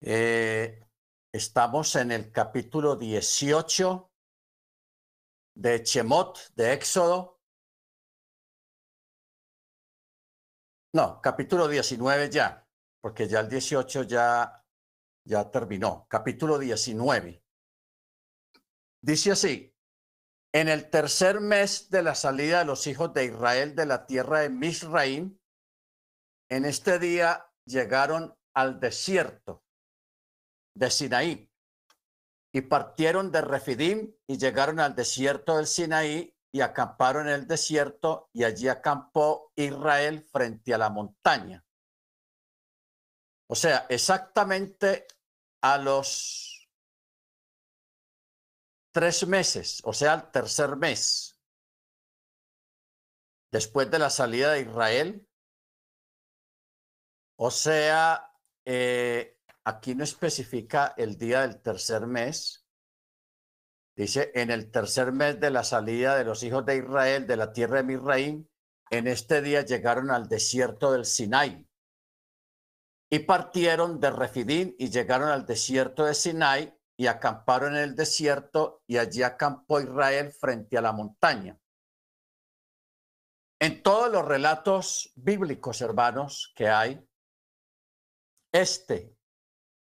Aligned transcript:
Eh, 0.00 0.86
estamos 1.32 1.96
en 1.96 2.12
el 2.12 2.30
capítulo 2.30 2.96
18 2.96 4.12
de 5.54 5.82
Chemot, 5.82 6.54
de 6.54 6.74
Éxodo. 6.74 7.40
No, 10.92 11.20
capítulo 11.22 11.66
19 11.66 12.30
ya, 12.30 12.66
porque 13.00 13.26
ya 13.26 13.40
el 13.40 13.48
18 13.48 14.02
ya, 14.02 14.64
ya 15.24 15.50
terminó. 15.50 16.06
Capítulo 16.08 16.58
19. 16.58 17.42
Dice 19.02 19.32
así, 19.32 19.74
en 20.52 20.68
el 20.68 20.90
tercer 20.90 21.40
mes 21.40 21.88
de 21.90 22.02
la 22.02 22.14
salida 22.14 22.60
de 22.60 22.64
los 22.66 22.86
hijos 22.86 23.14
de 23.14 23.26
Israel 23.26 23.74
de 23.74 23.86
la 23.86 24.06
tierra 24.06 24.40
de 24.40 24.50
Misraim, 24.50 25.38
en 26.50 26.64
este 26.64 26.98
día 26.98 27.50
llegaron 27.64 28.38
al 28.54 28.78
desierto 28.78 29.65
de 30.76 30.90
Sinaí 30.90 31.50
y 32.52 32.60
partieron 32.62 33.32
de 33.32 33.40
Refidim 33.40 34.14
y 34.26 34.38
llegaron 34.38 34.80
al 34.80 34.94
desierto 34.94 35.56
del 35.56 35.66
Sinaí 35.66 36.34
y 36.52 36.60
acamparon 36.60 37.28
en 37.28 37.34
el 37.34 37.46
desierto 37.46 38.30
y 38.32 38.44
allí 38.44 38.68
acampó 38.68 39.52
Israel 39.56 40.26
frente 40.30 40.72
a 40.72 40.78
la 40.78 40.90
montaña. 40.90 41.64
O 43.48 43.54
sea, 43.54 43.86
exactamente 43.88 45.06
a 45.62 45.78
los 45.78 46.68
tres 48.92 49.26
meses, 49.26 49.82
o 49.84 49.92
sea, 49.92 50.14
al 50.14 50.30
tercer 50.30 50.76
mes, 50.76 51.38
después 53.52 53.90
de 53.90 53.98
la 53.98 54.10
salida 54.10 54.52
de 54.52 54.62
Israel, 54.62 55.28
o 57.38 57.50
sea, 57.50 58.32
eh, 58.64 59.35
Aquí 59.68 59.96
no 59.96 60.04
especifica 60.04 60.94
el 60.96 61.18
día 61.18 61.40
del 61.40 61.60
tercer 61.60 62.06
mes. 62.06 62.64
Dice, 63.96 64.30
en 64.36 64.52
el 64.52 64.70
tercer 64.70 65.10
mes 65.10 65.40
de 65.40 65.50
la 65.50 65.64
salida 65.64 66.16
de 66.16 66.22
los 66.22 66.44
hijos 66.44 66.64
de 66.64 66.76
Israel 66.76 67.26
de 67.26 67.36
la 67.36 67.52
tierra 67.52 67.78
de 67.78 67.82
Misraim, 67.82 68.46
en 68.90 69.08
este 69.08 69.42
día 69.42 69.62
llegaron 69.62 70.12
al 70.12 70.28
desierto 70.28 70.92
del 70.92 71.04
Sinai. 71.04 71.68
Y 73.10 73.18
partieron 73.20 73.98
de 73.98 74.10
Refidín 74.10 74.76
y 74.78 74.88
llegaron 74.88 75.30
al 75.30 75.44
desierto 75.46 76.04
de 76.04 76.14
Sinai 76.14 76.72
y 76.96 77.08
acamparon 77.08 77.74
en 77.74 77.82
el 77.82 77.96
desierto 77.96 78.84
y 78.86 78.98
allí 78.98 79.24
acampó 79.24 79.80
Israel 79.80 80.30
frente 80.30 80.78
a 80.78 80.82
la 80.82 80.92
montaña. 80.92 81.58
En 83.58 83.82
todos 83.82 84.12
los 84.12 84.24
relatos 84.24 85.12
bíblicos, 85.16 85.80
hermanos, 85.80 86.52
que 86.54 86.68
hay, 86.68 87.04
este 88.52 89.15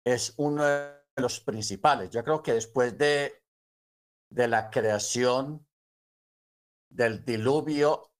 es 0.07 0.35
uno 0.37 0.63
de 0.63 1.03
los 1.17 1.41
principales. 1.41 2.11
Yo 2.11 2.23
creo 2.23 2.41
que 2.41 2.53
después 2.53 2.97
de, 2.97 3.43
de 4.31 4.47
la 4.47 4.71
creación 4.71 5.67
del 6.89 7.25
diluvio, 7.25 8.13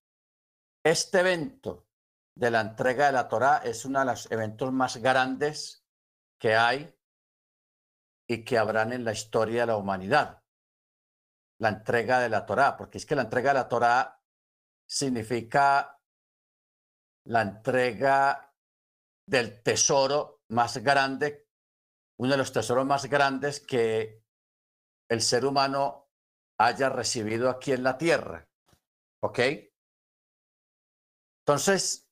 este 0.85 1.21
evento 1.21 1.87
de 2.35 2.51
la 2.51 2.61
entrega 2.61 3.07
de 3.07 3.13
la 3.13 3.29
Torá 3.29 3.59
es 3.59 3.85
uno 3.85 4.01
de 4.01 4.05
los 4.05 4.31
eventos 4.33 4.73
más 4.73 4.97
grandes 4.97 5.87
que 6.41 6.57
hay 6.57 6.93
y 8.29 8.45
que 8.45 8.59
habrán 8.59 8.93
en 8.93 9.05
la 9.05 9.13
historia 9.13 9.61
de 9.61 9.67
la 9.69 9.77
humanidad. 9.77 10.43
La 11.61 11.69
entrega 11.69 12.19
de 12.19 12.29
la 12.29 12.45
Torá, 12.45 12.77
porque 12.77 12.99
es 12.99 13.07
que 13.07 13.15
la 13.15 13.23
entrega 13.23 13.51
de 13.51 13.61
la 13.61 13.69
Torá 13.69 14.21
significa 14.85 16.01
la 17.27 17.43
entrega 17.43 18.53
del 19.25 19.63
tesoro 19.63 20.43
más 20.49 20.79
grande 20.79 21.46
uno 22.19 22.33
de 22.33 22.39
los 22.39 22.53
tesoros 22.53 22.87
más 22.87 23.07
grandes 23.07 23.61
que 23.61 24.23
el 25.09 25.21
ser 25.21 25.45
humano 25.45 26.09
haya 26.59 26.89
recibido 26.89 27.51
aquí 27.51 27.73
en 27.73 27.83
la 27.83 27.99
tierra. 27.99 28.49
¿Ok? 29.23 29.41
Entonces, 31.47 32.09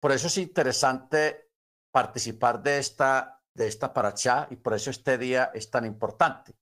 por 0.00 0.12
eso 0.12 0.26
es 0.26 0.38
interesante 0.38 1.50
participar 1.92 2.62
de 2.62 2.78
esta, 2.78 3.42
de 3.54 3.66
esta 3.66 3.92
paracha 3.92 4.46
y 4.50 4.56
por 4.56 4.74
eso 4.74 4.90
este 4.90 5.18
día 5.18 5.50
es 5.54 5.70
tan 5.70 5.84
importante. 5.84 6.54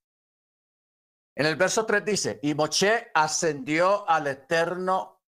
En 1.35 1.45
el 1.45 1.55
verso 1.55 1.85
3 1.85 2.03
dice, 2.03 2.39
y 2.43 2.53
Moche 2.53 3.11
ascendió 3.13 4.07
al 4.09 4.27
Eterno 4.27 5.23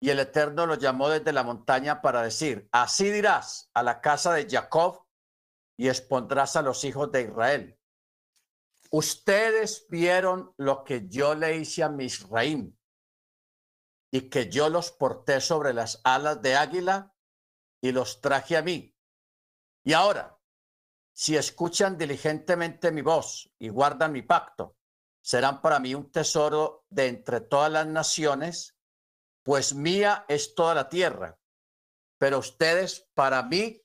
y 0.00 0.10
el 0.10 0.18
Eterno 0.18 0.66
lo 0.66 0.74
llamó 0.74 1.08
desde 1.08 1.32
la 1.32 1.42
montaña 1.42 2.02
para 2.02 2.22
decir, 2.22 2.68
así 2.70 3.10
dirás 3.10 3.70
a 3.72 3.82
la 3.82 4.00
casa 4.00 4.34
de 4.34 4.46
Jacob 4.48 5.05
y 5.76 5.88
expondrás 5.88 6.56
a 6.56 6.62
los 6.62 6.84
hijos 6.84 7.10
de 7.12 7.22
Israel. 7.22 7.78
Ustedes 8.90 9.86
vieron 9.88 10.54
lo 10.56 10.84
que 10.84 11.08
yo 11.08 11.34
le 11.34 11.56
hice 11.56 11.82
a 11.82 11.88
Misraim 11.88 12.76
y 14.10 14.30
que 14.30 14.48
yo 14.48 14.68
los 14.68 14.92
porté 14.92 15.40
sobre 15.40 15.74
las 15.74 16.00
alas 16.04 16.40
de 16.40 16.56
águila 16.56 17.14
y 17.80 17.92
los 17.92 18.20
traje 18.20 18.56
a 18.56 18.62
mí. 18.62 18.96
Y 19.84 19.92
ahora, 19.92 20.38
si 21.12 21.36
escuchan 21.36 21.98
diligentemente 21.98 22.92
mi 22.92 23.02
voz 23.02 23.50
y 23.58 23.68
guardan 23.68 24.12
mi 24.12 24.22
pacto, 24.22 24.76
serán 25.20 25.60
para 25.60 25.80
mí 25.80 25.94
un 25.94 26.10
tesoro 26.10 26.86
de 26.88 27.08
entre 27.08 27.40
todas 27.40 27.70
las 27.70 27.86
naciones, 27.86 28.76
pues 29.42 29.74
mía 29.74 30.24
es 30.28 30.54
toda 30.54 30.74
la 30.74 30.88
tierra. 30.88 31.38
Pero 32.18 32.38
ustedes 32.38 33.08
para 33.14 33.42
mí 33.42 33.82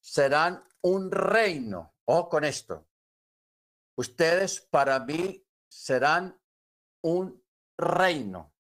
serán 0.00 0.64
un 0.82 1.10
reino. 1.10 1.94
Ojo 2.04 2.28
con 2.28 2.44
esto. 2.44 2.86
Ustedes 3.96 4.60
para 4.60 4.98
mí 5.00 5.46
serán 5.68 6.40
un 7.02 7.42
reino 7.78 8.54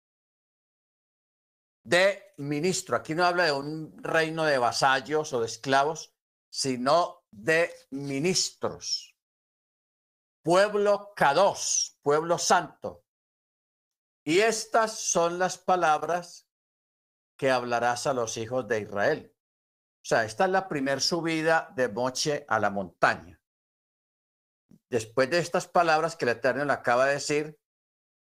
de 1.85 2.35
ministro. 2.39 2.97
Aquí 2.97 3.15
no 3.15 3.25
habla 3.25 3.45
de 3.45 3.53
un 3.53 4.03
reino 4.03 4.45
de 4.45 4.59
vasallos 4.59 5.33
o 5.33 5.41
de 5.41 5.47
esclavos, 5.47 6.15
sino 6.51 7.25
de 7.31 7.75
ministros. 7.91 9.17
Pueblo 10.43 11.13
K2, 11.17 11.99
pueblo 12.03 12.39
santo. 12.39 13.05
Y 14.25 14.41
estas 14.41 14.99
son 14.99 15.39
las 15.39 15.59
palabras 15.59 16.49
que 17.37 17.51
hablarás 17.51 18.07
a 18.07 18.13
los 18.13 18.37
hijos 18.37 18.69
de 18.69 18.81
Israel. 18.81 19.35
Sea, 20.11 20.25
esta 20.25 20.47
es 20.47 20.51
la 20.51 20.67
primer 20.67 21.01
subida 21.01 21.73
de 21.77 21.89
Moche 21.89 22.45
a 22.49 22.59
la 22.59 22.69
montaña. 22.69 23.41
Después 24.91 25.31
de 25.31 25.39
estas 25.39 25.69
palabras 25.69 26.17
que 26.17 26.25
el 26.25 26.33
Eterno 26.33 26.65
le 26.65 26.73
acaba 26.73 27.07
de 27.07 27.13
decir, 27.13 27.61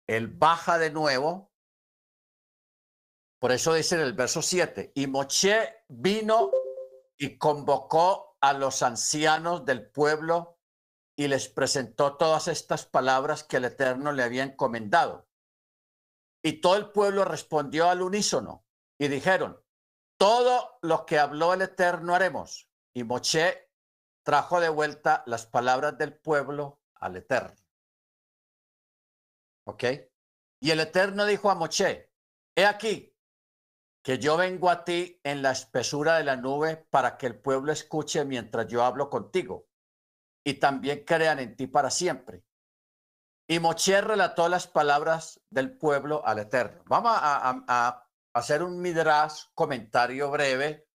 él 0.06 0.28
baja 0.28 0.78
de 0.78 0.92
nuevo. 0.92 1.52
Por 3.40 3.52
eso 3.52 3.74
dice 3.74 3.96
en 3.96 4.02
el 4.02 4.14
verso 4.14 4.44
7, 4.44 4.92
y 4.94 5.08
Moche 5.08 5.84
vino 5.88 6.52
y 7.18 7.40
convocó 7.40 8.38
a 8.40 8.54
los 8.54 8.84
ancianos 8.84 9.66
del 9.66 9.90
pueblo 9.90 10.60
y 11.18 11.28
les 11.28 11.50
presentó 11.50 12.18
todas 12.18 12.50
estas 12.50 12.86
palabras 12.86 13.44
que 13.44 13.58
el 13.58 13.66
Eterno 13.66 14.12
le 14.12 14.22
había 14.22 14.44
encomendado. 14.44 15.28
Y 16.44 16.62
todo 16.62 16.76
el 16.76 16.92
pueblo 16.92 17.26
respondió 17.26 17.90
al 17.90 18.04
unísono 18.04 18.64
y 19.00 19.08
dijeron, 19.08 19.60
todo 20.20 20.78
lo 20.82 21.06
que 21.06 21.18
habló 21.18 21.54
el 21.54 21.62
Eterno 21.62 22.14
haremos. 22.14 22.70
Y 22.94 23.04
Moche 23.04 23.72
trajo 24.24 24.60
de 24.60 24.70
vuelta 24.70 25.24
las 25.26 25.46
palabras 25.48 25.98
del 25.98 26.14
pueblo 26.20 26.82
al 26.96 27.16
Eterno. 27.16 27.56
¿Ok? 29.66 29.84
Y 30.62 30.72
el 30.72 30.82
Eterno 30.82 31.26
dijo 31.26 31.50
a 31.50 31.56
Moche, 31.56 32.12
he 32.54 32.66
aquí 32.66 33.16
que 34.04 34.20
yo 34.20 34.36
vengo 34.36 34.70
a 34.70 34.84
ti 34.84 35.20
en 35.24 35.42
la 35.42 35.52
espesura 35.52 36.18
de 36.18 36.26
la 36.26 36.36
nube 36.36 36.76
para 36.90 37.18
que 37.18 37.28
el 37.28 37.40
pueblo 37.40 37.72
escuche 37.72 38.26
mientras 38.26 38.68
yo 38.68 38.84
hablo 38.84 39.10
contigo 39.10 39.68
y 40.44 40.56
también 40.56 41.06
crean 41.06 41.40
en 41.40 41.56
ti 41.56 41.68
para 41.68 41.90
siempre. 41.90 42.44
Y 43.48 43.60
Moche 43.60 44.02
relató 44.02 44.50
las 44.50 44.68
palabras 44.68 45.42
del 45.50 45.78
pueblo 45.78 46.26
al 46.26 46.40
Eterno. 46.40 46.84
Vamos 46.88 47.14
a 47.16 48.09
hacer 48.34 48.64
un 48.64 48.80
midrash 48.82 49.46
comentario 49.54 50.30
breve 50.30 50.88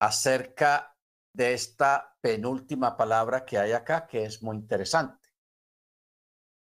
acerca 0.00 0.96
de 1.32 1.54
esta 1.54 2.16
penúltima 2.20 2.96
palabra 2.96 3.44
que 3.44 3.58
hay 3.58 3.72
acá, 3.72 4.06
que 4.06 4.24
es 4.24 4.42
muy 4.42 4.56
interesante. 4.56 5.28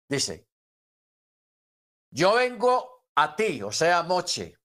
Dice, 0.09 0.49
yo 2.13 2.35
vengo 2.35 3.05
a 3.17 3.37
ti, 3.37 3.63
o 3.63 3.71
sea, 3.71 4.03
Moche, 4.03 4.59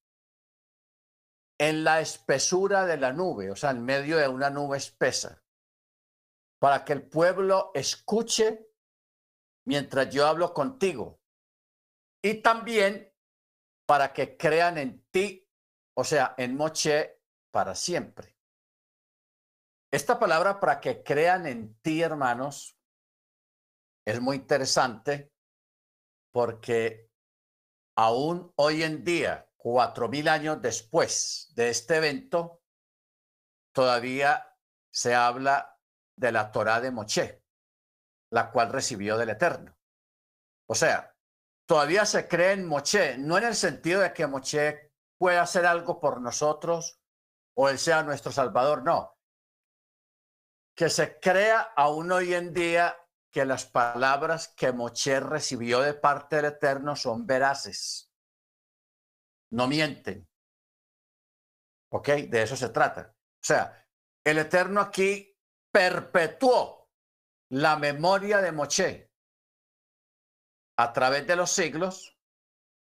en 1.57 1.83
la 1.83 2.01
espesura 2.01 2.85
de 2.85 2.97
la 2.97 3.13
nube, 3.13 3.51
o 3.51 3.55
sea, 3.55 3.71
en 3.71 3.83
medio 3.83 4.17
de 4.17 4.27
una 4.27 4.49
nube 4.49 4.77
espesa, 4.77 5.43
para 6.59 6.83
que 6.83 6.93
el 6.93 7.07
pueblo 7.07 7.71
escuche 7.73 8.71
mientras 9.65 10.09
yo 10.09 10.25
hablo 10.27 10.53
contigo. 10.53 11.21
Y 12.23 12.41
también 12.41 13.14
para 13.85 14.13
que 14.13 14.37
crean 14.37 14.77
en 14.77 15.05
ti, 15.11 15.47
o 15.95 16.03
sea, 16.03 16.33
en 16.37 16.55
Moche 16.55 17.21
para 17.51 17.75
siempre. 17.75 18.35
esta 19.91 20.19
palabra 20.19 20.59
para 20.59 20.81
que 20.81 21.03
crean 21.03 21.45
en 21.47 21.79
ti, 21.81 22.01
hermanos, 22.01 22.77
es 24.05 24.19
muy 24.19 24.35
interesante 24.35 25.31
porque 26.33 27.09
aún 27.97 28.51
hoy 28.57 28.83
en 28.83 29.05
día, 29.05 29.49
cuatro 29.55 30.09
mil 30.09 30.27
años 30.27 30.61
después 30.61 31.53
de 31.55 31.69
este 31.69 31.95
evento, 31.95 32.61
todavía 33.73 34.53
se 34.91 35.15
habla 35.15 35.79
de 36.17 36.31
la 36.33 36.51
Torá 36.51 36.81
de 36.81 36.91
Moche, 36.91 37.43
la 38.31 38.51
cual 38.51 38.73
recibió 38.73 39.17
del 39.17 39.29
Eterno. 39.29 39.77
O 40.67 40.75
sea, 40.75 41.14
todavía 41.65 42.05
se 42.05 42.27
cree 42.27 42.53
en 42.53 42.65
Moche, 42.67 43.17
no 43.17 43.37
en 43.37 43.45
el 43.45 43.55
sentido 43.55 44.01
de 44.01 44.13
que 44.13 44.27
Moche 44.27 44.93
pueda 45.17 45.41
hacer 45.41 45.65
algo 45.65 45.99
por 45.99 46.21
nosotros 46.21 46.99
o 47.55 47.69
él 47.69 47.79
sea 47.79 48.03
nuestro 48.03 48.31
Salvador, 48.31 48.83
no. 48.83 49.17
Que 50.75 50.89
se 50.89 51.19
crea 51.19 51.61
aún 51.75 52.11
hoy 52.11 52.33
en 52.33 52.53
día 52.53 52.97
que 53.31 53.45
las 53.45 53.65
palabras 53.65 54.49
que 54.49 54.71
Moche 54.71 55.19
recibió 55.19 55.81
de 55.81 55.93
parte 55.93 56.37
del 56.37 56.45
Eterno 56.45 56.95
son 56.95 57.25
veraces. 57.25 58.11
No 59.51 59.67
mienten. 59.67 60.27
¿Ok? 61.91 62.07
De 62.07 62.43
eso 62.43 62.55
se 62.55 62.69
trata. 62.69 63.13
O 63.13 63.43
sea, 63.45 63.87
el 64.23 64.37
Eterno 64.37 64.81
aquí 64.81 65.37
perpetuó 65.71 66.89
la 67.49 67.77
memoria 67.77 68.41
de 68.41 68.51
Moche 68.51 69.04
a 70.77 70.93
través 70.93 71.25
de 71.27 71.35
los 71.35 71.51
siglos 71.51 72.17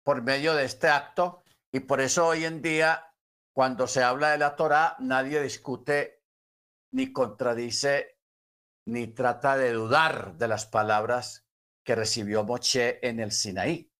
por 0.04 0.22
medio 0.22 0.54
de 0.54 0.64
este 0.64 0.88
acto 0.88 1.42
y 1.72 1.80
por 1.80 2.00
eso 2.00 2.26
hoy 2.26 2.44
en 2.44 2.62
día 2.62 3.14
cuando 3.52 3.86
se 3.86 4.02
habla 4.02 4.30
de 4.30 4.38
la 4.38 4.56
Torá 4.56 4.96
nadie 4.98 5.42
discute 5.42 6.24
ni 6.92 7.12
contradice 7.12 8.18
ni 8.86 9.08
trata 9.08 9.56
de 9.56 9.72
dudar 9.72 10.36
de 10.36 10.48
las 10.48 10.66
palabras 10.66 11.46
que 11.84 11.94
recibió 11.94 12.44
Moche 12.44 13.06
en 13.06 13.20
el 13.20 13.32
Sinaí. 13.32 13.92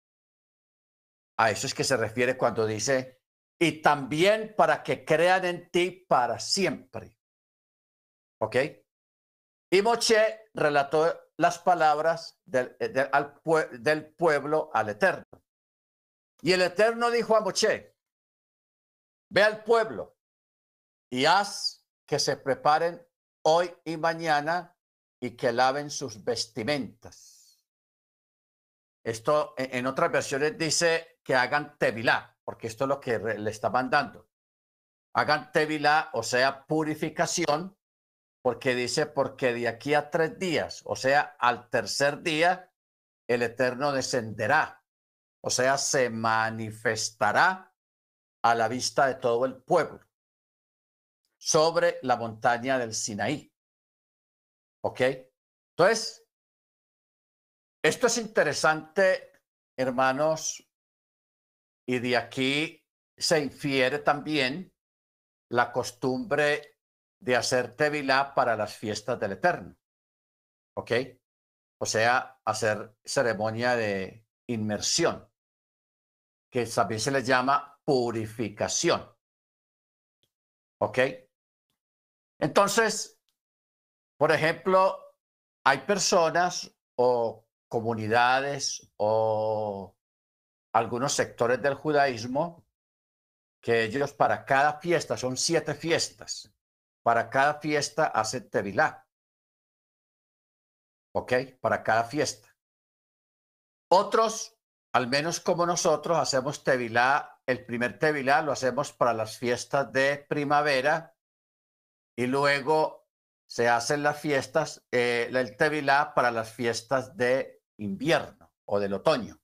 A 1.39 1.51
eso 1.51 1.67
es 1.67 1.75
que 1.75 1.85
se 1.85 1.97
refiere 1.97 2.37
cuando 2.37 2.67
dice, 2.67 3.23
y 3.59 3.83
también 3.83 4.55
para 4.57 4.83
que 4.83 5.05
crean 5.05 5.45
en 5.45 5.71
ti 5.71 6.05
para 6.09 6.39
siempre. 6.39 7.19
¿Ok? 8.41 8.57
Y 9.73 9.83
Moche 9.83 10.51
relató 10.55 11.30
las 11.41 11.59
palabras 11.59 12.39
del, 12.45 12.77
eh, 12.79 13.09
al, 13.13 13.41
del 13.81 14.13
pueblo 14.13 14.71
al 14.75 14.91
Eterno. 14.91 15.25
Y 16.43 16.53
el 16.53 16.61
Eterno 16.61 17.11
dijo 17.11 17.35
a 17.35 17.41
Moche, 17.41 17.97
ve 19.31 19.43
al 19.43 19.65
pueblo 19.65 20.19
y 21.11 21.25
haz 21.25 21.87
que 22.07 22.19
se 22.19 22.37
preparen 22.37 23.03
hoy 23.43 23.75
y 23.85 23.97
mañana 23.97 24.77
y 25.19 25.31
que 25.31 25.51
laven 25.51 25.89
sus 25.89 26.23
vestimentas. 26.23 27.65
Esto 29.03 29.55
en, 29.57 29.87
otras 29.87 30.13
versiones 30.13 30.59
dice 30.59 31.21
que 31.25 31.35
hagan 31.35 31.79
tevilá, 31.79 32.39
porque 32.45 32.67
esto 32.67 32.85
es 32.85 32.89
lo 32.89 33.01
que 33.01 33.19
le 33.19 33.51
está 33.51 33.71
mandando. 33.71 34.29
Hagan 35.15 35.51
tevilá, 35.53 36.11
o 36.13 36.23
sea, 36.23 36.67
purificación, 36.67 37.79
porque 38.43 38.75
dice, 38.75 39.07
porque 39.07 39.53
de 39.53 39.69
aquí 39.69 39.95
a 39.95 40.11
tres 40.11 40.39
días, 40.39 40.83
o 40.85 40.97
sea, 40.97 41.37
al 41.39 41.69
tercer 41.69 42.23
día, 42.23 42.73
el 43.29 43.43
Eterno 43.43 43.93
descenderá, 43.93 44.85
o 45.43 45.51
sea, 45.51 45.79
se 45.79 46.11
manifestará 46.11 47.75
a 48.43 48.55
la 48.55 48.69
vista 48.69 49.07
de 49.07 49.17
todo 49.17 49.45
el 49.45 49.63
pueblo 49.63 50.01
sobre 51.39 51.99
la 52.03 52.17
montaña 52.17 52.79
del 52.79 52.95
Sinaí. 52.95 53.53
¿Ok? 54.83 55.01
Entonces, 55.77 56.27
esto 57.83 58.07
es 58.07 58.19
interesante, 58.19 59.33
hermanos, 59.77 60.67
y 61.87 61.99
de 61.99 62.17
aquí 62.17 62.87
se 63.17 63.41
infiere 63.41 63.99
también 63.99 64.75
la 65.51 65.73
costumbre 65.73 66.80
de 67.21 67.37
hacer 67.37 67.77
tevilá 67.77 68.35
para 68.35 68.57
las 68.57 68.77
fiestas 68.77 69.21
del 69.21 69.33
Eterno. 69.33 69.77
¿Ok? 70.75 70.93
O 71.79 71.87
sea, 71.87 72.41
hacer 72.45 72.97
ceremonia 73.05 73.77
de 73.77 74.27
inmersión, 74.49 75.31
que 76.51 76.67
también 76.67 77.01
se 77.01 77.11
le 77.11 77.23
llama 77.23 77.81
purificación. 77.85 79.09
¿Ok? 80.79 80.99
Entonces, 82.39 83.21
por 84.17 84.33
ejemplo, 84.33 84.99
hay 85.65 85.79
personas 85.79 86.75
o 86.97 87.47
comunidades 87.69 88.91
o 88.97 89.97
algunos 90.73 91.13
sectores 91.13 91.61
del 91.63 91.75
judaísmo 91.75 92.67
que 93.61 93.85
ellos 93.85 94.15
para 94.15 94.45
cada 94.45 94.81
fiesta, 94.81 95.17
son 95.17 95.37
siete 95.37 95.75
fiestas, 95.75 96.53
para 97.03 97.31
cada 97.31 97.61
fiesta 97.61 98.07
hace 98.07 98.41
tevilá. 98.41 99.07
¿Ok? 101.15 101.33
Para 101.61 101.83
cada 101.83 102.05
fiesta. 102.05 102.49
Otros, 103.91 104.57
al 104.93 105.09
menos 105.09 105.41
como 105.41 105.67
nosotros, 105.67 106.19
hacemos 106.19 106.63
tevilá. 106.63 107.41
El 107.47 107.65
primer 107.65 107.99
tevilá 107.99 108.43
lo 108.43 108.53
hacemos 108.53 108.93
para 108.93 109.13
las 109.13 109.37
fiestas 109.37 109.93
de 109.93 110.25
primavera 110.29 111.17
y 112.17 112.27
luego 112.27 113.09
se 113.49 113.69
hacen 113.69 114.05
las 114.05 114.21
fiestas, 114.21 114.87
eh, 114.93 115.29
el 115.33 115.57
tevilá 115.57 116.15
para 116.15 116.31
las 116.31 116.53
fiestas 116.53 117.17
de 117.17 117.65
invierno 117.79 118.53
o 118.67 118.79
del 118.79 118.95
otoño. 118.95 119.41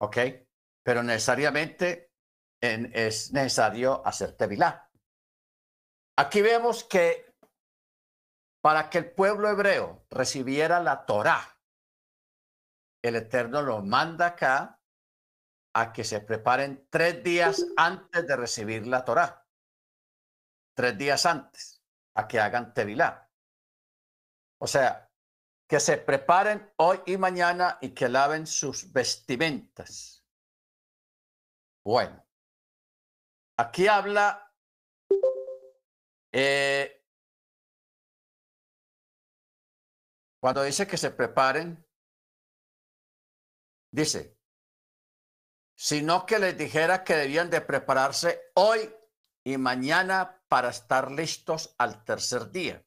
¿Ok? 0.00 0.18
Pero 0.82 1.02
necesariamente 1.02 2.12
es 2.60 3.32
necesario 3.32 4.06
hacer 4.06 4.36
tevilá. 4.36 4.87
Aquí 6.18 6.42
vemos 6.42 6.82
que 6.82 7.32
para 8.60 8.90
que 8.90 8.98
el 8.98 9.12
pueblo 9.12 9.48
hebreo 9.48 10.04
recibiera 10.10 10.80
la 10.80 11.06
Torá, 11.06 11.56
el 13.04 13.14
Eterno 13.14 13.62
lo 13.62 13.84
manda 13.84 14.26
acá 14.26 14.82
a 15.76 15.92
que 15.92 16.02
se 16.02 16.20
preparen 16.20 16.88
tres 16.90 17.22
días 17.22 17.64
antes 17.76 18.26
de 18.26 18.34
recibir 18.34 18.84
la 18.88 19.04
Torá. 19.04 19.46
Tres 20.74 20.98
días 20.98 21.24
antes, 21.24 21.84
a 22.16 22.26
que 22.26 22.40
hagan 22.40 22.74
Tevilá. 22.74 23.30
O 24.60 24.66
sea, 24.66 25.08
que 25.68 25.78
se 25.78 25.98
preparen 25.98 26.72
hoy 26.78 27.00
y 27.06 27.16
mañana 27.16 27.78
y 27.80 27.90
que 27.90 28.08
laven 28.08 28.48
sus 28.48 28.92
vestimentas. 28.92 30.26
Bueno, 31.84 32.26
aquí 33.56 33.86
habla 33.86 34.47
eh, 36.32 37.04
cuando 40.40 40.62
dice 40.62 40.86
que 40.86 40.96
se 40.96 41.10
preparen, 41.10 41.84
dice, 43.92 44.38
sino 45.76 46.26
que 46.26 46.38
les 46.38 46.56
dijera 46.56 47.04
que 47.04 47.14
debían 47.14 47.50
de 47.50 47.60
prepararse 47.60 48.50
hoy 48.54 48.92
y 49.44 49.56
mañana 49.56 50.42
para 50.48 50.70
estar 50.70 51.10
listos 51.10 51.74
al 51.78 52.04
tercer 52.04 52.50
día. 52.50 52.84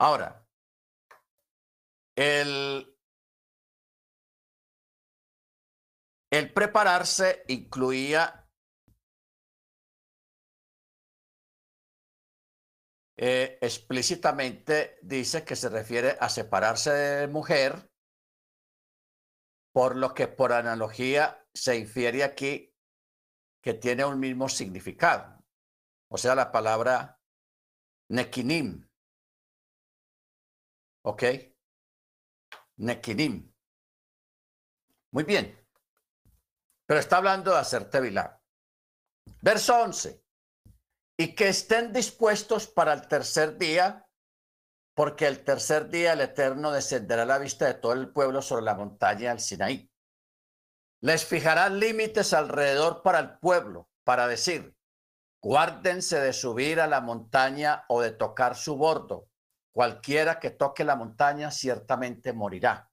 Ahora, 0.00 0.46
el, 2.16 2.96
el 6.30 6.52
prepararse 6.52 7.44
incluía 7.48 8.37
Eh, 13.20 13.58
explícitamente 13.60 14.96
dice 15.02 15.44
que 15.44 15.56
se 15.56 15.68
refiere 15.68 16.16
a 16.20 16.28
separarse 16.28 16.92
de 16.92 17.26
mujer, 17.26 17.90
por 19.72 19.96
lo 19.96 20.14
que 20.14 20.28
por 20.28 20.52
analogía 20.52 21.44
se 21.52 21.76
infiere 21.76 22.22
aquí 22.22 22.72
que 23.60 23.74
tiene 23.74 24.04
un 24.04 24.20
mismo 24.20 24.48
significado. 24.48 25.44
O 26.08 26.16
sea, 26.16 26.36
la 26.36 26.52
palabra 26.52 27.20
nekinim. 28.08 28.88
¿Ok? 31.02 31.24
Nekinim. 32.76 33.52
Muy 35.10 35.24
bien. 35.24 35.58
Pero 36.86 37.00
está 37.00 37.16
hablando 37.16 37.50
de 37.50 37.58
hacer 37.58 37.90
tevilá. 37.90 38.40
Verso 39.42 39.76
11 39.82 40.27
y 41.20 41.34
que 41.34 41.48
estén 41.48 41.92
dispuestos 41.92 42.68
para 42.68 42.92
el 42.92 43.08
tercer 43.08 43.58
día, 43.58 44.06
porque 44.94 45.26
el 45.26 45.42
tercer 45.42 45.88
día 45.88 46.12
el 46.12 46.20
Eterno 46.20 46.70
descenderá 46.70 47.22
a 47.22 47.26
la 47.26 47.38
vista 47.38 47.66
de 47.66 47.74
todo 47.74 47.92
el 47.92 48.12
pueblo 48.12 48.40
sobre 48.40 48.64
la 48.64 48.76
montaña 48.76 49.30
del 49.30 49.40
Sinaí. 49.40 49.90
Les 51.00 51.24
fijará 51.24 51.68
límites 51.68 52.32
alrededor 52.32 53.02
para 53.02 53.18
el 53.18 53.38
pueblo, 53.38 53.90
para 54.04 54.28
decir, 54.28 54.76
guárdense 55.42 56.20
de 56.20 56.32
subir 56.32 56.80
a 56.80 56.86
la 56.86 57.00
montaña 57.00 57.84
o 57.88 58.00
de 58.00 58.12
tocar 58.12 58.56
su 58.56 58.76
bordo. 58.76 59.28
Cualquiera 59.72 60.38
que 60.38 60.50
toque 60.50 60.84
la 60.84 60.96
montaña 60.96 61.50
ciertamente 61.50 62.32
morirá. 62.32 62.90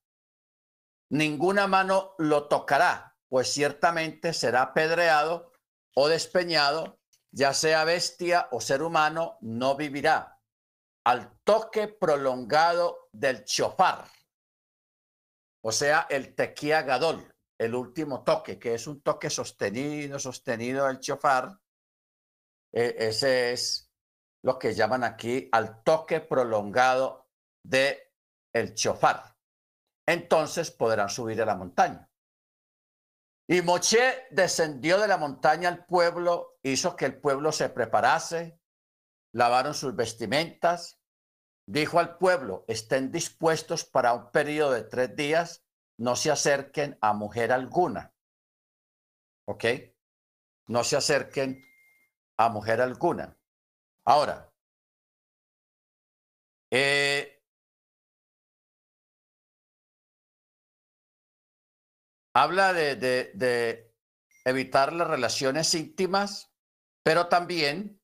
Ninguna 1.12 1.68
mano 1.68 2.16
lo 2.18 2.48
tocará, 2.48 3.16
pues 3.30 3.52
ciertamente 3.54 4.34
será 4.34 4.64
apedreado 4.64 5.52
o 5.96 6.08
despeñado, 6.08 7.00
ya 7.36 7.54
sea 7.54 7.84
bestia 7.84 8.48
o 8.52 8.62
ser 8.62 8.82
humano, 8.82 9.38
no 9.42 9.76
vivirá. 9.76 10.40
Al 11.04 11.38
toque 11.44 11.90
prolongado 11.90 13.10
del 13.12 13.44
chofar, 13.44 14.06
o 15.62 15.72
sea, 15.72 16.08
el 16.10 16.34
tequía 16.34 16.84
gadol, 16.84 17.36
el 17.60 17.76
último 17.76 18.24
toque, 18.24 18.58
que 18.58 18.74
es 18.74 18.88
un 18.88 19.02
toque 19.02 19.30
sostenido, 19.30 20.18
sostenido 20.18 20.88
del 20.88 21.00
chofar, 21.00 21.60
e, 22.72 22.96
ese 23.00 23.52
es 23.52 23.92
lo 24.44 24.58
que 24.58 24.74
llaman 24.74 25.04
aquí 25.04 25.50
al 25.52 25.84
toque 25.84 26.22
prolongado 26.22 27.30
de 27.64 28.14
el 28.54 28.74
chofar. 28.76 29.36
Entonces 30.08 30.72
podrán 30.72 31.10
subir 31.10 31.42
a 31.42 31.46
la 31.46 31.56
montaña. 31.56 32.10
Y 33.48 33.62
Moche 33.62 34.26
descendió 34.32 35.00
de 35.00 35.08
la 35.08 35.18
montaña 35.18 35.70
al 35.70 35.86
pueblo, 35.86 36.55
hizo 36.72 36.96
que 36.96 37.06
el 37.06 37.20
pueblo 37.20 37.52
se 37.52 37.70
preparase, 37.70 38.60
lavaron 39.32 39.76
sus 39.76 39.96
vestimentas, 39.96 41.00
dijo 41.68 42.00
al 42.00 42.18
pueblo, 42.18 42.66
estén 42.68 43.12
dispuestos 43.12 43.86
para 43.86 44.14
un 44.14 44.32
periodo 44.32 44.72
de 44.72 44.84
tres 44.84 45.16
días, 45.16 45.64
no 45.98 46.16
se 46.16 46.32
acerquen 46.32 46.98
a 47.02 47.14
mujer 47.14 47.52
alguna. 47.52 48.16
¿Ok? 49.48 49.66
No 50.68 50.84
se 50.84 50.98
acerquen 50.98 51.64
a 52.38 52.50
mujer 52.50 52.82
alguna. 52.82 53.38
Ahora, 54.04 54.52
eh, 56.72 57.44
habla 62.34 62.74
de, 62.74 62.96
de 62.96 63.96
evitar 64.46 64.94
las 64.94 65.08
relaciones 65.08 65.74
íntimas, 65.76 66.55
pero 67.06 67.28
también 67.28 68.02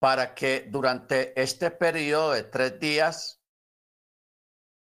para 0.00 0.34
que 0.34 0.66
durante 0.70 1.40
este 1.40 1.70
periodo 1.70 2.32
de 2.32 2.44
tres 2.44 2.78
días, 2.80 3.42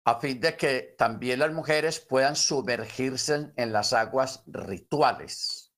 a 0.04 0.20
fin 0.20 0.40
de 0.40 0.56
que 0.56 0.94
también 0.99 1.38
las 1.38 1.52
mujeres 1.52 2.00
puedan 2.00 2.37
sumergirse 2.37 3.52
en 3.56 3.72
las 3.72 3.92
aguas 3.92 4.42
rituales 4.46 5.72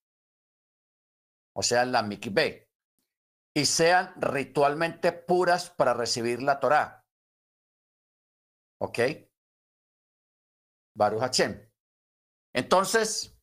o 1.56 1.62
sea, 1.62 1.84
la 1.84 2.02
mikveh, 2.02 2.68
y 3.56 3.64
sean 3.64 4.12
ritualmente 4.20 5.12
puras 5.12 5.70
para 5.70 5.94
recibir 5.94 6.42
la 6.42 6.58
Torá. 6.58 7.06
¿Ok? 8.80 8.98
Baruch 10.96 11.20
Hashem. 11.20 11.70
Entonces, 12.52 13.33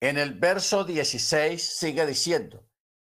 en 0.00 0.18
el 0.18 0.34
verso 0.34 0.84
16 0.84 1.62
sigue 1.62 2.06
diciendo, 2.06 2.66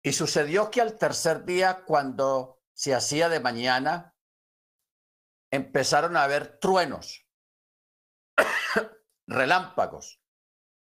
y 0.02 0.12
sucedió 0.12 0.70
que 0.70 0.80
al 0.80 0.96
tercer 0.98 1.44
día, 1.44 1.84
cuando 1.84 2.62
se 2.72 2.94
hacía 2.94 3.28
de 3.28 3.40
mañana, 3.40 4.14
empezaron 5.50 6.16
a 6.16 6.22
haber 6.22 6.58
truenos, 6.58 7.26
relámpagos 9.26 10.20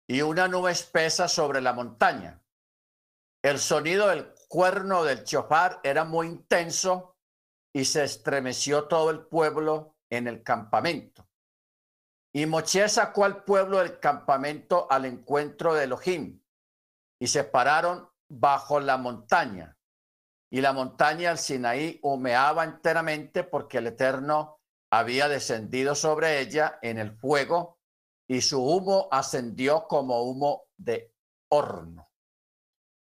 y 0.08 0.22
una 0.22 0.48
nube 0.48 0.72
espesa 0.72 1.28
sobre 1.28 1.62
la 1.62 1.74
montaña. 1.74 2.44
El 3.44 3.60
sonido 3.60 4.08
del 4.08 4.34
cuerno 4.48 5.04
del 5.04 5.24
chofar 5.24 5.80
era 5.84 6.04
muy 6.04 6.28
intenso 6.28 7.18
y 7.74 7.86
se 7.86 8.04
estremeció 8.04 8.88
todo 8.88 9.10
el 9.10 9.26
pueblo 9.26 9.98
en 10.10 10.28
el 10.28 10.44
campamento. 10.44 11.27
Y 12.38 12.46
Moche 12.46 12.88
sacó 12.88 13.26
al 13.26 13.44
pueblo 13.44 13.80
del 13.80 14.00
campamento 14.00 14.86
al 14.92 15.06
encuentro 15.06 15.74
de 15.74 15.86
Elohim 15.86 16.40
y 17.20 17.26
se 17.26 17.44
pararon 17.44 18.08
bajo 18.30 18.80
la 18.80 18.96
montaña. 18.98 19.76
Y 20.52 20.62
la 20.62 20.72
montaña 20.72 21.32
al 21.32 21.40
Sinaí 21.40 22.00
humeaba 22.04 22.64
enteramente 22.64 23.44
porque 23.44 23.80
el 23.80 23.88
Eterno 23.88 24.60
había 24.92 25.28
descendido 25.28 25.96
sobre 25.96 26.40
ella 26.40 26.78
en 26.84 27.00
el 27.00 27.18
fuego 27.18 27.80
y 28.28 28.42
su 28.42 28.64
humo 28.64 29.08
ascendió 29.10 29.88
como 29.88 30.22
humo 30.22 30.66
de 30.78 31.16
horno. 31.50 32.08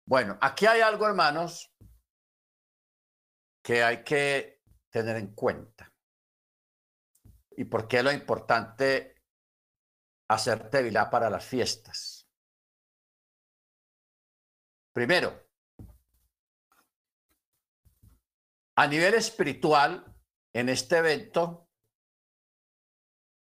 Bueno, 0.05 0.37
aquí 0.41 0.65
hay 0.65 0.81
algo, 0.81 1.07
hermanos, 1.07 1.71
que 3.63 3.85
hay 3.85 4.03
que 4.03 4.59
tener 4.89 5.15
en 5.15 5.33
cuenta. 5.33 5.89
¿Y 7.55 7.63
por 7.65 7.87
qué 7.87 8.03
lo 8.03 8.11
importante 8.11 9.12
hacer 10.33 10.69
tevilá 10.69 11.09
para 11.09 11.29
las 11.29 11.45
fiestas? 11.45 12.27
Primero, 14.93 15.43
a 18.75 18.87
nivel 18.87 19.13
espiritual, 19.15 20.13
en 20.53 20.69
este 20.69 20.97
evento, 20.97 21.69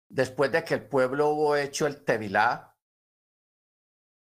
después 0.09 0.51
de 0.51 0.63
que 0.63 0.75
el 0.75 0.87
pueblo 0.87 1.29
hubo 1.29 1.55
hecho 1.55 1.87
el 1.87 2.03
Tevilá, 2.03 2.73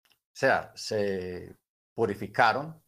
o 0.03 0.37
sea, 0.37 0.73
se 0.75 1.57
purificaron, 1.93 2.83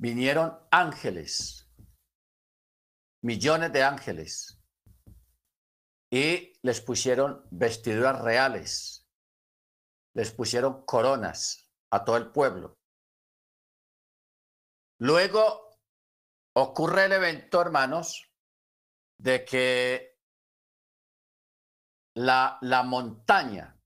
vinieron 0.00 0.56
ángeles, 0.70 1.68
millones 3.22 3.72
de 3.72 3.82
ángeles, 3.82 4.57
y 6.10 6.58
les 6.62 6.80
pusieron 6.80 7.46
vestiduras 7.50 8.20
reales, 8.20 9.06
les 10.14 10.32
pusieron 10.32 10.84
coronas 10.84 11.70
a 11.90 12.04
todo 12.04 12.16
el 12.16 12.30
pueblo. 12.30 12.78
Luego 15.00 15.78
ocurre 16.54 17.04
el 17.04 17.12
evento, 17.12 17.60
hermanos, 17.60 18.32
de 19.18 19.44
que 19.44 20.18
la, 22.14 22.58
la 22.62 22.82
montaña 22.82 23.80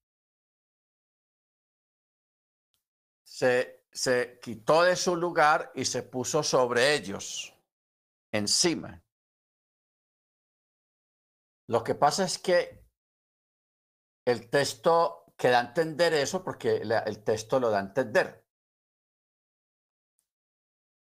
se, 3.23 3.87
se 3.93 4.39
quitó 4.41 4.85
de 4.85 4.97
su 4.97 5.17
lugar 5.17 5.73
y 5.75 5.85
se 5.85 6.03
puso 6.03 6.43
sobre 6.43 6.95
ellos, 6.95 7.55
encima. 8.31 9.03
Lo 11.73 11.83
que 11.83 11.95
pasa 11.95 12.25
es 12.25 12.39
que 12.39 12.87
el 14.27 14.51
texto 14.51 15.25
que 15.39 15.49
da 15.49 15.61
a 15.61 15.69
entender 15.69 16.13
eso, 16.13 16.45
porque 16.45 16.77
el 16.77 17.25
texto 17.25 17.59
lo 17.59 17.71
da 17.71 17.79
a 17.79 17.89
entender. 17.89 18.47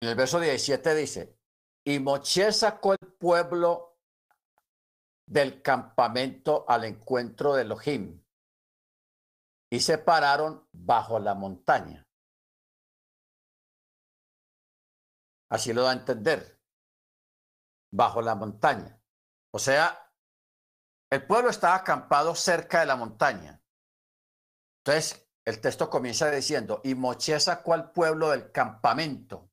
En 0.01 0.09
el 0.09 0.15
verso 0.15 0.41
17 0.41 0.95
dice, 0.95 1.39
y 1.87 1.99
Moche 1.99 2.53
sacó 2.53 2.95
el 2.95 3.13
pueblo 3.21 3.99
del 5.29 5.61
campamento 5.61 6.65
al 6.67 6.85
encuentro 6.85 7.53
de 7.53 7.61
Elohim 7.61 8.25
y 9.71 9.81
se 9.81 9.99
pararon 9.99 10.67
bajo 10.73 11.19
la 11.19 11.35
montaña. 11.35 12.03
Así 15.51 15.75
lo 15.75 15.83
da 15.83 15.91
a 15.91 15.97
entender, 16.01 16.59
bajo 17.93 18.23
la 18.23 18.35
montaña. 18.35 18.99
O 19.53 19.59
sea, 19.59 20.06
el 21.17 21.27
pueblo 21.27 21.49
estaba 21.49 21.77
acampado 21.77 22.35
cerca 22.35 22.81
de 22.81 22.87
la 22.87 22.97
montaña. 22.97 23.63
Entonces, 24.85 25.27
el 25.47 25.61
texto 25.63 25.89
comienza 25.89 26.31
diciendo, 26.31 26.83
y 26.85 26.95
Moche 26.95 27.41
sacó 27.41 27.73
al 27.73 27.91
pueblo 27.91 28.31
del 28.31 28.53
campamento. 28.53 29.51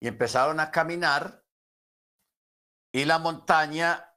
Y 0.00 0.08
empezaron 0.08 0.60
a 0.60 0.70
caminar 0.70 1.42
y 2.92 3.06
la 3.06 3.18
montaña 3.18 4.14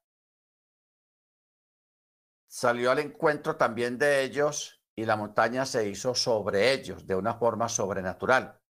salió 2.49 2.91
al 2.91 2.99
encuentro 2.99 3.55
también 3.55 3.97
de 3.97 4.23
ellos 4.23 4.83
y 4.95 5.05
la 5.05 5.15
montaña 5.15 5.65
se 5.65 5.87
hizo 5.87 6.13
sobre 6.13 6.73
ellos 6.73 7.07
de 7.07 7.15
una 7.15 7.35
forma 7.35 7.69
sobrenatural. 7.69 8.61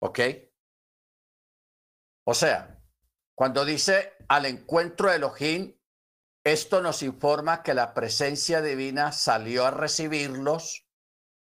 ¿Ok? 0.00 0.18
O 2.26 2.34
sea, 2.34 2.73
cuando 3.34 3.64
dice 3.64 4.12
al 4.28 4.46
encuentro 4.46 5.10
de 5.10 5.16
Elohim, 5.16 5.76
esto 6.44 6.80
nos 6.80 7.02
informa 7.02 7.62
que 7.62 7.74
la 7.74 7.94
presencia 7.94 8.60
divina 8.60 9.12
salió 9.12 9.66
a 9.66 9.70
recibirlos 9.70 10.86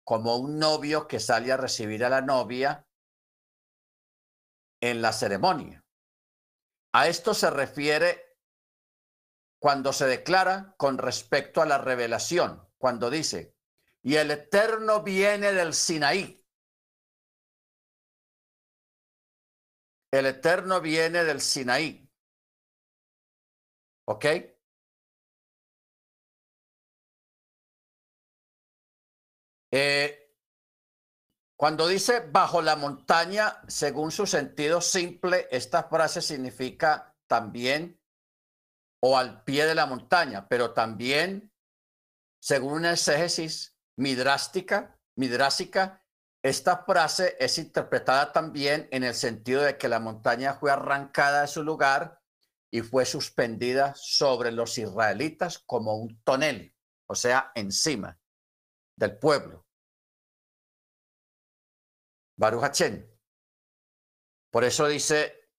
como 0.04 0.38
un 0.38 0.60
novio 0.60 1.08
que 1.08 1.20
sale 1.20 1.52
a 1.52 1.58
recibir 1.58 2.06
a 2.06 2.10
la 2.10 2.22
novia 2.22 2.88
en 4.82 5.02
la 5.02 5.14
ceremonia. 5.14 5.84
A 6.94 7.08
esto 7.08 7.34
se 7.34 7.50
refiere 7.50 8.38
cuando 9.60 9.94
se 9.94 10.06
declara 10.06 10.76
con 10.78 10.98
respecto 10.98 11.62
a 11.62 11.66
la 11.66 11.78
revelación, 11.78 12.70
cuando 12.78 13.10
dice, 13.10 13.56
y 14.02 14.16
el 14.16 14.30
Eterno 14.30 15.02
viene 15.02 15.54
del 15.54 15.74
Sinaí. 15.74 16.43
El 20.14 20.28
Eterno 20.28 20.80
viene 20.80 21.24
del 21.24 21.42
Sinaí. 21.42 22.08
¿Ok? 24.06 24.26
Eh, 29.72 30.38
cuando 31.58 31.88
dice 31.88 32.20
bajo 32.32 32.62
la 32.62 32.76
montaña, 32.76 33.64
según 33.68 34.12
su 34.12 34.28
sentido 34.28 34.82
simple, 34.82 35.48
esta 35.50 35.86
frase 35.86 36.22
significa 36.22 37.18
también 37.26 38.00
o 39.02 39.18
al 39.18 39.44
pie 39.44 39.66
de 39.66 39.74
la 39.74 39.88
montaña, 39.88 40.48
pero 40.48 40.76
también, 40.76 41.52
según 42.40 42.74
una 42.74 42.92
exégesis 42.92 43.80
midrástica, 43.98 45.00
midrásica, 45.16 46.03
esta 46.44 46.84
frase 46.84 47.38
es 47.40 47.58
interpretada 47.58 48.34
también 48.34 48.90
en 48.92 49.06
el 49.06 49.16
sentido 49.16 49.62
de 49.62 49.78
que 49.78 49.88
la 49.88 50.02
montaña 50.02 50.56
fue 50.56 50.72
arrancada 50.72 51.42
de 51.42 51.48
su 51.48 51.64
lugar 51.64 52.22
y 52.70 52.82
fue 52.82 53.06
suspendida 53.06 53.94
sobre 53.96 54.52
los 54.52 54.78
israelitas 54.78 55.60
como 55.60 55.96
un 55.96 56.22
tonel, 56.24 56.76
o 57.08 57.16
sea, 57.16 57.54
encima 57.56 58.20
del 58.98 59.18
pueblo. 59.18 59.66
Baruch 62.36 62.78
Por 64.52 64.66
eso 64.66 64.88
dice 64.88 65.50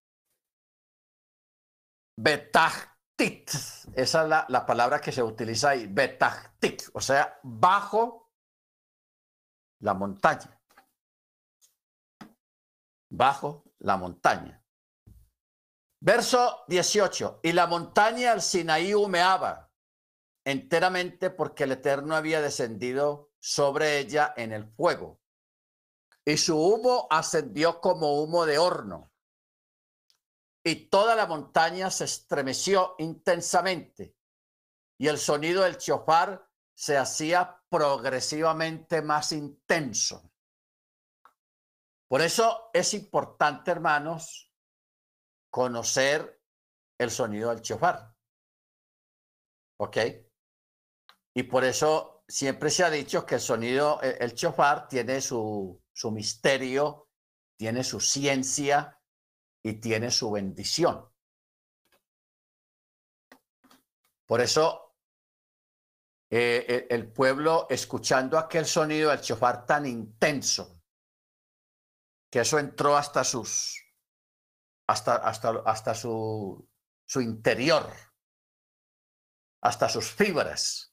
Betachtit. 2.17 3.49
Esa 3.95 4.23
es 4.23 4.29
la, 4.29 4.45
la, 4.49 4.67
palabra 4.67 5.01
que 5.01 5.13
se 5.13 5.23
utiliza 5.23 5.71
ahí. 5.71 5.87
Betachtit. 5.87 6.83
O 6.93 7.01
sea, 7.01 7.39
bajo 7.43 8.33
la 9.81 9.95
montaña. 9.95 10.54
Bajo 13.17 13.65
la 13.79 13.97
montaña. 13.97 14.63
Verso 16.01 16.65
18. 16.69 17.41
Y 17.43 17.53
la 17.53 17.67
montaña 17.67 18.33
al 18.33 18.43
Sinaí 18.43 18.95
humeaba 18.95 19.71
enteramente 20.45 21.31
porque 21.31 21.65
el 21.65 21.73
Eterno 21.73 22.15
había 22.15 22.41
descendido 22.41 23.33
sobre 23.41 23.99
ella 23.99 24.35
en 24.37 24.53
el 24.53 24.67
fuego 24.67 25.21
y 26.25 26.37
su 26.37 26.59
humo 26.59 27.07
ascendió 27.11 27.81
como 27.81 28.23
humo 28.23 28.47
de 28.47 28.59
horno. 28.59 29.13
Y 30.65 30.87
toda 30.87 31.15
la 31.15 31.27
montaña 31.27 31.91
se 31.91 32.05
estremeció 32.05 32.95
intensamente, 32.99 34.17
y 34.99 35.09
el 35.09 35.19
sonido 35.19 35.63
del 35.63 35.77
chofar 35.77 36.49
se 36.75 36.97
hacía 36.97 37.63
progresivamente 37.69 39.03
más 39.03 39.33
intenso. 39.33 40.33
Por 42.15 42.23
eso 42.23 42.71
es 42.73 42.95
importante, 42.95 43.73
hermanos, 43.73 44.49
conocer 45.51 46.41
el 46.97 47.11
sonido 47.11 47.51
del 47.51 47.61
chofar. 47.61 48.15
¿Ok? 49.81 49.97
Y 51.35 51.43
por 51.43 51.65
eso 51.65 52.23
siempre 52.29 52.71
se 52.71 52.85
ha 52.85 52.91
dicho 52.91 53.27
que 53.27 53.35
el 53.35 53.41
sonido, 53.41 54.01
el 54.01 54.33
chofar 54.33 54.87
tiene 54.87 55.21
su, 55.21 55.83
su 55.93 56.13
misterio, 56.13 57.09
tiene 57.59 57.83
su 57.83 57.99
ciencia 57.99 58.97
y 59.61 59.81
tiene 59.81 60.13
su 60.13 60.31
bendición. 60.31 61.13
Por 64.25 64.41
eso 64.41 64.95
eh, 66.31 66.87
el 66.91 67.13
pueblo, 67.13 67.67
escuchando 67.69 68.39
aquel 68.39 68.67
sonido 68.67 69.11
del 69.11 69.21
chofar 69.21 69.67
tan 69.67 69.85
intenso, 69.85 70.74
que 72.35 72.41
eso 72.41 72.59
entró 72.59 72.97
hasta 72.97 73.23
sus, 73.23 73.81
hasta, 74.89 75.15
hasta, 75.15 75.51
hasta 75.67 75.95
su, 75.95 76.69
su 77.07 77.21
interior, 77.21 77.89
hasta 79.63 79.89
sus 79.89 80.11
fibras. 80.11 80.93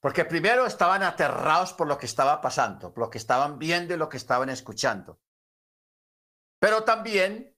Porque 0.00 0.24
primero 0.24 0.66
estaban 0.66 1.04
aterrados 1.04 1.74
por 1.74 1.86
lo 1.86 1.96
que 1.96 2.06
estaba 2.06 2.40
pasando, 2.40 2.92
por 2.92 3.04
lo 3.04 3.08
que 3.08 3.18
estaban 3.18 3.60
viendo 3.60 3.94
y 3.94 3.98
lo 3.98 4.08
que 4.08 4.16
estaban 4.16 4.48
escuchando. 4.48 5.20
Pero 6.58 6.82
también 6.82 7.56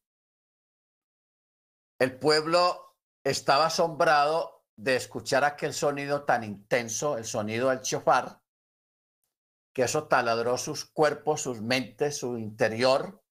el 1.98 2.18
pueblo 2.18 2.98
estaba 3.24 3.64
asombrado 3.64 4.66
de 4.76 4.96
escuchar 4.96 5.44
aquel 5.44 5.72
sonido 5.72 6.26
tan 6.26 6.44
intenso, 6.44 7.16
el 7.16 7.24
sonido 7.24 7.70
del 7.70 7.80
chofar, 7.80 8.39
eso 9.82 10.08
taladró 10.08 10.58
sus 10.58 10.84
cuerpos, 10.84 11.42
sus 11.42 11.60
mentes, 11.60 12.18
su 12.18 12.38
interior, 12.38 13.22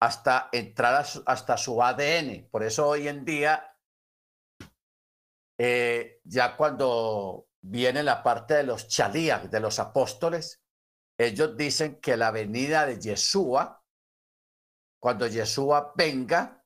hasta 0.00 0.48
entrar 0.52 1.04
hasta 1.26 1.56
su 1.56 1.82
ADN. 1.82 2.48
Por 2.50 2.62
eso 2.62 2.88
hoy 2.88 3.08
en 3.08 3.24
día, 3.24 3.76
eh, 5.58 6.20
ya 6.24 6.56
cuando 6.56 7.48
viene 7.60 8.02
la 8.02 8.22
parte 8.22 8.54
de 8.54 8.62
los 8.62 8.88
chalías, 8.88 9.50
de 9.50 9.60
los 9.60 9.78
apóstoles. 9.78 10.62
Ellos 11.18 11.56
dicen 11.56 12.00
que 12.00 12.16
la 12.16 12.30
venida 12.30 12.86
de 12.86 13.00
Yeshua, 13.00 13.84
cuando 15.00 15.26
Yeshua 15.26 15.92
venga 15.96 16.64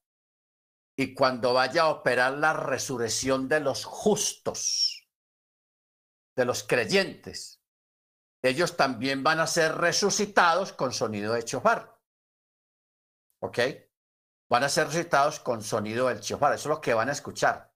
y 0.97 1.15
cuando 1.15 1.55
vaya 1.55 1.83
a 1.83 1.89
operar 1.89 2.35
la 2.35 2.53
resurrección 2.53 3.49
de 3.49 3.61
los 3.61 3.85
justos, 3.85 5.09
de 6.37 6.45
los 6.45 6.63
creyentes, 6.65 7.62
ellos 8.43 8.77
también 8.77 9.23
van 9.23 9.39
a 9.39 9.47
ser 9.47 9.77
resucitados 9.77 10.73
con 10.73 10.93
sonido 10.93 11.35
de 11.35 11.45
chofar. 11.45 11.97
¿Ok? 13.41 13.59
Van 14.51 14.65
a 14.65 14.69
ser 14.69 14.87
resucitados 14.89 15.41
con 15.41 15.63
sonido 15.63 16.09
del 16.09 16.21
chofar. 16.21 16.53
Eso 16.53 16.69
es 16.69 16.75
lo 16.75 16.81
que 16.81 16.95
van 16.95 17.09
a 17.09 17.13
escuchar. 17.13 17.73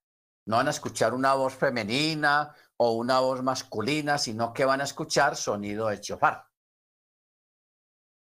No 0.47 0.57
van 0.57 0.67
a 0.67 0.71
escuchar 0.71 1.15
una 1.15 1.35
voz 1.35 1.55
femenina 1.55 2.55
o 2.77 2.93
una 2.93 3.21
voz 3.21 3.43
masculina, 3.43 4.19
sino 4.19 4.53
que 4.53 4.65
van 4.65 4.81
a 4.81 4.85
escuchar 4.85 5.37
sonido 5.37 5.89
de 5.89 6.01
chofar. 6.01 6.49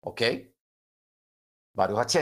¿Ok? 0.02 0.22
Baruch 1.74 2.18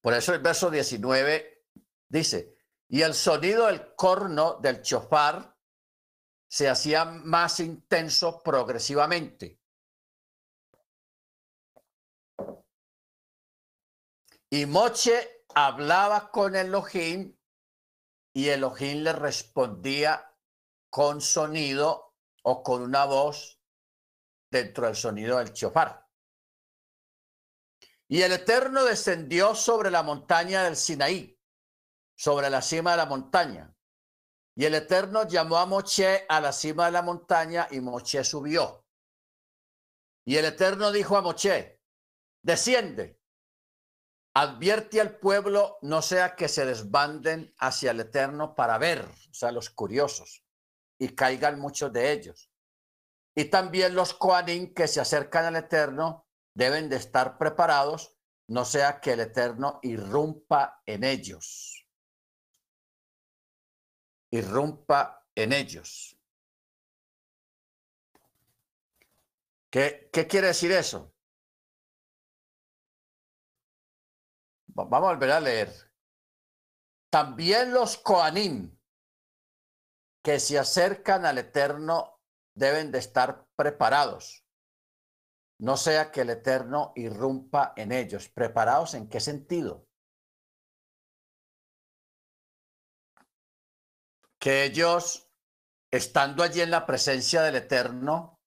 Por 0.00 0.14
eso 0.14 0.34
el 0.34 0.40
verso 0.40 0.70
19 0.70 1.66
dice, 2.08 2.56
y 2.88 3.02
el 3.02 3.14
sonido 3.14 3.66
del 3.66 3.94
corno 3.94 4.58
del 4.60 4.82
chofar 4.82 5.56
se 6.50 6.68
hacía 6.68 7.04
más 7.04 7.60
intenso 7.60 8.42
progresivamente. 8.42 9.60
Y 14.50 14.66
Moche 14.66 15.44
hablaba 15.54 16.32
con 16.32 16.56
Elohim 16.56 17.38
y 18.34 18.48
Elohim 18.48 19.04
le 19.04 19.12
respondía 19.12 20.36
con 20.90 21.20
sonido 21.20 22.16
o 22.42 22.64
con 22.64 22.82
una 22.82 23.04
voz 23.04 23.62
dentro 24.50 24.86
del 24.86 24.96
sonido 24.96 25.38
del 25.38 25.52
chofar. 25.52 26.04
Y 28.08 28.22
el 28.22 28.32
Eterno 28.32 28.84
descendió 28.84 29.54
sobre 29.54 29.92
la 29.92 30.02
montaña 30.02 30.64
del 30.64 30.74
Sinaí, 30.74 31.40
sobre 32.16 32.50
la 32.50 32.60
cima 32.60 32.90
de 32.90 32.96
la 32.96 33.06
montaña. 33.06 33.72
Y 34.60 34.66
el 34.66 34.74
Eterno 34.74 35.26
llamó 35.26 35.56
a 35.56 35.64
Moche 35.64 36.26
a 36.28 36.38
la 36.38 36.52
cima 36.52 36.84
de 36.84 36.92
la 36.92 37.00
montaña 37.00 37.66
y 37.70 37.80
Moche 37.80 38.22
subió. 38.22 38.84
Y 40.26 40.36
el 40.36 40.44
Eterno 40.44 40.92
dijo 40.92 41.16
a 41.16 41.22
Moche, 41.22 41.80
desciende, 42.42 43.18
advierte 44.34 45.00
al 45.00 45.16
pueblo, 45.16 45.78
no 45.80 46.02
sea 46.02 46.36
que 46.36 46.46
se 46.46 46.66
desbanden 46.66 47.54
hacia 47.56 47.92
el 47.92 48.00
Eterno 48.00 48.54
para 48.54 48.76
ver, 48.76 49.00
o 49.00 49.32
sea, 49.32 49.50
los 49.50 49.70
curiosos 49.70 50.44
y 50.98 51.14
caigan 51.14 51.58
muchos 51.58 51.90
de 51.90 52.12
ellos. 52.12 52.52
Y 53.34 53.46
también 53.46 53.94
los 53.94 54.12
Koanim 54.12 54.74
que 54.74 54.88
se 54.88 55.00
acercan 55.00 55.46
al 55.46 55.56
Eterno 55.56 56.26
deben 56.54 56.90
de 56.90 56.96
estar 56.96 57.38
preparados, 57.38 58.14
no 58.46 58.66
sea 58.66 59.00
que 59.00 59.12
el 59.12 59.20
Eterno 59.20 59.80
irrumpa 59.82 60.82
en 60.84 61.04
ellos. 61.04 61.79
Irrumpa 64.30 65.26
en 65.34 65.52
ellos. 65.52 66.16
¿Qué, 69.70 70.10
qué 70.12 70.26
quiere 70.26 70.48
decir 70.48 70.72
eso? 70.72 71.14
Vamos 74.66 74.96
a 75.08 75.12
volver 75.12 75.30
a 75.30 75.40
leer. 75.40 75.72
También 77.10 77.72
los 77.72 77.98
Koanim 77.98 78.76
que 80.22 80.38
se 80.38 80.58
acercan 80.58 81.24
al 81.24 81.38
Eterno 81.38 82.20
deben 82.54 82.92
de 82.92 82.98
estar 82.98 83.46
preparados. 83.56 84.44
No 85.58 85.76
sea 85.76 86.10
que 86.10 86.22
el 86.22 86.30
Eterno 86.30 86.92
irrumpa 86.94 87.72
en 87.76 87.92
ellos. 87.92 88.28
¿Preparados 88.28 88.94
en 88.94 89.08
qué 89.08 89.20
sentido? 89.20 89.89
Que 94.40 94.64
ellos, 94.64 95.30
estando 95.92 96.42
allí 96.42 96.62
en 96.62 96.70
la 96.70 96.86
presencia 96.86 97.42
del 97.42 97.56
Eterno, 97.56 98.40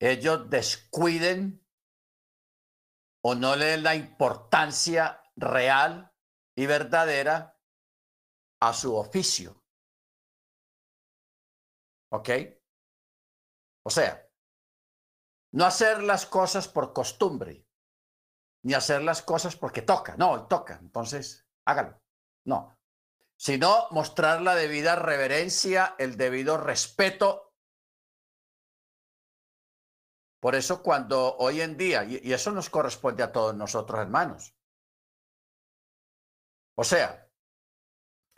ellos 0.00 0.48
descuiden 0.48 1.66
o 3.22 3.34
no 3.34 3.56
le 3.56 3.66
den 3.66 3.82
la 3.82 3.94
importancia 3.94 5.22
real 5.36 6.14
y 6.56 6.66
verdadera 6.66 7.60
a 8.62 8.72
su 8.72 8.96
oficio. 8.96 9.62
¿Ok? 12.10 12.30
O 13.84 13.90
sea, 13.90 14.26
no 15.52 15.64
hacer 15.64 16.02
las 16.02 16.24
cosas 16.26 16.68
por 16.68 16.92
costumbre, 16.92 17.66
ni 18.64 18.74
hacer 18.74 19.02
las 19.02 19.22
cosas 19.22 19.56
porque 19.56 19.82
toca. 19.82 20.16
No, 20.16 20.46
toca, 20.46 20.78
entonces 20.80 21.46
hágalo. 21.66 22.00
No, 22.46 22.77
sino 23.38 23.86
mostrar 23.92 24.42
la 24.42 24.56
debida 24.56 24.96
reverencia, 24.96 25.94
el 25.98 26.16
debido 26.16 26.58
respeto. 26.58 27.54
Por 30.40 30.56
eso 30.56 30.82
cuando 30.82 31.36
hoy 31.36 31.60
en 31.60 31.76
día, 31.76 32.04
y 32.04 32.32
eso 32.32 32.50
nos 32.50 32.68
corresponde 32.68 33.22
a 33.22 33.32
todos 33.32 33.54
nosotros 33.54 34.00
hermanos, 34.00 34.54
o 36.74 36.84
sea, 36.84 37.28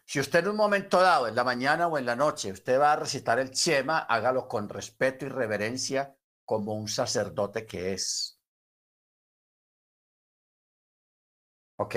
si 0.05 0.21
usted 0.21 0.41
en 0.41 0.49
un 0.49 0.57
momento 0.57 1.01
dado, 1.01 1.29
en 1.29 1.35
la 1.35 1.45
mañana 1.45 1.87
o 1.87 1.97
en 1.97 2.05
la 2.05 2.17
noche, 2.17 2.53
usted 2.53 2.79
va 2.79 2.93
a 2.93 2.97
recitar 2.97 3.39
el 3.39 3.53
Chema, 3.53 4.01
hágalo 4.01 4.49
con 4.49 4.69
respeto 4.69 5.25
y 5.25 5.29
reverencia 5.29 6.17
como 6.45 6.75
un 6.75 6.89
sacerdote 6.89 7.65
que 7.65 7.93
es. 7.95 8.39
¿Ok? 11.77 11.97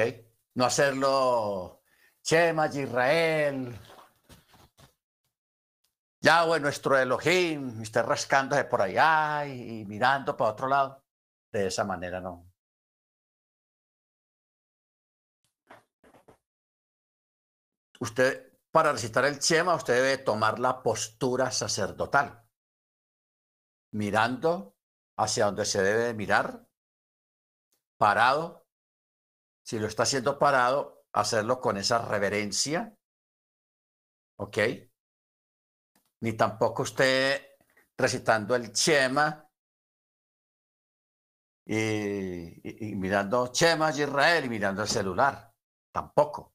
No 0.55 0.65
hacerlo 0.65 1.82
Chema 2.23 2.67
Israel. 2.67 3.77
Yahweh, 6.21 6.59
nuestro 6.61 6.97
Elohim, 6.97 7.81
esté 7.81 8.01
rascándose 8.01 8.63
por 8.63 8.81
allá 8.81 9.45
y 9.45 9.83
mirando 9.85 10.35
para 10.37 10.51
otro 10.51 10.67
lado. 10.69 11.03
De 11.51 11.67
esa 11.67 11.83
manera 11.83 12.21
no. 12.21 12.49
Usted, 17.99 18.57
para 18.71 18.93
recitar 18.93 19.25
el 19.25 19.39
Chema, 19.39 19.75
usted 19.75 19.95
debe 19.95 20.17
tomar 20.17 20.59
la 20.59 20.81
postura 20.81 21.51
sacerdotal, 21.51 22.45
mirando 23.91 24.77
hacia 25.17 25.45
donde 25.45 25.65
se 25.65 25.83
debe 25.83 26.05
de 26.05 26.13
mirar, 26.13 26.67
parado. 27.97 28.65
Si 29.63 29.77
lo 29.77 29.87
está 29.87 30.03
haciendo 30.03 30.39
parado, 30.39 31.02
hacerlo 31.13 31.59
con 31.59 31.77
esa 31.77 31.99
reverencia, 31.99 32.95
¿ok? 34.39 34.57
Ni 36.21 36.33
tampoco 36.33 36.83
usted 36.83 37.57
recitando 37.97 38.55
el 38.55 38.71
Chema 38.71 39.47
y, 41.65 42.87
y 42.87 42.95
mirando 42.95 43.47
Chema 43.47 43.91
Israel 43.91 44.45
y 44.45 44.49
mirando 44.49 44.81
el 44.81 44.87
celular, 44.87 45.53
tampoco. 45.91 46.53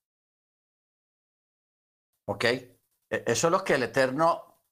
¿Ok? 2.27 2.45
E, 2.45 2.75
eso 3.09 3.47
es 3.47 3.51
lo 3.51 3.65
que 3.65 3.75
el 3.75 3.85
Eterno 3.85 4.63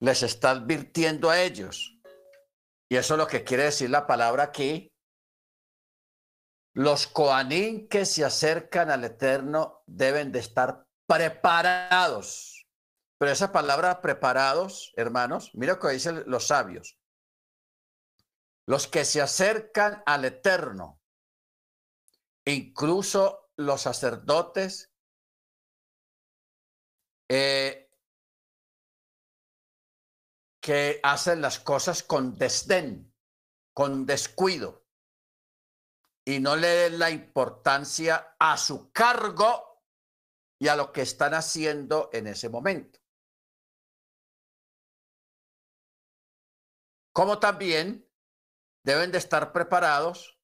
les 0.00 0.22
está 0.22 0.50
advirtiendo 0.50 1.30
a 1.30 1.40
ellos. 1.40 1.98
Y 2.88 2.96
eso 2.96 3.14
es 3.14 3.18
lo 3.18 3.26
que 3.26 3.44
quiere 3.44 3.64
decir 3.64 3.90
la 3.90 4.06
palabra 4.06 4.44
aquí. 4.44 4.93
Los 6.74 7.06
coanín 7.06 7.88
que 7.88 8.04
se 8.04 8.24
acercan 8.24 8.90
al 8.90 9.04
Eterno 9.04 9.84
deben 9.86 10.32
de 10.32 10.40
estar 10.40 10.88
preparados. 11.06 12.66
Pero 13.16 13.30
esa 13.30 13.52
palabra 13.52 14.02
preparados, 14.02 14.92
hermanos, 14.96 15.52
mira 15.54 15.78
que 15.78 15.88
dicen 15.90 16.24
los 16.26 16.48
sabios. 16.48 16.98
Los 18.66 18.88
que 18.88 19.04
se 19.04 19.22
acercan 19.22 20.02
al 20.04 20.24
Eterno, 20.24 21.00
incluso 22.44 23.50
los 23.56 23.82
sacerdotes 23.82 24.92
eh, 27.28 27.88
que 30.60 30.98
hacen 31.04 31.40
las 31.40 31.60
cosas 31.60 32.02
con 32.02 32.36
desdén, 32.36 33.14
con 33.72 34.06
descuido, 34.06 34.83
y 36.24 36.40
no 36.40 36.56
le 36.56 36.68
den 36.68 36.98
la 36.98 37.10
importancia 37.10 38.36
a 38.38 38.56
su 38.56 38.90
cargo 38.92 39.82
y 40.58 40.68
a 40.68 40.76
lo 40.76 40.92
que 40.92 41.02
están 41.02 41.34
haciendo 41.34 42.08
en 42.12 42.26
ese 42.26 42.48
momento. 42.48 43.00
Como 47.12 47.38
también 47.38 48.08
deben 48.84 49.12
de 49.12 49.18
estar 49.18 49.52
preparados 49.52 50.40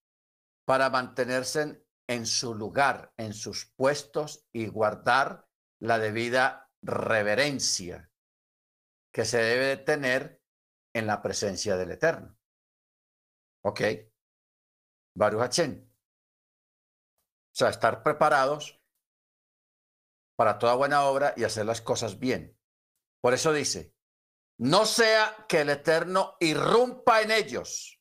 para 0.67 0.91
mantenerse 0.91 1.85
en 2.07 2.27
su 2.27 2.55
lugar, 2.55 3.13
en 3.17 3.33
sus 3.33 3.67
puestos 3.77 4.47
y 4.53 4.67
guardar 4.67 5.49
la 5.81 5.99
debida 5.99 6.71
reverencia 6.83 8.11
que 9.13 9.25
se 9.25 9.39
debe 9.39 9.77
tener 9.77 10.43
en 10.95 11.07
la 11.07 11.23
presencia 11.23 11.77
del 11.77 11.93
Eterno. 11.93 12.39
¿Ok? 13.65 13.81
Baruch 15.21 15.43
O 15.43 15.53
sea, 17.53 17.69
estar 17.69 18.03
preparados 18.03 18.83
para 20.35 20.59
toda 20.59 20.75
buena 20.77 21.05
obra 21.05 21.35
y 21.37 21.45
hacer 21.45 21.67
las 21.67 21.83
cosas 21.83 22.19
bien. 22.19 22.59
Por 23.21 23.35
eso 23.35 23.53
dice, 23.53 23.95
no 24.59 24.87
sea 24.87 25.45
que 25.47 25.61
el 25.61 25.69
Eterno 25.69 26.39
irrumpa 26.41 27.21
en 27.21 27.33
ellos. 27.33 28.01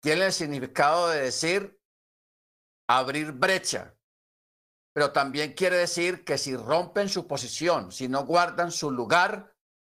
Tiene 0.00 0.26
el 0.26 0.32
significado 0.32 1.08
de 1.08 1.22
decir 1.22 1.82
abrir 2.88 3.32
brecha, 3.32 3.98
pero 4.94 5.12
también 5.12 5.54
quiere 5.54 5.76
decir 5.76 6.24
que 6.24 6.38
si 6.38 6.56
rompen 6.56 7.08
su 7.08 7.26
posición, 7.26 7.90
si 7.90 8.06
no 8.06 8.24
guardan 8.24 8.70
su 8.70 8.92
lugar, 8.92 9.56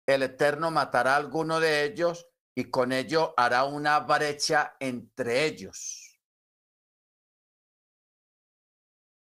el 0.07 0.23
Eterno 0.23 0.71
matará 0.71 1.15
a 1.15 1.17
alguno 1.17 1.59
de 1.59 1.83
ellos 1.83 2.30
y 2.55 2.71
con 2.71 2.93
ello 2.93 3.35
hará 3.37 3.65
una 3.65 4.01
brecha 4.01 4.77
entre 4.81 5.45
ellos. 5.45 6.21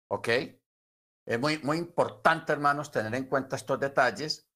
¿Ok? 0.07 0.29
Es 1.25 1.39
muy, 1.39 1.59
muy 1.59 1.77
importante, 1.77 2.51
hermanos, 2.51 2.91
tener 2.91 3.13
en 3.15 3.25
cuenta 3.25 3.55
estos 3.55 3.79
detalles 3.79 4.47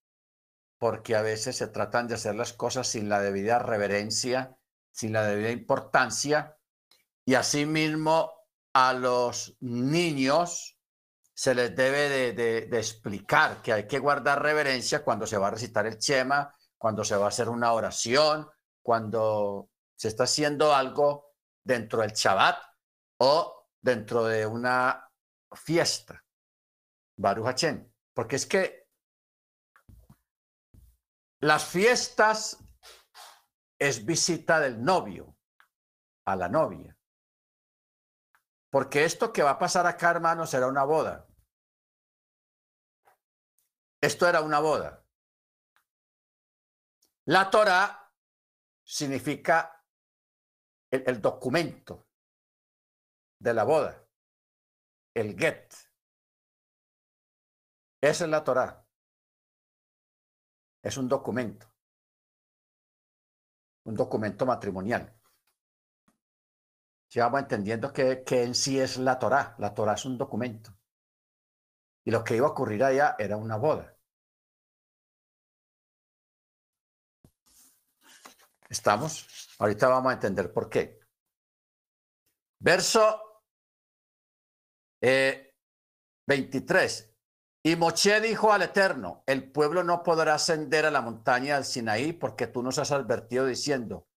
porque 0.78 1.14
a 1.14 1.22
veces 1.22 1.56
se 1.56 1.68
tratan 1.68 2.08
de 2.08 2.14
hacer 2.14 2.34
las 2.34 2.52
cosas 2.52 2.88
sin 2.88 3.08
la 3.08 3.20
debida 3.20 3.58
reverencia, 3.58 4.58
sin 4.90 5.12
la 5.12 5.24
debida 5.24 5.50
importancia 5.50 6.58
y 7.24 7.34
asimismo 7.34 8.32
a 8.72 8.92
los 8.92 9.56
niños 9.60 10.78
se 11.32 11.54
les 11.54 11.74
debe 11.74 12.32
de, 12.32 12.78
explicar 12.78 13.60
que 13.62 13.72
hay 13.72 13.86
que 13.86 13.98
guardar 13.98 14.42
reverencia 14.42 15.02
cuando 15.02 15.26
se 15.26 15.36
va 15.36 15.48
a 15.48 15.52
recitar 15.52 15.86
el 15.86 15.98
Chema, 15.98 16.54
cuando 16.76 17.02
se 17.04 17.16
va 17.16 17.26
a 17.26 17.28
hacer 17.28 17.48
una 17.48 17.72
oración, 17.72 18.48
cuando 18.84 19.70
se 19.98 20.08
está 20.08 20.24
haciendo 20.24 20.74
algo 20.74 21.34
dentro 21.64 22.02
del 22.02 22.12
Shabbat 22.12 22.62
o 23.20 23.68
dentro 23.80 24.24
de 24.24 24.46
una 24.46 25.10
fiesta. 25.54 26.22
Baruch 27.16 27.64
Porque 28.12 28.36
es 28.36 28.46
que 28.46 28.88
las 31.40 31.64
fiestas 31.64 32.58
es 33.78 34.04
visita 34.04 34.60
del 34.60 34.82
novio 34.82 35.36
a 36.26 36.36
la 36.36 36.48
novia. 36.48 36.96
Porque 38.70 39.04
esto 39.04 39.32
que 39.32 39.42
va 39.42 39.52
a 39.52 39.58
pasar 39.58 39.86
acá, 39.86 40.10
hermanos, 40.10 40.50
será 40.50 40.66
una 40.66 40.84
boda. 40.84 41.26
Esto 44.02 44.28
era 44.28 44.40
una 44.42 44.58
boda. 44.58 45.02
La 47.26 47.48
Torah 47.50 48.03
significa 48.84 49.84
el, 50.90 51.20
documento 51.20 52.06
de 53.38 53.54
la 53.54 53.64
boda, 53.64 54.06
el 55.14 55.36
get. 55.36 55.74
Esa 58.00 58.24
es 58.24 58.30
la 58.30 58.44
Torah. 58.44 58.86
Es 60.82 60.96
un 60.98 61.08
documento. 61.08 61.66
Un 63.86 63.94
documento 63.94 64.46
matrimonial. 64.46 65.18
Si 67.08 67.20
vamos 67.20 67.40
entendiendo 67.40 67.92
que, 67.92 68.24
en 68.26 68.54
sí 68.54 68.78
es 68.78 68.98
la 68.98 69.18
Torá. 69.18 69.54
La 69.58 69.72
Torá 69.72 69.94
es 69.94 70.04
un 70.04 70.18
documento. 70.18 70.76
Y 72.04 72.10
lo 72.10 72.22
que 72.22 72.36
iba 72.36 72.46
a 72.46 72.50
ocurrir 72.50 72.84
allá 72.84 73.16
era 73.18 73.36
una 73.36 73.56
boda. 73.56 73.93
¿Estamos? 78.74 79.54
Ahorita 79.60 79.86
vamos 79.86 80.10
a 80.10 80.14
entender 80.14 80.52
por 80.52 80.68
qué. 80.68 80.98
Verso 82.60 83.40
23. 86.26 87.00
Eh, 87.00 87.14
Y 87.62 87.76
Moche 87.76 88.20
dijo 88.20 88.52
al 88.52 88.62
Eterno, 88.62 89.22
el 89.26 89.52
pueblo 89.52 89.84
no 89.84 90.02
podrá 90.02 90.34
ascender 90.34 90.86
a 90.86 90.90
la 90.90 91.02
montaña 91.02 91.54
del 91.54 91.64
Sinaí 91.64 92.12
porque 92.14 92.48
tú 92.48 92.64
nos 92.64 92.78
has 92.78 92.90
advertido 92.90 93.46
diciendo, 93.46 94.08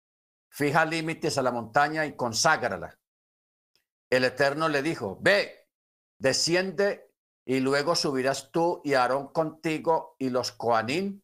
fija 0.52 0.86
límites 0.86 1.38
a 1.38 1.44
la 1.44 1.52
montaña 1.52 2.08
y 2.08 2.16
conságrala. 2.16 3.00
El 4.10 4.24
Eterno 4.24 4.70
le 4.70 4.82
dijo, 4.82 5.20
ve, 5.22 5.70
desciende 6.20 7.14
y 7.46 7.60
luego 7.60 7.96
subirás 7.96 8.52
tú 8.52 8.82
y 8.84 8.96
Aarón 8.96 9.28
contigo 9.28 10.16
y 10.18 10.32
los 10.32 10.52
Coanín, 10.52 11.24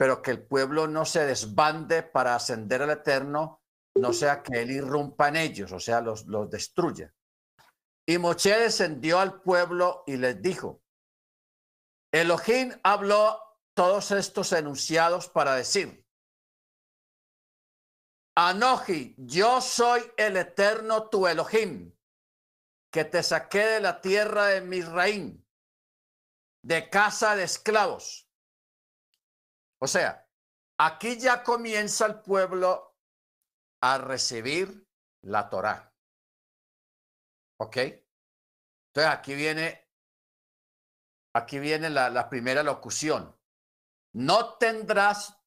pero 0.00 0.22
que 0.22 0.30
el 0.30 0.42
pueblo 0.42 0.88
no 0.88 1.04
se 1.04 1.26
desbande 1.26 2.02
para 2.02 2.34
ascender 2.34 2.80
al 2.80 2.88
Eterno, 2.88 3.60
no 3.96 4.14
sea 4.14 4.42
que 4.42 4.62
él 4.62 4.70
irrumpa 4.70 5.28
en 5.28 5.36
ellos, 5.36 5.72
o 5.72 5.78
sea, 5.78 6.00
los, 6.00 6.24
los 6.24 6.48
destruya. 6.48 7.14
Y 8.08 8.16
Moche 8.16 8.58
descendió 8.58 9.18
al 9.18 9.42
pueblo 9.42 10.02
y 10.06 10.16
les 10.16 10.40
dijo, 10.40 10.82
Elohim 12.10 12.72
habló 12.82 13.42
todos 13.74 14.10
estos 14.12 14.54
enunciados 14.54 15.28
para 15.28 15.54
decir, 15.54 16.02
Anoji, 18.38 19.14
yo 19.18 19.60
soy 19.60 20.00
el 20.16 20.38
eterno 20.38 21.10
tu 21.10 21.26
Elohim, 21.26 21.94
que 22.90 23.04
te 23.04 23.22
saqué 23.22 23.66
de 23.66 23.80
la 23.80 24.00
tierra 24.00 24.46
de 24.46 24.62
Misraín, 24.62 25.46
de 26.64 26.88
casa 26.88 27.36
de 27.36 27.42
esclavos. 27.42 28.29
O 29.82 29.86
sea, 29.86 30.28
aquí 30.78 31.18
ya 31.18 31.42
comienza 31.42 32.06
el 32.06 32.20
pueblo 32.20 32.96
a 33.82 33.98
recibir 33.98 34.86
la 35.22 35.48
Torá. 35.48 35.94
¿Ok? 37.58 37.76
Entonces 37.76 39.12
aquí 39.12 39.34
viene 39.34 39.90
aquí 41.34 41.58
viene 41.58 41.90
la, 41.90 42.28
primera 42.28 42.62
locución. 42.62 43.36
No 44.12 44.54
tendrás 44.58 45.38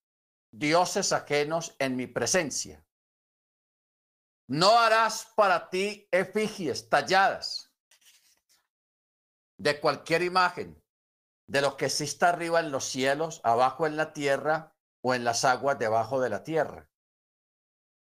dioses 0.52 1.12
ajenos 1.12 1.76
en 1.80 1.96
mi 1.96 2.08
presencia. 2.08 2.86
No 4.48 4.78
harás 4.80 5.26
para 5.36 5.70
ti 5.70 6.08
efigies 6.12 6.90
talladas 6.90 7.72
de 9.58 9.80
cualquier 9.80 10.22
imagen, 10.22 10.83
de 11.54 11.62
lo 11.62 11.78
que 11.78 11.86
exista 11.86 12.30
arriba 12.30 12.62
en 12.62 12.72
los 12.72 12.84
cielos, 12.84 13.40
abajo 13.44 13.86
en 13.86 13.96
la 13.96 14.12
tierra 14.12 14.76
o 15.04 15.14
en 15.14 15.24
las 15.24 15.46
aguas 15.46 15.78
debajo 15.78 16.20
de 16.20 16.32
la 16.32 16.44
tierra. 16.44 16.90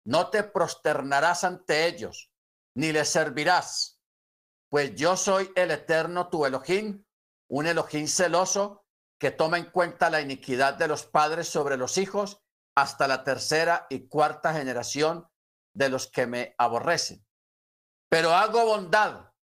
No 0.07 0.31
te 0.31 0.45
prosternarás 0.45 1.45
ante 1.45 1.87
ellos, 1.87 2.33
ni 2.75 2.91
les 2.91 3.11
servirás, 3.11 4.01
pues 4.71 4.95
yo 4.95 5.19
soy 5.19 5.53
el 5.57 5.73
eterno 5.73 6.31
tu 6.31 6.47
Elohim, 6.47 7.05
un 7.51 7.67
Elohim 7.67 8.09
celoso 8.09 8.87
que 9.21 9.31
toma 9.31 9.59
en 9.59 9.71
cuenta 9.71 10.09
la 10.09 10.23
iniquidad 10.23 10.73
de 10.73 10.89
los 10.89 11.05
padres 11.05 11.47
sobre 11.47 11.77
los 11.77 11.99
hijos 11.99 12.41
hasta 12.75 13.07
la 13.07 13.25
tercera 13.25 13.87
y 13.91 14.09
cuarta 14.09 14.55
generación 14.55 15.29
de 15.75 15.91
los 15.91 16.07
que 16.07 16.27
me 16.27 16.55
aborrecen. 16.57 17.27
Pero 18.09 18.31
hago 18.31 18.65
bondad 18.65 19.35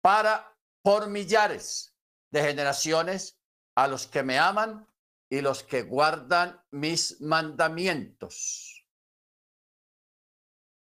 para 0.00 0.56
por 0.82 1.08
millares 1.08 1.93
de 2.34 2.42
generaciones 2.42 3.40
a 3.76 3.86
los 3.86 4.08
que 4.08 4.24
me 4.24 4.40
aman 4.40 4.88
y 5.30 5.40
los 5.40 5.62
que 5.62 5.82
guardan 5.82 6.60
mis 6.72 7.20
mandamientos. 7.20 8.84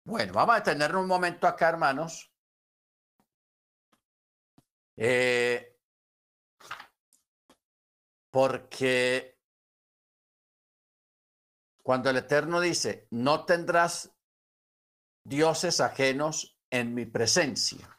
Bueno, 0.07 0.33
vamos 0.33 0.57
a 0.57 0.63
tener 0.63 0.97
un 0.97 1.07
momento 1.07 1.47
acá, 1.47 1.69
hermanos. 1.69 2.33
Eh, 4.97 5.79
porque 8.31 9.39
cuando 11.83 12.09
el 12.09 12.17
Eterno 12.17 12.59
dice, 12.59 13.07
no 13.11 13.45
tendrás 13.45 14.17
dioses 15.27 15.81
ajenos 15.81 16.59
en 16.71 16.95
mi 16.95 17.05
presencia. 17.05 17.94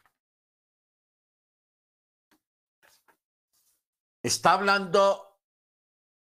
Está 4.26 4.54
hablando 4.54 5.38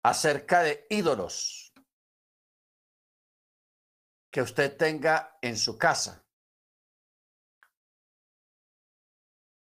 acerca 0.02 0.64
de 0.64 0.88
ídolos 0.90 1.72
que 4.28 4.42
usted 4.42 4.76
tenga 4.76 5.38
en 5.40 5.56
su 5.56 5.78
casa. 5.78 6.26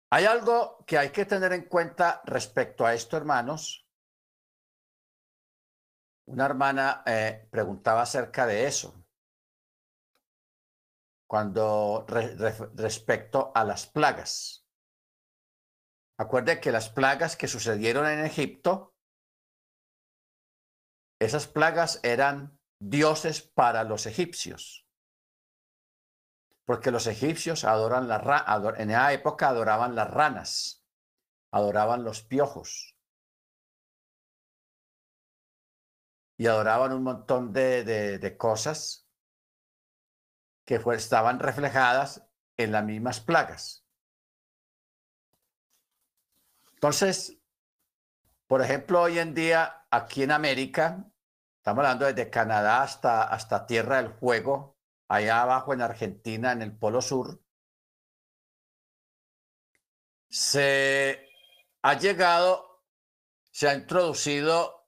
Hay 0.10 0.26
algo 0.26 0.84
que 0.88 0.98
hay 0.98 1.12
que 1.12 1.28
tener 1.28 1.54
en 1.54 1.70
cuenta 1.70 2.24
respecto 2.26 2.88
a 2.88 2.96
esto, 2.96 3.18
hermanos, 3.18 3.88
una 6.26 6.46
hermana 6.46 7.04
eh, 7.06 7.48
preguntaba 7.52 8.02
acerca 8.02 8.48
de 8.48 8.66
eso, 8.66 9.06
cuando 11.28 12.04
respecto 12.08 13.52
a 13.54 13.64
las 13.64 13.86
plagas. 13.86 14.67
Acuerde 16.18 16.60
que 16.60 16.72
las 16.72 16.90
plagas 16.90 17.38
que 17.38 17.48
sucedieron 17.48 18.08
en 18.08 18.26
Egipto, 18.26 18.96
esas 21.20 21.48
plagas 21.48 22.00
eran 22.04 22.60
dioses 22.80 23.42
para 23.42 23.84
los 23.84 24.06
egipcios. 24.06 24.88
Porque 26.66 26.92
los 26.92 27.08
egipcios 27.08 27.64
adoran 27.64 28.08
la 28.08 28.76
en 28.78 28.92
esa 28.92 29.14
época 29.14 29.50
adoraban 29.50 29.96
las 29.96 30.10
ranas, 30.12 30.86
adoraban 31.52 32.04
los 32.04 32.24
piojos. 32.24 32.98
y 36.38 36.46
adoraban 36.48 36.94
un 36.94 37.04
montón 37.04 37.52
de, 37.52 38.36
cosas 38.38 39.10
que 40.66 40.76
estaban 40.96 41.40
reflejadas 41.40 42.30
en 42.58 42.72
las 42.72 42.86
mismas 42.86 43.20
plagas. 43.20 43.87
Entonces, 46.78 47.40
por 48.46 48.62
ejemplo, 48.62 49.02
hoy 49.02 49.18
en 49.18 49.34
día 49.34 49.88
aquí 49.90 50.22
en 50.22 50.30
América, 50.30 51.12
estamos 51.58 51.80
hablando 51.80 52.06
desde 52.06 52.30
Canadá 52.30 52.84
hasta, 52.84 53.24
hasta 53.24 53.66
Tierra 53.66 53.98
del 53.98 54.14
Fuego, 54.14 54.78
allá 55.08 55.42
abajo 55.42 55.74
en 55.74 55.82
Argentina, 55.82 56.52
en 56.52 56.62
el 56.62 56.78
Polo 56.78 57.02
Sur, 57.02 57.42
se 60.30 61.28
ha 61.82 61.96
llegado, 61.96 62.86
se 63.50 63.70
ha 63.70 63.74
introducido 63.74 64.88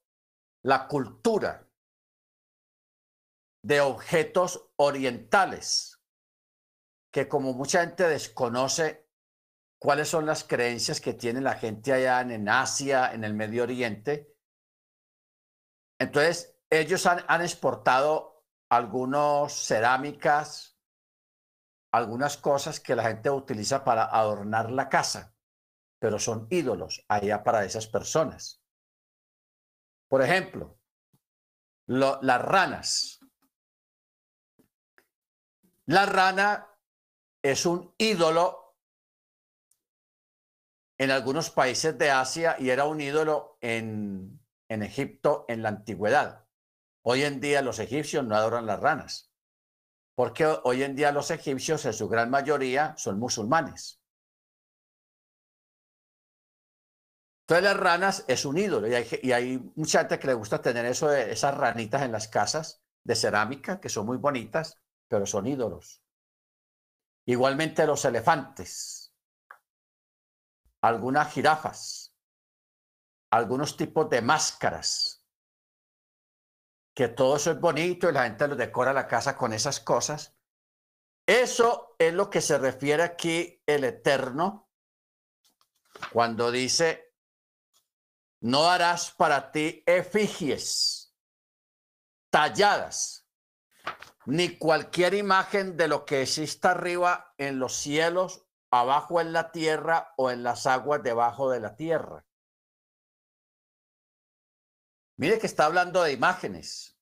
la 0.62 0.88
cultura 0.88 1.67
de 3.63 3.82
objetos 3.82 4.69
orientales, 4.75 5.99
que 7.12 7.28
como 7.28 7.54
mucha 7.54 7.82
gente 7.82 8.08
desconoce 8.08 9.09
cuáles 9.79 10.09
son 10.09 10.25
las 10.25 10.43
creencias 10.43 10.99
que 10.99 11.13
tiene 11.13 11.39
la 11.39 11.55
gente 11.55 11.93
allá 11.93 12.21
en, 12.21 12.49
Asia, 12.49 13.13
en 13.13 13.23
el 13.23 13.33
Medio 13.33 13.63
Oriente, 13.63 14.35
entonces 15.97 16.57
ellos 16.69 17.05
han, 17.05 17.41
exportado 17.41 18.45
algunas 18.69 19.53
cerámicas, 19.53 20.77
algunas 21.91 22.37
cosas 22.37 22.79
que 22.79 22.95
la 22.95 23.03
gente 23.03 23.29
utiliza 23.29 23.83
para 23.83 24.05
adornar 24.05 24.69
la 24.69 24.87
casa, 24.87 25.33
pero 25.99 26.19
son 26.19 26.47
ídolos 26.49 27.03
allá 27.07 27.43
para 27.43 27.65
esas 27.65 27.87
personas. 27.87 28.61
Por 30.07 30.21
ejemplo, 30.21 30.79
las 31.87 32.41
ranas. 32.41 33.19
La 35.85 36.05
rana 36.05 36.67
es 37.41 37.65
un 37.65 37.93
ídolo 37.97 38.68
en 40.99 41.12
algunos 41.12 41.49
países 41.49 41.97
de 41.97 42.12
Asia 42.12 42.57
y 42.59 42.69
era 42.69 42.85
un 42.85 42.99
ídolo 42.99 43.57
en, 43.62 44.39
en 44.67 44.83
Egipto 44.83 45.45
en 45.47 45.63
la 45.63 45.69
antigüedad. 45.69 46.45
Hoy 47.01 47.23
en 47.23 47.39
día 47.39 47.62
los 47.62 47.79
egipcios 47.79 48.25
no 48.25 48.35
adoran 48.35 48.65
las 48.65 48.79
ranas, 48.79 49.31
porque 50.13 50.45
hoy 50.45 50.83
en 50.83 50.95
día 50.95 51.13
los 51.13 51.31
egipcios 51.31 51.85
en 51.85 51.93
su 51.93 52.09
gran 52.09 52.29
mayoría 52.29 52.95
son 52.97 53.17
musulmanes. 53.17 54.01
Entonces 57.47 57.63
las 57.63 57.77
ranas 57.77 58.25
es 58.27 58.45
un 58.45 58.57
ídolo 58.57 58.88
y 58.88 59.31
hay, 59.31 59.57
mucha 59.75 59.99
gente 59.99 60.19
que 60.19 60.27
le 60.27 60.33
gusta 60.35 60.62
tener 60.62 60.85
eso 60.85 61.12
esas 61.12 61.57
ranitas 61.57 62.03
en 62.03 62.12
las 62.12 62.27
casas 62.27 62.83
de 63.03 63.15
cerámica 63.15 63.79
que 63.79 63.89
son 63.89 64.05
muy 64.05 64.17
bonitas, 64.17 64.77
pero 65.07 65.25
son 65.25 65.47
ídolos. 65.47 66.03
Igualmente 67.25 67.88
los 67.88 68.05
elefantes, 68.05 68.98
algunas 70.81 71.31
jirafas, 71.33 72.15
algunos 73.31 73.77
tipos 73.77 74.09
de 74.09 74.21
máscaras, 74.21 75.25
que 76.93 77.07
todo 77.07 77.37
eso 77.37 77.51
es 77.51 77.59
bonito 77.59 78.09
y 78.09 78.13
la 78.13 78.23
gente 78.23 78.47
lo 78.47 78.55
decora 78.55 78.91
la 78.91 79.07
casa 79.07 79.37
con 79.37 79.53
esas 79.53 79.79
cosas. 79.79 80.35
Eso 81.25 81.95
es 81.97 82.13
lo 82.13 82.29
que 82.29 82.41
se 82.41 82.57
refiere 82.57 83.03
aquí 83.03 83.61
el 83.65 83.83
Eterno 83.83 84.69
cuando 86.11 86.51
dice 86.51 87.13
No 88.41 88.69
harás 88.69 89.11
para 89.11 89.51
ti 89.51 89.83
efigies 89.85 91.15
talladas, 92.29 93.27
ni 94.25 94.57
cualquier 94.57 95.13
imagen 95.13 95.77
de 95.77 95.87
lo 95.87 96.05
que 96.05 96.21
exista 96.21 96.71
arriba 96.71 97.33
en 97.37 97.59
los 97.59 97.75
cielos, 97.75 98.45
abajo 98.71 99.19
en 99.21 99.34
la 99.34 99.51
tierra 99.51 100.13
o 100.17 100.32
en 100.32 100.43
las 100.43 100.67
aguas 100.67 101.03
debajo 101.03 101.49
de 101.49 101.60
la 101.60 101.75
tierra. 101.75 102.25
Mire 105.17 105.39
que 105.39 105.47
está 105.47 105.65
hablando 105.65 106.03
de 106.03 106.13
imágenes. 106.13 106.97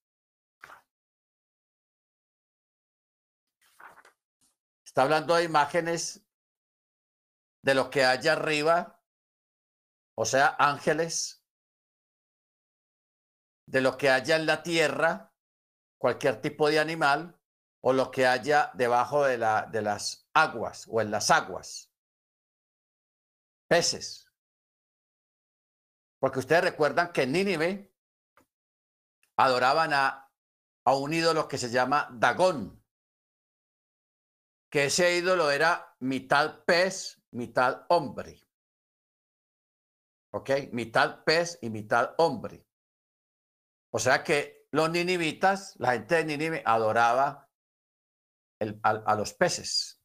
Está 4.84 5.04
hablando 5.04 5.36
de 5.36 5.44
imágenes 5.44 6.26
de 7.62 7.76
lo 7.76 7.90
que 7.90 8.06
hay 8.06 8.28
arriba, 8.28 9.00
o 10.16 10.26
sea, 10.26 10.56
ángeles, 10.58 11.46
de 13.68 13.82
lo 13.82 13.98
que 13.98 14.10
haya 14.10 14.38
en 14.38 14.46
la 14.46 14.64
tierra, 14.64 15.34
cualquier 16.00 16.42
tipo 16.42 16.70
de 16.70 16.80
animal, 16.80 17.37
o 17.88 17.94
lo 17.94 18.12
que 18.12 18.28
haya 18.28 18.70
debajo 18.74 19.24
de, 19.24 19.38
la, 19.38 19.66
de 19.72 19.82
las 19.82 20.30
aguas 20.34 20.86
o 20.90 21.00
en 21.00 21.10
las 21.10 21.32
aguas. 21.32 21.90
Peces. 23.70 24.30
Porque 26.20 26.40
ustedes 26.40 26.66
recuerdan 26.66 27.14
que 27.14 27.22
en 27.22 27.32
Nínive 27.32 27.96
adoraban 29.38 29.94
a, 29.94 30.30
a 30.86 30.96
un 30.98 31.14
ídolo 31.14 31.48
que 31.48 31.58
se 31.58 31.70
llama 31.70 32.10
Dagón, 32.12 32.84
que 34.70 34.88
ese 34.88 35.16
ídolo 35.16 35.50
era 35.50 35.96
mitad 36.02 36.66
pez, 36.66 37.24
mitad 37.32 37.86
hombre. 37.88 38.46
¿Ok? 40.34 40.50
Mitad 40.74 41.24
pez 41.24 41.58
y 41.62 41.70
mitad 41.70 42.16
hombre. 42.18 42.68
O 43.94 44.00
sea 44.00 44.26
que 44.26 44.68
los 44.72 44.90
ninivitas, 44.90 45.78
la 45.78 45.94
gente 45.94 46.16
de 46.16 46.26
Nínive 46.26 46.64
adoraba 46.66 47.47
a, 48.60 48.90
a, 48.90 49.16
los 49.16 49.34
peces. 49.34 50.02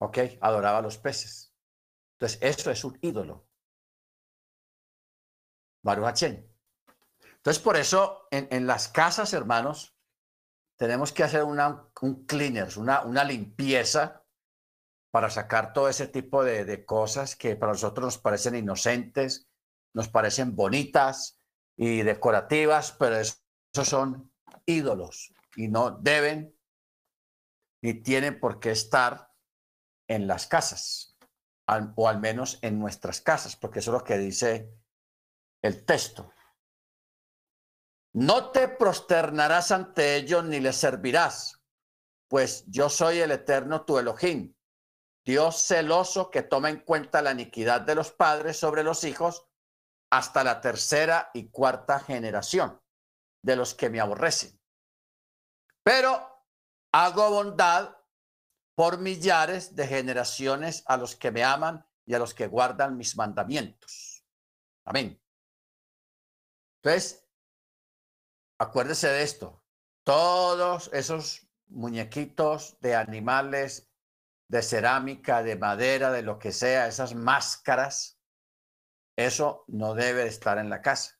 ¿Ok? 0.00 0.18
Adoraba 0.40 0.78
a 0.78 0.82
los 0.82 0.98
peces. 0.98 1.54
Entonces, 2.14 2.38
eso 2.42 2.70
es 2.70 2.84
un 2.84 2.98
ídolo. 3.02 3.48
Baruch 5.82 6.22
entonces, 7.42 7.60
por 7.60 7.76
eso, 7.76 8.28
en, 8.30 8.68
las 8.68 8.86
casas, 8.86 9.32
hermanos, 9.32 9.96
tenemos 10.78 11.10
que 11.10 11.24
hacer 11.24 11.42
una, 11.42 11.88
un 12.00 12.24
cleaners, 12.24 12.76
una, 12.76 13.02
una 13.02 13.24
limpieza 13.24 14.24
para 15.10 15.28
sacar 15.28 15.72
todo 15.72 15.88
ese 15.88 16.06
tipo 16.06 16.44
de, 16.44 16.64
de, 16.64 16.84
cosas 16.84 17.34
que 17.34 17.56
para 17.56 17.72
nosotros 17.72 18.04
nos 18.04 18.18
parecen 18.18 18.54
inocentes, 18.54 19.48
nos 19.92 20.06
parecen 20.08 20.54
bonitas 20.54 21.40
y 21.76 22.02
decorativas, 22.02 22.92
pero 22.92 23.16
esos 23.16 23.88
son 23.88 24.32
ídolos 24.64 25.34
y 25.56 25.68
no 25.68 25.90
deben 25.90 26.58
ni 27.82 27.94
tienen 27.94 28.38
por 28.38 28.60
qué 28.60 28.70
estar 28.70 29.32
en 30.08 30.26
las 30.26 30.46
casas, 30.46 31.18
o 31.96 32.08
al 32.08 32.20
menos 32.20 32.58
en 32.62 32.78
nuestras 32.78 33.20
casas, 33.20 33.56
porque 33.56 33.80
eso 33.80 33.90
es 33.90 33.98
lo 34.00 34.04
que 34.04 34.18
dice 34.18 34.72
el 35.62 35.84
texto. 35.84 36.32
No 38.14 38.50
te 38.50 38.68
prosternarás 38.68 39.72
ante 39.72 40.16
ellos 40.16 40.44
ni 40.44 40.60
les 40.60 40.76
servirás, 40.76 41.62
pues 42.28 42.64
yo 42.66 42.88
soy 42.88 43.18
el 43.18 43.30
eterno 43.30 43.84
tu 43.84 43.98
Elohim, 43.98 44.54
Dios 45.24 45.62
celoso 45.66 46.30
que 46.30 46.42
toma 46.42 46.68
en 46.68 46.80
cuenta 46.80 47.22
la 47.22 47.32
iniquidad 47.32 47.80
de 47.82 47.94
los 47.94 48.10
padres 48.12 48.56
sobre 48.58 48.82
los 48.82 49.04
hijos 49.04 49.46
hasta 50.10 50.44
la 50.44 50.60
tercera 50.60 51.30
y 51.32 51.48
cuarta 51.50 52.00
generación 52.00 52.80
de 53.42 53.56
los 53.56 53.74
que 53.74 53.88
me 53.88 54.00
aborrecen. 54.00 54.61
Pero 55.82 56.46
hago 56.92 57.30
bondad 57.30 57.96
por 58.74 58.98
millares 58.98 59.74
de 59.76 59.86
generaciones 59.86 60.82
a 60.86 60.96
los 60.96 61.16
que 61.16 61.30
me 61.30 61.44
aman 61.44 61.86
y 62.06 62.14
a 62.14 62.18
los 62.18 62.34
que 62.34 62.46
guardan 62.46 62.96
mis 62.96 63.16
mandamientos. 63.16 64.24
Amén. 64.84 65.20
Entonces, 66.82 67.22
Acuérdese 68.62 69.08
de 69.08 69.24
esto. 69.24 69.64
Todos 70.04 70.88
esos 70.92 71.48
muñequitos 71.66 72.78
de 72.78 72.94
animales, 72.94 73.90
de 74.48 74.62
cerámica, 74.62 75.42
de 75.42 75.56
madera, 75.56 76.12
de 76.12 76.22
lo 76.22 76.38
que 76.38 76.52
sea, 76.52 76.86
esas 76.86 77.16
máscaras, 77.16 78.20
eso 79.16 79.64
no 79.66 79.94
debe 79.94 80.28
estar 80.28 80.58
en 80.58 80.70
la 80.70 80.80
casa. 80.80 81.18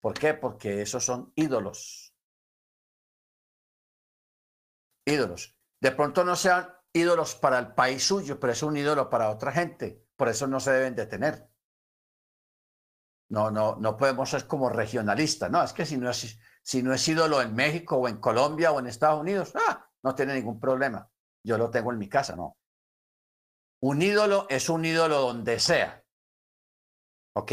¿Por 0.00 0.14
qué? 0.14 0.34
Porque 0.34 0.82
esos 0.82 1.04
son 1.04 1.32
ídolos. 1.36 2.11
Ídolos. 5.04 5.56
De 5.80 5.90
pronto 5.90 6.24
no 6.24 6.36
sean 6.36 6.68
ídolos 6.92 7.34
para 7.34 7.58
el 7.58 7.74
país 7.74 8.06
suyo, 8.06 8.38
pero 8.38 8.52
es 8.52 8.62
un 8.62 8.76
ídolo 8.76 9.08
para 9.10 9.30
otra 9.30 9.52
gente. 9.52 10.06
Por 10.16 10.28
eso 10.28 10.46
no 10.46 10.60
se 10.60 10.72
deben 10.72 10.94
detener. 10.94 11.48
No, 13.30 13.50
no, 13.50 13.76
no 13.76 13.96
podemos 13.96 14.30
ser 14.30 14.46
como 14.46 14.68
regionalistas. 14.68 15.50
No, 15.50 15.62
es 15.62 15.72
que 15.72 15.86
si 15.86 15.96
no 15.96 16.10
es, 16.10 16.38
si 16.62 16.82
no 16.82 16.92
es 16.92 17.08
ídolo 17.08 17.40
en 17.40 17.54
México 17.54 17.96
o 17.96 18.06
en 18.06 18.20
Colombia 18.20 18.72
o 18.72 18.78
en 18.78 18.86
Estados 18.86 19.20
Unidos, 19.20 19.52
ah, 19.54 19.88
no 20.02 20.14
tiene 20.14 20.34
ningún 20.34 20.60
problema. 20.60 21.10
Yo 21.42 21.58
lo 21.58 21.70
tengo 21.70 21.92
en 21.92 21.98
mi 21.98 22.08
casa, 22.08 22.36
no. 22.36 22.58
Un 23.80 24.02
ídolo 24.02 24.46
es 24.48 24.68
un 24.68 24.84
ídolo 24.84 25.18
donde 25.20 25.58
sea. 25.58 26.04
¿Ok? 27.34 27.52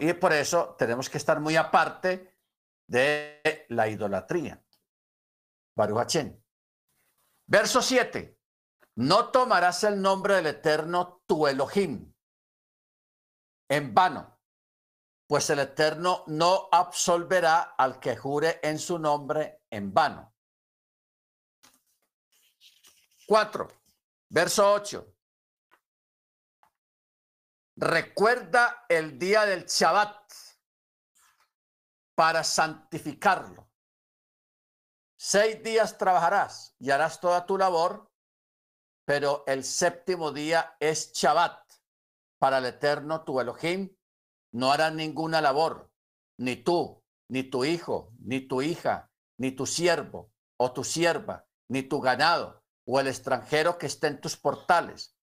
Y 0.00 0.12
por 0.14 0.32
eso 0.32 0.74
tenemos 0.78 1.08
que 1.08 1.18
estar 1.18 1.40
muy 1.40 1.56
aparte 1.56 2.36
de 2.88 3.66
la 3.68 3.88
idolatría. 3.88 4.62
Baruch 5.74 6.16
Verso 7.46 7.82
7. 7.82 8.38
No 8.96 9.30
tomarás 9.30 9.84
el 9.84 10.00
nombre 10.00 10.36
del 10.36 10.46
Eterno 10.46 11.22
tu 11.26 11.46
Elohim 11.46 12.12
en 13.68 13.94
vano, 13.94 14.40
pues 15.28 15.48
el 15.50 15.60
Eterno 15.60 16.24
no 16.26 16.68
absolverá 16.72 17.74
al 17.78 18.00
que 18.00 18.16
jure 18.16 18.58
en 18.62 18.78
su 18.78 18.98
nombre 18.98 19.62
en 19.70 19.94
vano. 19.94 20.34
Cuatro, 23.26 23.68
verso 24.28 24.72
8. 24.72 25.14
Recuerda 27.76 28.84
el 28.88 29.18
día 29.18 29.46
del 29.46 29.66
Shabbat 29.66 30.32
para 32.16 32.42
santificarlo. 32.42 33.69
Seis 35.22 35.62
días 35.62 35.98
trabajarás 35.98 36.74
y 36.78 36.92
harás 36.92 37.20
toda 37.20 37.44
tu 37.44 37.58
labor, 37.58 38.10
pero 39.04 39.44
el 39.46 39.64
séptimo 39.64 40.32
día 40.32 40.78
es 40.80 41.12
Shabbat. 41.12 41.60
Para 42.38 42.56
el 42.56 42.64
Eterno 42.64 43.22
tu 43.22 43.38
Elohim, 43.38 43.94
no 44.54 44.72
harás 44.72 44.94
ninguna 44.94 45.42
labor, 45.42 45.92
ni 46.38 46.56
tú, 46.56 47.04
ni 47.28 47.42
tu 47.42 47.66
hijo, 47.66 48.14
ni 48.18 48.40
tu 48.40 48.62
hija, 48.62 49.12
ni 49.36 49.52
tu 49.52 49.66
siervo 49.66 50.32
o 50.56 50.72
tu 50.72 50.84
sierva, 50.84 51.46
ni 51.68 51.82
tu 51.82 52.00
ganado 52.00 52.64
o 52.86 52.98
el 52.98 53.06
extranjero 53.06 53.76
que 53.76 53.88
esté 53.88 54.06
en 54.06 54.22
tus 54.22 54.38
portales, 54.38 55.18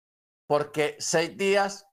porque 0.46 0.96
seis 1.00 1.36
días, 1.36 1.88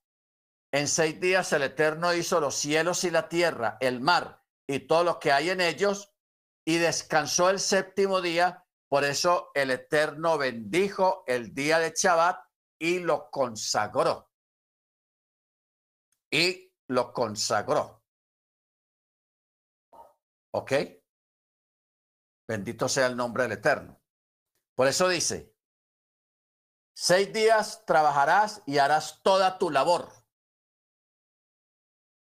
en 0.72 0.88
seis 0.88 1.18
días 1.20 1.54
el 1.54 1.62
Eterno 1.62 2.12
hizo 2.12 2.38
los 2.38 2.54
cielos 2.54 3.02
y 3.04 3.10
la 3.10 3.30
tierra, 3.30 3.78
el 3.80 4.02
mar 4.02 4.44
y 4.68 4.80
todo 4.80 5.04
lo 5.04 5.18
que 5.18 5.32
hay 5.32 5.48
en 5.48 5.62
ellos, 5.62 6.13
y 6.64 6.78
descansó 6.78 7.50
el 7.50 7.60
séptimo 7.60 8.20
día. 8.20 8.66
Por 8.88 9.04
eso 9.04 9.50
el 9.54 9.70
Eterno 9.70 10.38
bendijo 10.38 11.24
el 11.26 11.54
día 11.54 11.78
de 11.78 11.92
Shabbat 11.96 12.38
y 12.78 13.00
lo 13.00 13.30
consagró 13.30 14.30
y 16.34 16.74
lo 16.88 17.12
consagró. 17.12 18.02
¿Ok? 20.52 20.72
Bendito 22.48 22.88
sea 22.88 23.06
el 23.06 23.16
nombre 23.16 23.44
del 23.44 23.52
Eterno. 23.52 24.02
Por 24.74 24.88
eso 24.88 25.08
dice, 25.08 25.54
seis 26.92 27.32
días 27.32 27.84
trabajarás 27.86 28.62
y 28.66 28.78
harás 28.78 29.22
toda 29.22 29.58
tu 29.58 29.70
labor. 29.70 30.10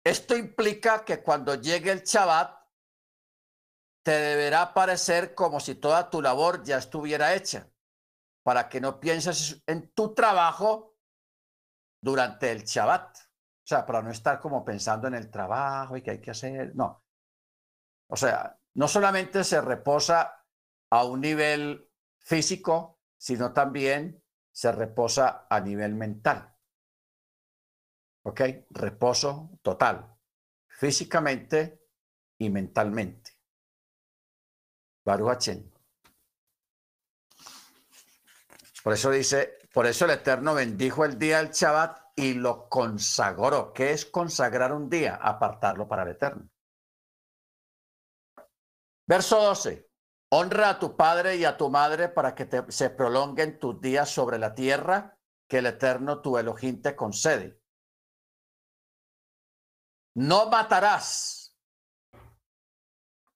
Esto 0.04 0.36
implica 0.36 1.06
que 1.06 1.22
cuando 1.22 1.54
llegue 1.54 1.92
el 1.92 2.02
Shabbat, 2.02 2.60
te 4.04 4.12
deberá 4.12 4.74
parecer 4.74 5.36
como 5.36 5.60
si 5.60 5.76
toda 5.76 6.10
tu 6.10 6.22
labor 6.22 6.64
ya 6.64 6.78
estuviera 6.78 7.36
hecha, 7.36 7.70
para 8.44 8.70
que 8.70 8.82
no 8.82 9.00
pienses 9.00 9.62
en 9.68 9.92
tu 9.94 10.14
trabajo 10.14 10.98
durante 12.02 12.52
el 12.52 12.64
Shabbat. 12.64 13.18
O 13.18 13.68
sea, 13.72 13.86
para 13.86 14.02
no 14.02 14.10
estar 14.10 14.40
como 14.40 14.66
pensando 14.66 15.08
en 15.08 15.14
el 15.14 15.30
trabajo 15.30 15.96
y 15.96 16.02
que 16.02 16.12
hay 16.12 16.22
que 16.22 16.32
hacer, 16.32 16.76
no. 16.76 17.06
O 18.08 18.16
sea, 18.16 18.60
no 18.74 18.88
solamente 18.88 19.44
se 19.44 19.62
reposa 19.62 20.46
a 20.90 21.06
un 21.06 21.22
nivel 21.22 21.90
físico, 22.20 23.00
sino 23.18 23.54
también 23.54 24.22
se 24.52 24.72
reposa 24.72 25.48
a 25.50 25.60
nivel 25.62 25.96
mental. 25.96 26.56
¿Ok? 28.24 28.42
Reposo 28.70 29.58
total, 29.62 30.18
físicamente 30.68 31.86
y 32.38 32.50
mentalmente. 32.50 33.41
Baruch 35.04 35.50
Por 38.84 38.94
eso 38.94 39.12
dice, 39.12 39.58
por 39.74 39.86
eso 39.86 40.06
el 40.06 40.12
Eterno 40.12 40.54
bendijo 40.54 41.06
el 41.06 41.18
día 41.18 41.38
del 41.38 41.52
Shabbat 41.52 42.12
y 42.16 42.34
lo 42.34 42.68
consagró. 42.70 43.74
¿Qué 43.74 43.92
es 43.92 44.06
consagrar 44.06 44.74
un 44.74 44.90
día? 44.90 45.16
Apartarlo 45.16 45.88
para 45.88 46.04
el 46.04 46.10
Eterno. 46.10 46.50
Verso 49.08 49.42
12. 49.42 49.90
Honra 50.34 50.70
a 50.70 50.80
tu 50.80 50.96
padre 50.96 51.36
y 51.36 51.46
a 51.46 51.58
tu 51.58 51.70
madre 51.70 52.10
para 52.10 52.34
que 52.34 52.48
se 52.70 52.90
prolonguen 52.90 53.60
tus 53.60 53.82
días 53.82 54.10
sobre 54.10 54.40
la 54.40 54.56
tierra 54.56 55.18
que 55.48 55.58
el 55.58 55.66
Eterno 55.66 56.22
tu 56.22 56.38
Elohim 56.38 56.82
te 56.82 56.96
concede. 56.96 57.62
No 60.16 60.50
matarás. 60.50 61.58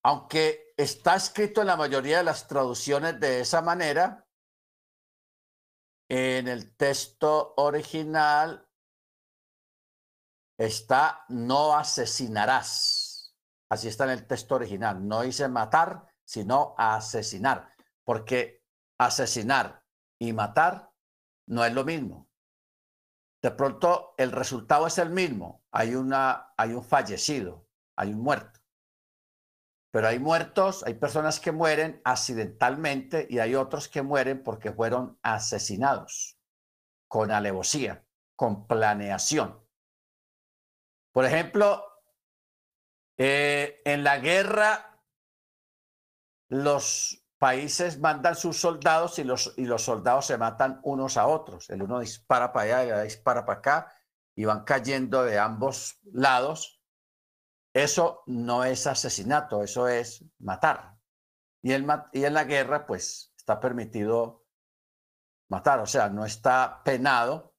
Aunque 0.04 0.65
está 0.78 1.16
escrito 1.16 1.62
en 1.62 1.68
la 1.68 1.78
mayoría 1.78 2.18
de 2.18 2.24
las 2.24 2.48
traducciones 2.48 3.20
de 3.20 3.42
esa 3.42 3.62
manera, 3.62 4.28
en 6.10 6.48
el 6.48 6.76
texto 6.76 7.54
original 7.58 8.68
está 10.58 11.26
no 11.30 11.76
asesinarás. 11.76 13.36
Así 13.70 13.88
está 13.88 14.06
en 14.06 14.12
el 14.12 14.28
texto 14.28 14.56
original. 14.56 15.06
No 15.08 15.22
dice 15.24 15.48
matar, 15.48 16.08
sino 16.24 16.76
asesinar. 16.78 17.70
Porque 18.04 18.64
asesinar 19.00 19.84
y 20.20 20.34
matar 20.34 20.92
no 21.48 21.66
es 21.66 21.74
lo 21.74 21.84
mismo. 21.84 22.30
De 23.42 23.52
pronto 23.52 24.14
el 24.18 24.32
resultado 24.32 24.88
es 24.88 24.98
el 24.98 25.10
mismo. 25.10 25.64
Hay, 25.72 25.96
una, 25.96 26.54
hay 26.58 26.74
un 26.74 26.84
fallecido, 26.84 27.68
hay 27.96 28.14
un 28.14 28.22
muerto. 28.22 28.60
Pero 29.96 30.10
hay 30.10 30.20
muertos, 30.20 30.84
hay 30.86 30.96
personas 30.96 31.40
que 31.40 31.54
mueren 31.54 32.02
accidentalmente 32.04 33.28
y 33.30 33.40
hay 33.40 33.56
otros 33.56 33.88
que 33.88 34.02
mueren 34.02 34.44
porque 34.44 34.74
fueron 34.74 35.18
asesinados 35.22 36.38
con 37.08 37.32
alevosía, 37.32 38.06
con 38.36 38.68
planeación. 38.68 39.66
Por 41.14 41.24
ejemplo, 41.24 41.82
eh, 43.18 43.82
en 43.86 44.04
la 44.04 44.20
guerra, 44.20 45.02
los 46.50 47.26
países 47.38 47.98
mandan 47.98 48.36
sus 48.36 48.60
soldados 48.60 49.18
y 49.20 49.24
los, 49.24 49.54
y 49.56 49.64
los 49.64 49.84
soldados 49.84 50.26
se 50.26 50.38
matan 50.38 50.82
unos 50.84 51.16
a 51.16 51.26
otros. 51.26 51.70
El 51.70 51.84
uno 51.84 52.02
dispara 52.02 52.52
para 52.52 52.66
allá 52.66 52.84
el 52.84 52.92
otro 52.92 53.04
dispara 53.04 53.46
para 53.46 53.60
acá 53.60 53.96
y 54.36 54.44
van 54.44 54.66
cayendo 54.66 55.24
de 55.24 55.40
ambos 55.40 56.02
lados 56.04 56.82
eso 57.76 58.24
no 58.26 58.64
es 58.64 58.88
asesinato, 58.88 59.62
eso 59.62 59.90
es 59.90 60.24
matar. 60.40 60.96
Y, 61.62 61.74
el, 61.74 61.86
y 62.14 62.24
en 62.24 62.34
la 62.34 62.46
guerra, 62.46 62.86
pues, 62.88 63.34
está 63.36 63.60
permitido 63.60 64.46
matar, 65.50 65.82
o 65.82 65.86
sea, 65.86 66.08
no 66.08 66.26
está 66.26 66.82
penado, 66.86 67.54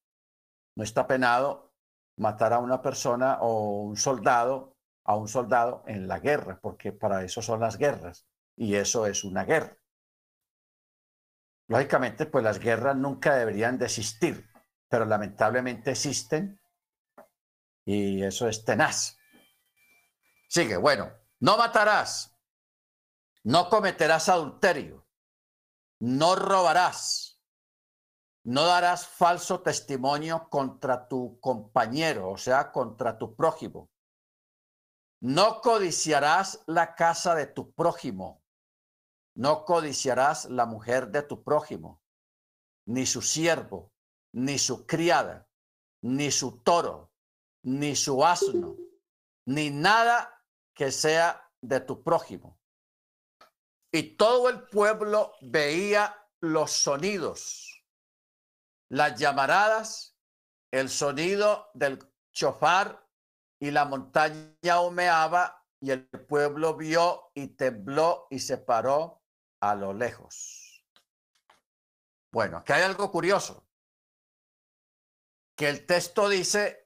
no 0.74 0.84
está 0.84 1.06
penado 1.06 1.74
matar 2.16 2.54
a 2.54 2.60
una 2.60 2.80
persona 2.80 3.40
o 3.42 3.82
un 3.82 3.98
soldado, 3.98 4.78
a 5.04 5.16
un 5.16 5.28
soldado 5.28 5.84
en 5.86 6.08
la 6.08 6.18
guerra, 6.18 6.58
porque 6.62 6.92
para 6.92 7.22
eso 7.22 7.42
son 7.42 7.60
las 7.60 7.76
guerras, 7.76 8.26
y 8.56 8.74
eso 8.76 9.06
es 9.06 9.22
una 9.22 9.44
guerra. 9.44 9.76
Lógicamente, 11.68 12.24
pues 12.24 12.42
las 12.42 12.58
guerras 12.58 12.96
nunca 12.96 13.36
deberían 13.36 13.76
de 13.76 13.84
existir, 13.84 14.48
pero 14.88 15.04
lamentablemente 15.04 15.90
existen 15.90 16.58
y 17.84 18.22
eso 18.22 18.48
es 18.48 18.64
tenaz. 18.64 19.15
Sigue, 20.48 20.76
bueno, 20.76 21.12
no 21.40 21.56
matarás, 21.56 22.36
no 23.42 23.68
cometerás 23.68 24.28
adulterio, 24.28 25.06
no 26.00 26.36
robarás, 26.36 27.40
no 28.44 28.64
darás 28.64 29.06
falso 29.06 29.60
testimonio 29.62 30.48
contra 30.48 31.08
tu 31.08 31.40
compañero, 31.40 32.30
o 32.30 32.36
sea, 32.36 32.70
contra 32.70 33.18
tu 33.18 33.34
prójimo. 33.34 33.90
No 35.20 35.60
codiciarás 35.60 36.62
la 36.66 36.94
casa 36.94 37.34
de 37.34 37.46
tu 37.46 37.72
prójimo, 37.72 38.44
no 39.34 39.64
codiciarás 39.64 40.44
la 40.44 40.66
mujer 40.66 41.08
de 41.08 41.22
tu 41.22 41.42
prójimo, 41.42 42.02
ni 42.86 43.04
su 43.04 43.20
siervo, 43.22 43.92
ni 44.32 44.58
su 44.58 44.86
criada, 44.86 45.48
ni 46.02 46.30
su 46.30 46.62
toro, 46.62 47.12
ni 47.62 47.96
su 47.96 48.24
asno, 48.24 48.76
ni 49.46 49.70
nada 49.70 50.35
que 50.76 50.92
sea 50.92 51.50
de 51.62 51.80
tu 51.80 52.04
prójimo. 52.04 52.60
Y 53.90 54.16
todo 54.16 54.50
el 54.50 54.68
pueblo 54.68 55.32
veía 55.40 56.14
los 56.40 56.70
sonidos, 56.70 57.82
las 58.90 59.18
llamaradas, 59.18 60.16
el 60.70 60.90
sonido 60.90 61.70
del 61.72 61.98
chofar 62.30 63.08
y 63.58 63.70
la 63.70 63.86
montaña 63.86 64.80
humeaba 64.80 65.64
y 65.80 65.92
el 65.92 66.06
pueblo 66.06 66.76
vio 66.76 67.30
y 67.34 67.48
tembló 67.48 68.26
y 68.30 68.40
se 68.40 68.58
paró 68.58 69.22
a 69.60 69.74
lo 69.74 69.94
lejos. 69.94 70.84
Bueno, 72.30 72.58
aquí 72.58 72.74
hay 72.74 72.82
algo 72.82 73.10
curioso, 73.10 73.66
que 75.56 75.70
el 75.70 75.86
texto 75.86 76.28
dice 76.28 76.85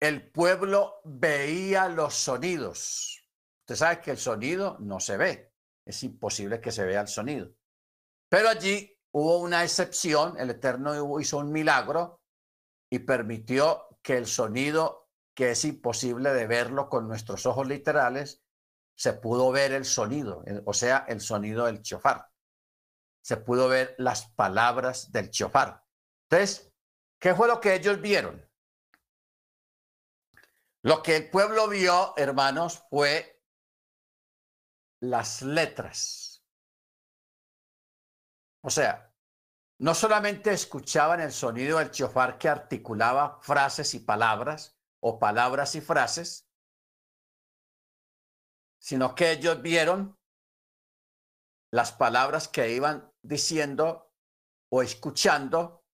el 0.00 0.30
pueblo 0.30 1.00
veía 1.04 1.88
los 1.88 2.14
sonidos. 2.14 3.22
Usted 3.60 3.76
sabe 3.76 4.00
que 4.00 4.10
el 4.12 4.18
sonido 4.18 4.78
no 4.80 4.98
se 4.98 5.16
ve. 5.18 5.52
Es 5.86 6.02
imposible 6.02 6.60
que 6.60 6.72
se 6.72 6.84
vea 6.84 7.02
el 7.02 7.08
sonido. 7.08 7.52
Pero 8.28 8.48
allí 8.48 8.98
hubo 9.12 9.38
una 9.38 9.62
excepción. 9.62 10.38
El 10.38 10.50
Eterno 10.50 11.20
hizo 11.20 11.38
un 11.38 11.52
milagro 11.52 12.22
y 12.90 13.00
permitió 13.00 13.98
que 14.02 14.16
el 14.16 14.26
sonido, 14.26 15.10
que 15.34 15.50
es 15.50 15.64
imposible 15.64 16.32
de 16.32 16.46
verlo 16.46 16.88
con 16.88 17.06
nuestros 17.06 17.44
ojos 17.44 17.68
literales, 17.68 18.42
se 18.96 19.12
pudo 19.14 19.50
ver 19.50 19.72
el 19.72 19.84
sonido, 19.84 20.44
o 20.64 20.74
sea, 20.74 21.04
el 21.08 21.20
sonido 21.20 21.66
del 21.66 21.82
chofar. 21.82 22.28
Se 23.22 23.36
pudo 23.36 23.68
ver 23.68 23.94
las 23.98 24.30
palabras 24.32 25.12
del 25.12 25.30
chofar. 25.30 25.84
Entonces, 26.28 26.72
¿qué 27.18 27.34
fue 27.34 27.48
lo 27.48 27.60
que 27.60 27.74
ellos 27.74 28.00
vieron? 28.00 28.49
Lo 30.82 31.02
que 31.02 31.16
el 31.16 31.30
pueblo 31.30 31.68
vio, 31.68 32.14
hermanos, 32.16 32.82
fue 32.88 33.42
las 35.02 35.42
letras. 35.42 36.42
O 38.62 38.70
sea, 38.70 39.14
no 39.78 39.94
solamente 39.94 40.52
escuchaban 40.52 41.20
el 41.20 41.32
sonido 41.32 41.78
del 41.78 41.90
chofar 41.90 42.38
que 42.38 42.48
articulaba 42.48 43.38
frases 43.40 43.94
y 43.94 44.00
palabras, 44.00 44.78
o 45.02 45.18
palabras 45.18 45.74
y 45.74 45.80
frases, 45.80 46.46
sino 48.78 49.14
que 49.14 49.32
ellos 49.32 49.60
vieron 49.62 50.18
las 51.70 51.92
palabras 51.92 52.48
que 52.48 52.72
iban 52.72 53.12
diciendo 53.22 54.12
o 54.70 54.82
escuchando, 54.82 55.84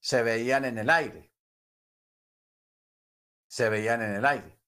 se 0.00 0.22
veían 0.22 0.64
en 0.64 0.78
el 0.78 0.90
aire 0.90 1.35
se 3.56 3.70
veían 3.70 4.02
en 4.02 4.16
el 4.16 4.26
aire. 4.26 4.60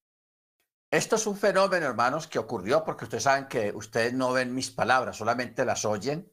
Esto 0.91 1.16
es 1.16 1.26
un 1.26 1.36
fenómeno, 1.36 1.84
hermanos, 1.84 2.26
que 2.26 2.39
ocurrió 2.39 2.84
porque 2.84 3.05
ustedes 3.05 3.24
saben 3.24 3.47
que 3.47 3.70
ustedes 3.72 4.14
no 4.14 4.32
ven 4.32 4.55
mis 4.55 4.70
palabras, 4.70 5.18
solamente 5.18 5.66
las 5.66 5.84
oyen, 5.84 6.32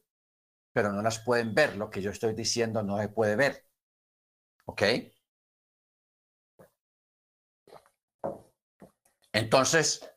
pero 0.72 0.90
no 0.90 1.02
las 1.02 1.18
pueden 1.18 1.54
ver. 1.54 1.76
Lo 1.76 1.90
que 1.90 2.00
yo 2.00 2.10
estoy 2.10 2.32
diciendo 2.32 2.82
no 2.82 2.98
se 2.98 3.10
puede 3.10 3.36
ver. 3.36 3.68
¿Ok? 4.64 4.82
Entonces, 9.34 10.10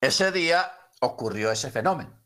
ese 0.00 0.32
día 0.32 0.72
ocurrió 1.02 1.52
ese 1.52 1.70
fenómeno. 1.70 2.18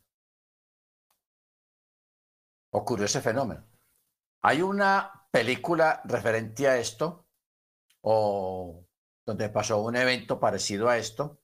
Ocurrió 2.71 3.07
ese 3.07 3.19
fenómeno. 3.19 3.67
Hay 4.41 4.61
una 4.61 5.27
película 5.31 6.01
referente 6.05 6.69
a 6.69 6.77
esto 6.77 7.24
o 8.07 8.85
donde 9.25 9.49
pasó 9.49 9.81
un 9.81 9.95
evento 9.95 10.39
parecido 10.39 10.87
a 10.87 10.97
esto, 10.97 11.41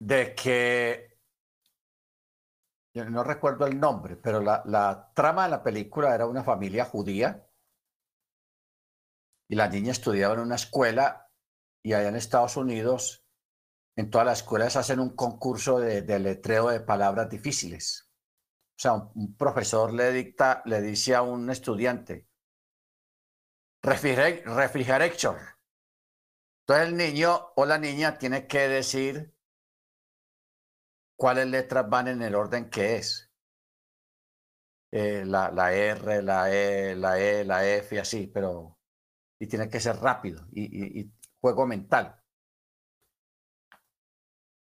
de 0.00 0.34
que, 0.34 1.18
yo 2.94 3.04
no 3.10 3.22
recuerdo 3.24 3.66
el 3.66 3.78
nombre, 3.78 4.16
pero 4.16 4.40
la, 4.40 4.62
la 4.64 5.12
trama 5.14 5.44
de 5.44 5.50
la 5.50 5.62
película 5.62 6.14
era 6.14 6.26
una 6.26 6.42
familia 6.44 6.86
judía 6.86 7.46
y 9.48 9.54
la 9.54 9.68
niña 9.68 9.92
estudiaba 9.92 10.32
en 10.34 10.40
una 10.40 10.54
escuela 10.54 11.30
y 11.82 11.92
allá 11.92 12.08
en 12.08 12.16
Estados 12.16 12.56
Unidos, 12.56 13.26
en 13.96 14.08
todas 14.08 14.26
las 14.26 14.38
escuelas 14.38 14.76
hacen 14.76 14.98
un 14.98 15.14
concurso 15.14 15.78
de, 15.78 16.00
de 16.00 16.18
letreo 16.20 16.70
de 16.70 16.80
palabras 16.80 17.28
difíciles. 17.28 18.10
O 18.78 18.78
sea, 18.78 18.94
un, 18.94 19.10
un 19.14 19.36
profesor 19.36 19.92
le 19.92 20.10
dicta, 20.12 20.62
le 20.64 20.80
dice 20.80 21.14
a 21.14 21.20
un 21.20 21.50
estudiante, 21.50 22.26
refrigerator. 23.86 25.38
Entonces 26.60 26.88
el 26.88 26.96
niño 26.96 27.52
o 27.54 27.64
la 27.64 27.78
niña 27.78 28.18
tiene 28.18 28.46
que 28.46 28.68
decir 28.68 29.32
cuáles 31.16 31.46
letras 31.46 31.88
van 31.88 32.08
en 32.08 32.22
el 32.22 32.34
orden 32.34 32.68
que 32.68 32.96
es. 32.96 33.30
Eh, 34.92 35.24
la, 35.24 35.50
la, 35.50 35.72
R, 35.72 36.22
la 36.22 36.52
E, 36.52 36.96
la 36.96 37.18
E, 37.20 37.44
la 37.44 37.66
F, 37.66 38.00
así, 38.00 38.26
pero 38.28 38.78
y 39.38 39.46
tiene 39.46 39.68
que 39.68 39.80
ser 39.80 39.96
rápido 39.96 40.46
y, 40.52 41.00
y 41.00 41.12
juego 41.40 41.66
mental. 41.66 42.22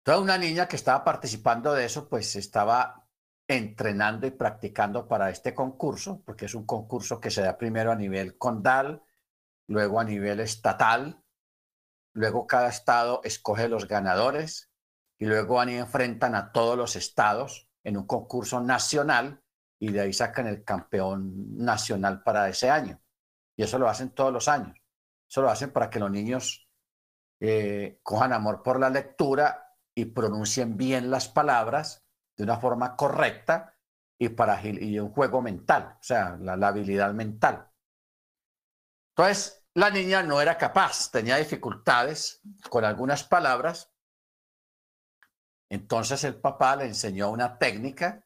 Toda 0.04 0.20
una 0.20 0.38
niña 0.38 0.68
que 0.68 0.76
estaba 0.76 1.04
participando 1.04 1.74
de 1.74 1.86
eso, 1.86 2.10
pues 2.10 2.36
estaba 2.36 3.08
entrenando 3.48 4.26
y 4.26 4.32
practicando 4.32 5.08
para 5.08 5.30
este 5.30 5.54
concurso, 5.54 6.22
porque 6.26 6.46
es 6.46 6.56
un 6.56 6.66
concurso 6.66 7.20
que 7.20 7.32
se 7.32 7.42
da 7.42 7.58
primero 7.58 7.92
a 7.92 7.96
nivel 7.96 8.38
condal, 8.38 9.03
luego 9.68 10.00
a 10.00 10.04
nivel 10.04 10.40
estatal, 10.40 11.24
luego 12.14 12.48
cada 12.48 12.70
estado 12.70 13.22
escoge 13.24 13.68
los 13.68 13.88
ganadores 13.88 14.72
y 15.20 15.26
luego 15.26 15.56
van 15.56 15.70
y 15.70 15.76
enfrentan 15.76 16.36
a 16.36 16.52
todos 16.52 16.78
los 16.78 16.96
estados 16.96 17.70
en 17.84 17.98
un 17.98 18.06
concurso 18.06 18.62
nacional 18.62 19.42
y 19.80 19.92
de 19.92 20.02
ahí 20.02 20.14
sacan 20.14 20.48
el 20.48 20.64
campeón 20.64 21.58
nacional 21.58 22.24
para 22.24 22.48
ese 22.50 22.70
año. 22.70 23.02
Y 23.58 23.64
eso 23.64 23.78
lo 23.78 23.90
hacen 23.90 24.12
todos 24.12 24.32
los 24.32 24.48
años. 24.48 24.78
Eso 25.30 25.42
lo 25.42 25.50
hacen 25.50 25.72
para 25.72 25.90
que 25.90 26.00
los 26.00 26.12
niños 26.12 26.70
eh, 27.40 28.00
cojan 28.04 28.34
amor 28.34 28.64
por 28.64 28.80
la 28.80 28.90
lectura 28.90 29.76
y 29.96 30.06
pronuncien 30.06 30.78
bien 30.78 31.12
las 31.12 31.28
palabras 31.28 32.06
de 32.38 32.44
una 32.44 32.58
forma 32.58 32.96
correcta 32.96 33.76
y 34.18 34.30
para 34.30 34.62
y 34.66 35.00
un 35.00 35.10
juego 35.10 35.42
mental, 35.42 35.98
o 36.00 36.04
sea, 36.04 36.38
la, 36.40 36.56
la 36.56 36.70
habilidad 36.70 37.14
mental. 37.14 37.73
Entonces, 39.16 39.64
la 39.76 39.90
niña 39.90 40.24
no 40.24 40.42
era 40.42 40.58
capaz, 40.58 41.12
tenía 41.12 41.38
dificultades 41.38 42.42
con 42.70 42.84
algunas 42.84 43.24
palabras. 43.24 43.92
Entonces 45.70 46.24
el 46.24 46.40
papá 46.40 46.76
le 46.76 46.86
enseñó 46.86 47.30
una 47.32 47.58
técnica 47.58 48.26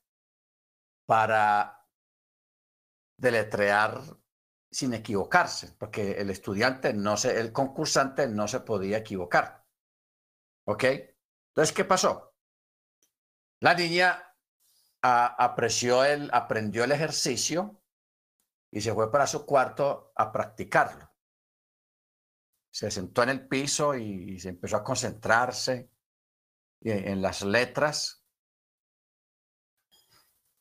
para 1.05 1.85
deletrear 3.17 4.01
sin 4.69 4.93
equivocarse, 4.93 5.73
porque 5.77 6.11
el 6.11 6.29
estudiante 6.29 6.93
no 6.93 7.15
se, 7.17 7.39
el 7.39 7.51
concursante 7.51 8.27
no 8.27 8.47
se 8.47 8.59
podía 8.61 8.97
equivocar. 8.97 9.65
¿Ok? 10.65 10.83
Entonces, 10.83 11.73
¿qué 11.73 11.85
pasó? 11.85 12.35
La 13.59 13.73
niña 13.73 14.35
apreció 15.01 16.03
el, 16.03 16.29
aprendió 16.33 16.83
el 16.83 16.91
ejercicio 16.91 17.81
y 18.71 18.81
se 18.81 18.93
fue 18.93 19.11
para 19.11 19.27
su 19.27 19.45
cuarto 19.45 20.11
a 20.15 20.31
practicarlo. 20.31 21.11
Se 22.69 22.91
sentó 22.91 23.23
en 23.23 23.29
el 23.29 23.47
piso 23.47 23.95
y, 23.95 24.39
se 24.39 24.49
empezó 24.49 24.77
a 24.77 24.83
concentrarse 24.83 25.91
en 26.81 27.21
las 27.21 27.41
letras 27.41 28.27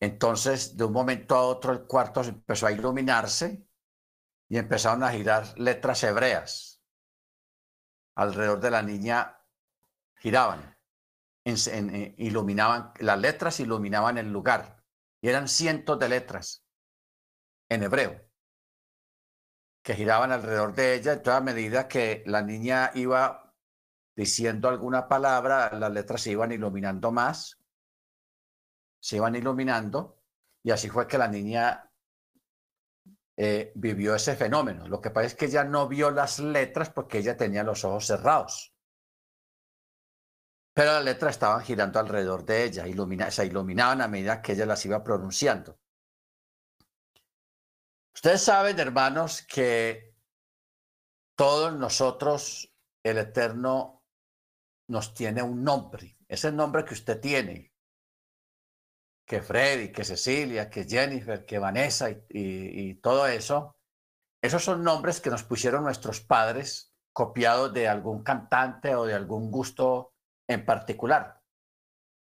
entonces, 0.00 0.76
de 0.76 0.84
un 0.84 0.92
momento 0.92 1.34
a 1.34 1.42
otro, 1.42 1.72
el 1.72 1.86
cuarto 1.86 2.22
empezó 2.22 2.66
a 2.66 2.72
iluminarse 2.72 3.66
y 4.48 4.58
empezaron 4.58 5.02
a 5.02 5.10
girar 5.10 5.58
letras 5.58 6.02
hebreas. 6.04 6.82
Alrededor 8.14 8.60
de 8.60 8.70
la 8.70 8.82
niña 8.82 9.38
giraban, 10.16 10.78
eh, 11.44 12.14
iluminaban, 12.18 12.92
las 12.98 13.18
letras 13.18 13.60
iluminaban 13.60 14.18
el 14.18 14.30
lugar. 14.30 14.84
Y 15.22 15.28
eran 15.28 15.48
cientos 15.48 15.98
de 15.98 16.08
letras 16.08 16.65
en 17.68 17.82
hebreo 17.82 18.20
que 19.82 19.94
giraban 19.94 20.32
alrededor 20.32 20.74
de 20.74 20.94
ella. 20.94 21.14
En 21.14 21.22
toda 21.22 21.40
medida 21.40 21.88
que 21.88 22.22
la 22.26 22.42
niña 22.42 22.90
iba 22.94 23.54
diciendo 24.16 24.68
alguna 24.68 25.08
palabra, 25.08 25.70
las 25.72 25.92
letras 25.92 26.22
se 26.22 26.32
iban 26.32 26.52
iluminando 26.52 27.12
más 27.12 27.58
se 29.06 29.16
iban 29.18 29.36
iluminando 29.36 30.20
y 30.64 30.72
así 30.72 30.88
fue 30.88 31.06
que 31.06 31.16
la 31.16 31.28
niña 31.28 31.92
eh, 33.36 33.70
vivió 33.76 34.16
ese 34.16 34.34
fenómeno. 34.34 34.88
Lo 34.88 35.00
que 35.00 35.10
pasa 35.10 35.28
es 35.28 35.34
que 35.36 35.44
ella 35.44 35.62
no 35.62 35.86
vio 35.86 36.10
las 36.10 36.40
letras 36.40 36.90
porque 36.90 37.18
ella 37.18 37.36
tenía 37.36 37.62
los 37.62 37.84
ojos 37.84 38.04
cerrados. 38.04 38.74
Pero 40.74 40.94
las 40.94 41.04
letras 41.04 41.36
estaban 41.36 41.62
girando 41.62 42.00
alrededor 42.00 42.44
de 42.44 42.64
ella, 42.64 42.88
ilumina, 42.88 43.30
se 43.30 43.46
iluminaban 43.46 44.00
a 44.00 44.08
medida 44.08 44.42
que 44.42 44.54
ella 44.54 44.66
las 44.66 44.84
iba 44.84 45.04
pronunciando. 45.04 45.78
Ustedes 48.16 48.40
saben, 48.40 48.80
hermanos, 48.80 49.42
que 49.42 50.16
todos 51.36 51.74
nosotros, 51.74 52.74
el 53.04 53.18
Eterno, 53.18 54.06
nos 54.88 55.12
tiene 55.12 55.42
un 55.42 55.62
nombre. 55.62 56.16
Ese 56.26 56.50
nombre 56.50 56.86
que 56.86 56.94
usted 56.94 57.20
tiene, 57.20 57.74
que 59.26 59.42
Freddy, 59.42 59.92
que 59.92 60.02
Cecilia, 60.02 60.70
que 60.70 60.84
Jennifer, 60.84 61.44
que 61.44 61.58
Vanessa 61.58 62.08
y, 62.30 62.94
todo 63.02 63.26
eso, 63.26 63.76
esos 64.40 64.64
son 64.64 64.82
nombres 64.82 65.20
que 65.20 65.28
nos 65.28 65.42
pusieron 65.42 65.84
nuestros 65.84 66.22
padres 66.22 66.96
copiados 67.12 67.74
de 67.74 67.86
algún 67.86 68.22
cantante 68.22 68.94
o 68.94 69.04
de 69.04 69.12
algún 69.12 69.50
gusto 69.50 70.14
en 70.48 70.64
particular. 70.64 71.42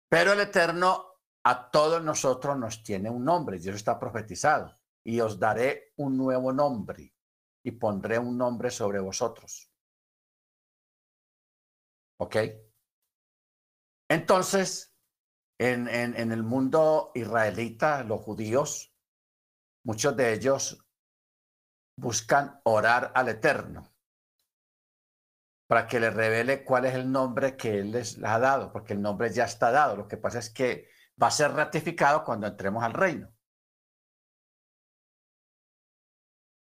Pero 0.08 0.32
el 0.32 0.40
Eterno 0.40 1.20
a 1.44 1.70
todos 1.70 2.02
nosotros 2.02 2.58
nos 2.58 2.82
tiene 2.82 3.10
un 3.10 3.24
nombre, 3.24 3.60
Dios 3.60 3.76
está 3.76 3.96
profetizado, 3.96 4.76
y 5.04 5.20
os 5.20 5.38
daré 5.38 5.92
un 5.96 6.16
nuevo 6.16 6.52
nombre 6.52 7.14
y 7.62 7.70
pondré 7.72 8.18
un 8.18 8.36
nombre 8.36 8.70
sobre 8.70 9.00
vosotros. 9.00 9.70
¿Ok? 12.18 12.36
Entonces, 14.08 14.94
en, 15.58 15.88
en, 15.88 16.32
el 16.32 16.42
mundo 16.42 17.10
israelita, 17.14 18.02
los 18.04 18.20
judíos, 18.20 18.94
muchos 19.84 20.16
de 20.16 20.32
ellos 20.32 20.86
buscan 21.96 22.60
orar 22.64 23.12
al 23.14 23.28
Eterno 23.28 23.94
para 25.66 25.86
que 25.86 26.00
les 26.00 26.12
revele 26.12 26.64
cuál 26.64 26.84
es 26.84 26.94
el 26.94 27.10
nombre 27.10 27.56
que 27.56 27.78
Él 27.78 27.92
les 27.92 28.22
ha 28.22 28.38
dado, 28.38 28.72
porque 28.72 28.92
el 28.92 29.02
nombre 29.02 29.32
ya 29.32 29.44
está 29.44 29.70
dado. 29.70 29.96
Lo 29.96 30.08
que 30.08 30.16
pasa 30.16 30.38
es 30.38 30.50
que 30.50 30.88
va 31.20 31.28
a 31.28 31.32
ser 31.32 31.52
ratificado 31.52 32.24
cuando 32.24 32.46
entremos 32.46 32.82
al 32.84 32.92
reino. 32.92 33.33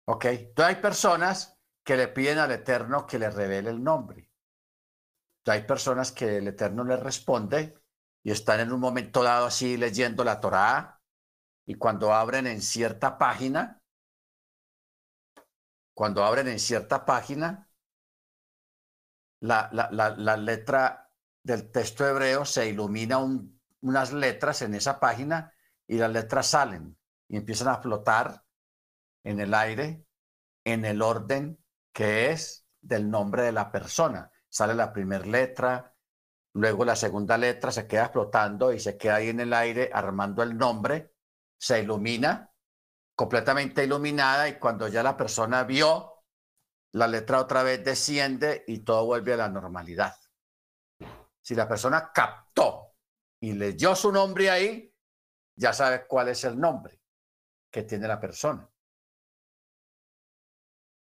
¿Ok? 0.10 0.26
Entonces 0.26 0.76
hay 0.76 0.82
personas 0.82 1.60
que 1.84 1.97
le 1.97 2.08
piden 2.08 2.39
al 2.39 2.51
Eterno 2.51 3.05
que 3.05 3.20
le 3.20 3.30
revele 3.30 3.70
el 3.70 3.84
nombre. 3.84 4.32
Entonces 5.39 5.62
hay 5.62 5.68
personas 5.68 6.12
que 6.12 6.38
el 6.38 6.47
Eterno 6.47 6.84
les 6.84 6.99
responde 6.99 7.78
y 8.24 8.32
están 8.32 8.62
en 8.62 8.72
un 8.72 8.80
momento 8.80 9.22
dado 9.22 9.45
así 9.45 9.78
leyendo 9.78 10.24
la 10.24 10.39
Torá 10.39 11.01
y 11.66 11.76
cuando 11.76 12.14
abren 12.14 12.47
en 12.47 12.62
cierta 12.62 13.18
página, 13.18 13.82
cuando 15.93 16.24
abren 16.24 16.47
en 16.47 16.60
cierta 16.60 17.05
página, 17.05 17.70
la, 19.41 19.70
la, 19.72 20.38
letra 20.38 21.12
del 21.43 21.70
texto 21.72 22.08
hebreo 22.08 22.45
se 22.45 22.68
ilumina 22.68 23.20
unas 23.82 24.14
letras 24.14 24.62
en 24.62 24.74
esa 24.74 24.99
página 24.99 25.53
y 25.86 25.97
las 25.97 26.12
letras 26.12 26.47
salen 26.47 26.97
y 27.28 27.38
empiezan 27.38 27.68
a 27.68 27.82
flotar 27.82 28.47
en 29.30 29.40
el 29.40 29.54
aire 29.54 30.06
en 30.64 30.84
el 30.84 31.02
orden 31.02 31.64
que 31.94 32.32
es 32.32 32.66
del 32.82 33.10
nombre 33.10 33.44
de 33.44 33.52
la 33.52 33.72
persona. 33.72 34.32
Sale 34.50 34.76
la 34.76 34.92
primera 34.92 35.26
letra, 35.26 35.98
Luego 36.58 36.86
la 36.86 36.96
segunda 36.96 37.38
letra 37.38 37.72
se 37.72 37.86
queda 37.86 38.10
flotando 38.10 38.74
y 38.74 38.80
se 38.80 38.98
queda 38.98 39.18
ahí 39.18 39.30
en 39.30 39.40
el 39.42 39.54
aire 39.54 39.92
armando 39.94 40.42
el 40.42 40.58
nombre, 40.58 41.14
se 41.56 41.82
ilumina, 41.82 42.52
completamente 43.16 43.84
iluminada 43.84 44.50
y 44.50 44.58
cuando 44.58 44.88
ya 44.88 45.04
la 45.04 45.16
persona 45.16 45.64
vio, 45.66 46.24
la 46.94 47.08
letra 47.08 47.42
otra 47.42 47.62
vez 47.62 47.86
desciende 47.86 48.64
y 48.66 48.80
todo 48.80 49.06
vuelve 49.06 49.34
a 49.34 49.38
la 49.38 49.50
normalidad. 49.50 50.16
Si 51.44 51.54
la 51.54 51.68
persona 51.68 52.12
captó 52.12 52.96
y 53.40 53.54
leyó 53.54 53.96
su 53.96 54.12
nombre 54.12 54.50
ahí, 54.50 54.92
ya 55.56 55.74
sabe 55.74 56.08
cuál 56.08 56.30
es 56.30 56.44
el 56.44 56.60
nombre 56.60 57.00
que 57.72 57.84
tiene 57.84 58.08
la 58.08 58.20
persona. 58.20 58.68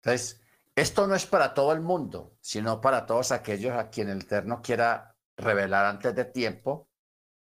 Entonces, 0.06 0.40
esto 0.76 1.08
no 1.08 1.16
es 1.16 1.26
para 1.26 1.52
todo 1.52 1.72
el 1.72 1.80
mundo, 1.80 2.36
sino 2.40 2.80
para 2.80 3.06
todos 3.06 3.32
aquellos 3.32 3.76
a 3.76 3.90
quien 3.90 4.08
el 4.08 4.22
Eterno 4.22 4.62
quiera 4.62 5.16
revelar 5.36 5.84
antes 5.84 6.14
de 6.14 6.26
tiempo 6.26 6.88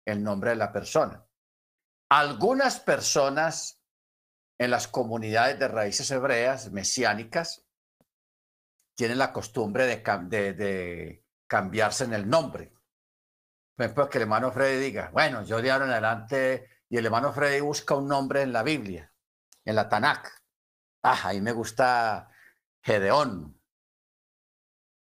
el 0.06 0.22
nombre 0.22 0.50
de 0.50 0.58
la 0.58 0.74
persona. 0.74 1.26
Algunas 2.10 2.82
personas 2.82 3.82
en 4.58 4.72
las 4.72 4.90
comunidades 4.90 5.58
de 5.58 5.70
raíces 5.70 6.12
hebreas 6.12 6.70
mesiánicas 6.74 7.66
tienen 8.94 9.20
la 9.20 9.32
costumbre 9.32 9.86
de, 9.86 10.54
de, 10.54 11.26
cambiarse 11.48 12.04
en 12.04 12.14
el 12.14 12.30
nombre. 12.30 12.74
Por 13.74 13.86
ejemplo, 13.86 14.10
que 14.10 14.18
el 14.18 14.24
hermano 14.24 14.52
Freddy 14.52 14.84
diga, 14.84 15.12
bueno, 15.14 15.46
yo 15.46 15.62
de 15.62 15.72
ahora 15.72 15.86
en 15.86 15.92
adelante, 15.92 16.68
y 16.90 16.98
el 16.98 17.06
hermano 17.06 17.32
Freddy 17.32 17.62
busca 17.62 17.96
un 17.96 18.10
nombre 18.10 18.42
en 18.42 18.52
la 18.52 18.64
Biblia, 18.64 19.14
en 19.64 19.76
la 19.76 19.88
Tanakh. 19.88 20.28
Ah, 21.02 21.22
ahí 21.24 21.40
me 21.40 21.54
gusta 21.54 22.29
Gedeón. 22.82 23.60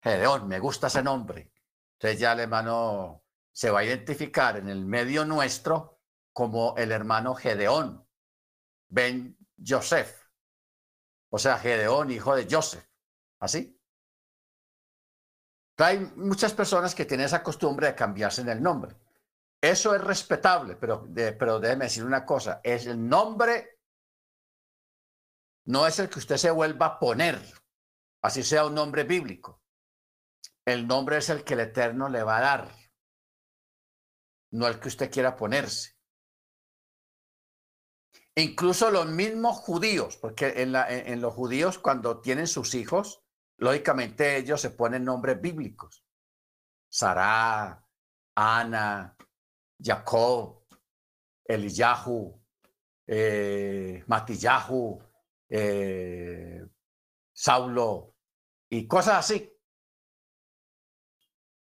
Gedeón, 0.02 0.48
me 0.48 0.58
gusta 0.58 0.88
ese 0.88 1.02
nombre. 1.02 1.52
Entonces 1.94 2.20
ya 2.20 2.32
el 2.32 2.40
hermano 2.40 3.24
se 3.52 3.70
va 3.70 3.80
a 3.80 3.84
identificar 3.84 4.56
en 4.56 4.68
el 4.68 4.84
medio 4.84 5.24
nuestro 5.24 6.00
como 6.32 6.74
el 6.76 6.92
hermano 6.92 7.34
Gedeón, 7.34 8.06
Ben 8.88 9.38
Joseph. 9.64 10.28
O 11.30 11.38
sea, 11.38 11.58
Gedeón, 11.58 12.10
hijo 12.10 12.34
de 12.34 12.46
Joseph. 12.50 12.84
¿Así? 13.40 13.80
Hay 15.78 15.98
muchas 16.16 16.52
personas 16.52 16.94
que 16.94 17.04
tienen 17.04 17.26
esa 17.26 17.42
costumbre 17.42 17.88
de 17.88 17.94
cambiarse 17.94 18.42
en 18.42 18.48
el 18.48 18.62
nombre. 18.62 18.96
Eso 19.60 19.94
es 19.94 20.00
respetable, 20.02 20.76
pero, 20.76 21.08
pero 21.38 21.58
déjeme 21.58 21.86
decir 21.86 22.04
una 22.04 22.26
cosa, 22.26 22.60
es 22.62 22.86
el 22.86 23.08
nombre, 23.08 23.73
no 25.66 25.86
es 25.86 25.98
el 25.98 26.08
que 26.10 26.18
usted 26.18 26.36
se 26.36 26.50
vuelva 26.50 26.86
a 26.86 26.98
poner, 26.98 27.40
así 28.22 28.42
sea 28.42 28.66
un 28.66 28.74
nombre 28.74 29.04
bíblico. 29.04 29.62
El 30.64 30.86
nombre 30.86 31.18
es 31.18 31.28
el 31.28 31.44
que 31.44 31.54
el 31.54 31.60
Eterno 31.60 32.08
le 32.08 32.22
va 32.22 32.38
a 32.38 32.40
dar, 32.40 32.68
no 34.52 34.66
el 34.66 34.80
que 34.80 34.88
usted 34.88 35.10
quiera 35.10 35.36
ponerse. 35.36 35.94
Incluso 38.36 38.90
los 38.90 39.06
mismos 39.06 39.58
judíos, 39.58 40.16
porque 40.16 40.54
en, 40.56 41.20
los 41.20 41.34
judíos 41.34 41.78
cuando 41.78 42.20
tienen 42.20 42.48
sus 42.48 42.74
hijos, 42.74 43.22
lógicamente 43.58 44.36
ellos 44.36 44.60
se 44.60 44.70
ponen 44.70 45.04
nombres 45.04 45.40
bíblicos. 45.40 46.04
Sará, 46.88 47.86
Ana, 48.34 49.16
Jacob, 49.80 50.66
Eliyahu, 51.44 52.42
eh, 53.06 54.02
Matillahu, 54.08 55.00
eh, 55.56 56.66
Saulo 57.32 58.16
y 58.68 58.88
cosas 58.88 59.18
así. 59.18 59.50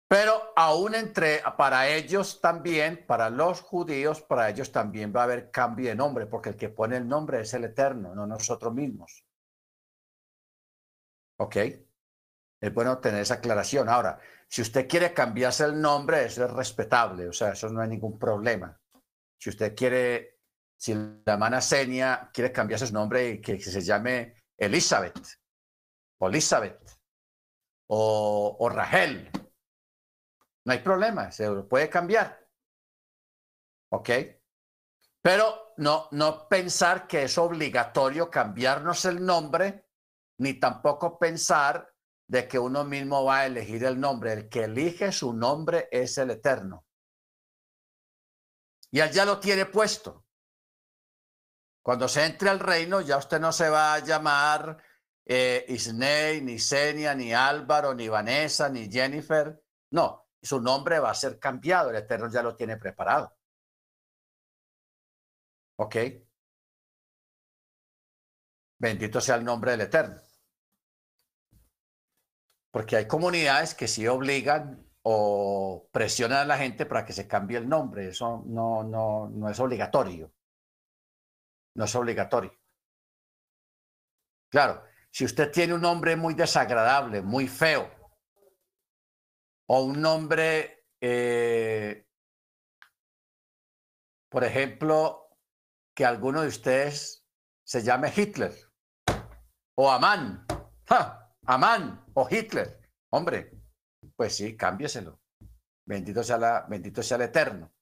Pero 0.07 0.53
aún 0.55 0.95
entre, 0.95 1.41
para 1.57 1.89
ellos 1.89 2.39
también, 2.39 3.05
para 3.05 3.29
los 3.29 3.59
judíos, 3.61 4.21
para 4.21 4.49
ellos 4.49 4.71
también 4.71 5.11
va 5.13 5.21
a 5.21 5.23
haber 5.25 5.51
cambio 5.51 5.89
de 5.89 5.95
nombre, 5.95 6.25
porque 6.27 6.49
el 6.49 6.55
que 6.55 6.69
pone 6.69 6.95
el 6.97 7.07
nombre 7.07 7.41
es 7.41 7.53
el 7.53 7.65
Eterno, 7.65 8.15
no 8.15 8.25
nosotros 8.25 8.73
mismos. 8.73 9.25
¿Ok? 11.37 11.55
Es 12.61 12.73
bueno 12.73 12.99
tener 12.99 13.21
esa 13.21 13.35
aclaración. 13.35 13.89
Ahora, 13.89 14.19
si 14.47 14.61
usted 14.61 14.87
quiere 14.87 15.13
cambiarse 15.13 15.65
el 15.65 15.81
nombre, 15.81 16.23
eso 16.23 16.45
es 16.45 16.51
respetable, 16.51 17.27
o 17.27 17.33
sea, 17.33 17.51
eso 17.51 17.67
no 17.69 17.81
hay 17.81 17.89
ningún 17.89 18.17
problema. 18.17 18.79
Si 19.37 19.49
usted 19.49 19.75
quiere, 19.75 20.34
si 20.77 20.93
la 20.93 21.33
hermana 21.33 21.61
Senia 21.61 22.29
quiere 22.33 22.51
cambiarse 22.51 22.87
su 22.87 22.93
nombre 22.93 23.29
y 23.29 23.41
que, 23.41 23.59
se 23.59 23.81
llame 23.81 24.43
Elizabeth, 24.57 25.19
o 26.19 26.27
Elizabeth, 26.27 26.79
o, 27.87 28.57
o 28.59 28.69
Rahel, 28.69 29.29
no 30.65 30.73
hay 30.73 30.79
problema, 30.79 31.31
se 31.31 31.49
puede 31.63 31.89
cambiar. 31.89 32.47
¿Ok? 33.91 34.09
Pero 35.21 35.73
no, 35.77 36.07
no 36.11 36.47
pensar 36.47 37.07
que 37.07 37.23
es 37.23 37.37
obligatorio 37.37 38.29
cambiarnos 38.29 39.05
el 39.05 39.23
nombre, 39.23 39.87
ni 40.39 40.55
tampoco 40.55 41.17
pensar 41.17 41.93
de 42.27 42.47
que 42.47 42.57
uno 42.57 42.83
mismo 42.83 43.23
va 43.23 43.39
a 43.39 43.45
elegir 43.45 43.83
el 43.85 43.99
nombre. 43.99 44.33
El 44.33 44.49
que 44.49 44.63
elige 44.63 45.11
su 45.11 45.33
nombre 45.33 45.87
es 45.91 46.17
el 46.17 46.31
Eterno. 46.31 46.85
Y 48.91 49.01
allá 49.01 49.25
lo 49.25 49.39
tiene 49.39 49.65
puesto. 49.65 50.24
Cuando 51.85 52.07
se 52.07 52.25
entre 52.25 52.49
al 52.49 52.59
reino, 52.59 53.01
ya 53.01 53.15
usted 53.17 53.39
no 53.39 53.51
se 53.51 53.69
va 53.69 53.93
a 53.93 53.99
llamar 53.99 54.75
eh, 55.23 55.65
Isnei, 55.67 56.41
ni 56.41 56.57
Senia, 56.57 57.13
ni 57.13 57.31
Álvaro, 57.31 57.93
ni 57.93 58.07
Vanessa, 58.07 58.67
ni 58.69 58.91
Jennifer. 58.91 59.61
No, 59.91 60.29
su 60.41 60.59
nombre 60.59 60.97
va 60.97 61.11
a 61.11 61.13
ser 61.13 61.37
cambiado. 61.37 61.91
El 61.91 61.97
Eterno 61.97 62.27
ya 62.31 62.41
lo 62.41 62.55
tiene 62.55 62.77
preparado. 62.77 63.37
¿Ok? 65.75 65.95
Bendito 68.79 69.21
sea 69.21 69.35
el 69.35 69.45
nombre 69.45 69.69
del 69.71 69.81
Eterno. 69.81 70.19
Porque 72.71 72.95
hay 72.95 73.07
comunidades 73.07 73.75
que 73.75 73.87
sí 73.87 74.07
obligan 74.07 74.91
o 75.03 75.87
presionan 75.91 76.39
a 76.39 76.45
la 76.45 76.57
gente 76.57 76.87
para 76.87 77.05
que 77.05 77.13
se 77.13 77.27
cambie 77.27 77.59
el 77.59 77.69
nombre. 77.69 78.07
Eso 78.07 78.43
no, 78.47 78.81
no, 78.83 79.29
no 79.29 79.49
es 79.51 79.59
obligatorio. 79.59 80.34
No 81.75 81.85
es 81.85 81.95
obligatorio. 81.95 82.57
Claro, 84.49 84.83
si 85.11 85.25
usted 85.25 85.51
tiene 85.51 85.73
un 85.73 85.81
nombre 85.81 86.15
muy 86.15 86.33
desagradable, 86.33 87.21
muy 87.21 87.47
feo, 87.47 87.91
o 89.67 89.83
un 89.83 90.01
nombre, 90.01 90.87
eh, 91.01 92.07
por 94.29 94.43
ejemplo, 94.43 95.29
que 95.95 96.05
alguno 96.05 96.41
de 96.41 96.47
ustedes 96.47 97.25
se 97.63 97.81
llame 97.81 98.13
Hitler 98.15 98.53
o 99.75 99.91
Amán. 99.91 100.45
Amán 101.47 102.05
o 102.13 102.27
Hitler. 102.29 102.79
Hombre, 103.11 103.51
pues 104.15 104.35
sí, 104.35 104.55
cámbieselo. 104.55 105.21
Bendito 105.85 106.23
sea, 106.23 106.37
la, 106.37 106.65
bendito 106.67 107.03
sea 107.03 107.17
el 107.17 107.23
Eterno. 107.23 107.73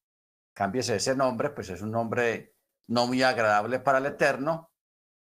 Cámbiese 0.53 0.95
ese 0.95 1.15
nombre, 1.15 1.49
pues 1.49 1.69
es 1.69 1.81
un 1.81 1.91
nombre 1.91 2.52
no 2.87 3.07
muy 3.07 3.23
agradable 3.23 3.79
para 3.79 3.99
el 3.99 4.05
Eterno, 4.05 4.71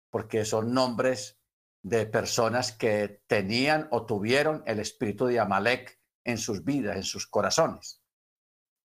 porque 0.10 0.46
son 0.46 0.74
nombres 0.74 1.40
de 1.84 2.06
personas 2.06 2.72
que 2.72 3.24
tenían 3.28 3.88
o 3.92 4.06
tuvieron 4.06 4.64
el 4.66 4.80
espíritu 4.80 5.26
de 5.26 5.40
Amalek 5.40 6.00
en 6.24 6.38
sus 6.38 6.64
vidas, 6.64 6.96
en 6.96 7.04
sus 7.04 7.28
corazones. 7.28 8.02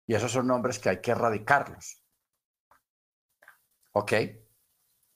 Y 0.07 0.15
esos 0.15 0.31
son 0.31 0.47
nombres 0.47 0.79
que 0.79 0.91
hay 0.91 1.01
que 1.01 1.11
erradicarlos. 1.11 2.03
¿Ok? 3.93 4.13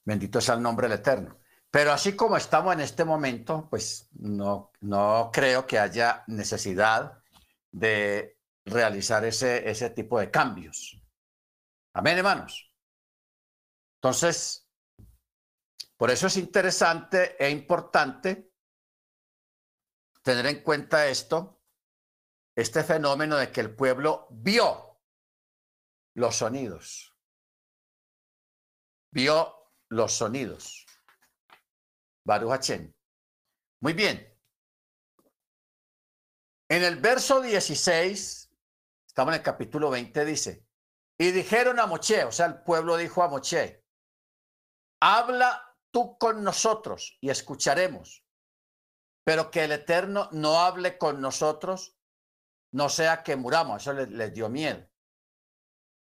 Bendito 0.05 0.41
sea 0.41 0.57
el 0.57 0.63
nombre 0.63 0.89
del 0.89 0.99
Eterno. 0.99 1.39
Pero 1.71 1.93
así 1.93 2.17
como 2.17 2.37
estamos 2.37 2.75
en 2.75 2.81
este 2.81 3.05
momento, 3.05 3.69
pues 3.71 4.09
no, 4.15 4.73
no 4.81 5.31
creo 5.33 5.67
que 5.67 5.79
haya 5.79 6.25
necesidad 6.27 7.23
de 7.71 8.39
realizar 8.65 9.25
ese, 9.25 9.71
ese 9.71 9.91
tipo 9.91 10.19
de 10.19 10.31
cambios. 10.31 11.01
Amén, 11.93 12.19
hermanos. 12.19 12.70
Entonces, 14.03 14.67
por 15.99 16.11
eso 16.11 16.29
es 16.29 16.39
interesante 16.39 17.37
e 17.39 17.51
importante 17.51 18.51
tener 20.23 20.47
en 20.47 20.63
cuenta 20.63 21.07
esto, 21.07 21.63
este 22.57 22.83
fenómeno 22.83 23.37
de 23.37 23.53
que 23.53 23.61
el 23.61 23.77
pueblo 23.77 24.27
vio 24.31 25.03
los 26.15 26.37
sonidos. 26.37 27.15
Vio 29.13 29.75
los 29.91 30.15
sonidos. 30.15 30.87
Baruch 32.25 32.71
Muy 33.83 33.93
bien. 33.93 34.27
En 36.71 36.85
el 36.85 36.97
verso 36.97 37.43
16, 37.43 38.51
estamos 39.07 39.35
en 39.35 39.41
el 39.41 39.45
capítulo 39.45 39.91
20, 39.91 40.25
dice, 40.25 40.67
y 41.19 41.33
dijeron 41.33 41.79
a 41.79 41.87
Moche, 41.87 42.25
o 42.25 42.33
sea, 42.33 42.47
el 42.47 42.63
pueblo 42.63 42.97
dijo 42.97 43.23
a 43.23 43.29
Moche, 43.29 43.80
habla 45.01 45.77
tú 45.91 46.19
con 46.19 46.45
nosotros 46.45 47.19
y 47.21 47.31
escucharemos, 47.31 48.25
pero 49.25 49.51
que 49.51 49.65
el 49.65 49.73
Eterno 49.73 50.29
no 50.33 50.61
hable 50.61 50.99
con 50.99 51.21
nosotros, 51.21 51.97
no 52.73 52.89
sea 52.89 53.23
que 53.23 53.37
muramos. 53.37 53.83
Eso 53.83 53.93
les, 53.93 54.33
dio 54.33 54.49
miedo. 54.49 54.89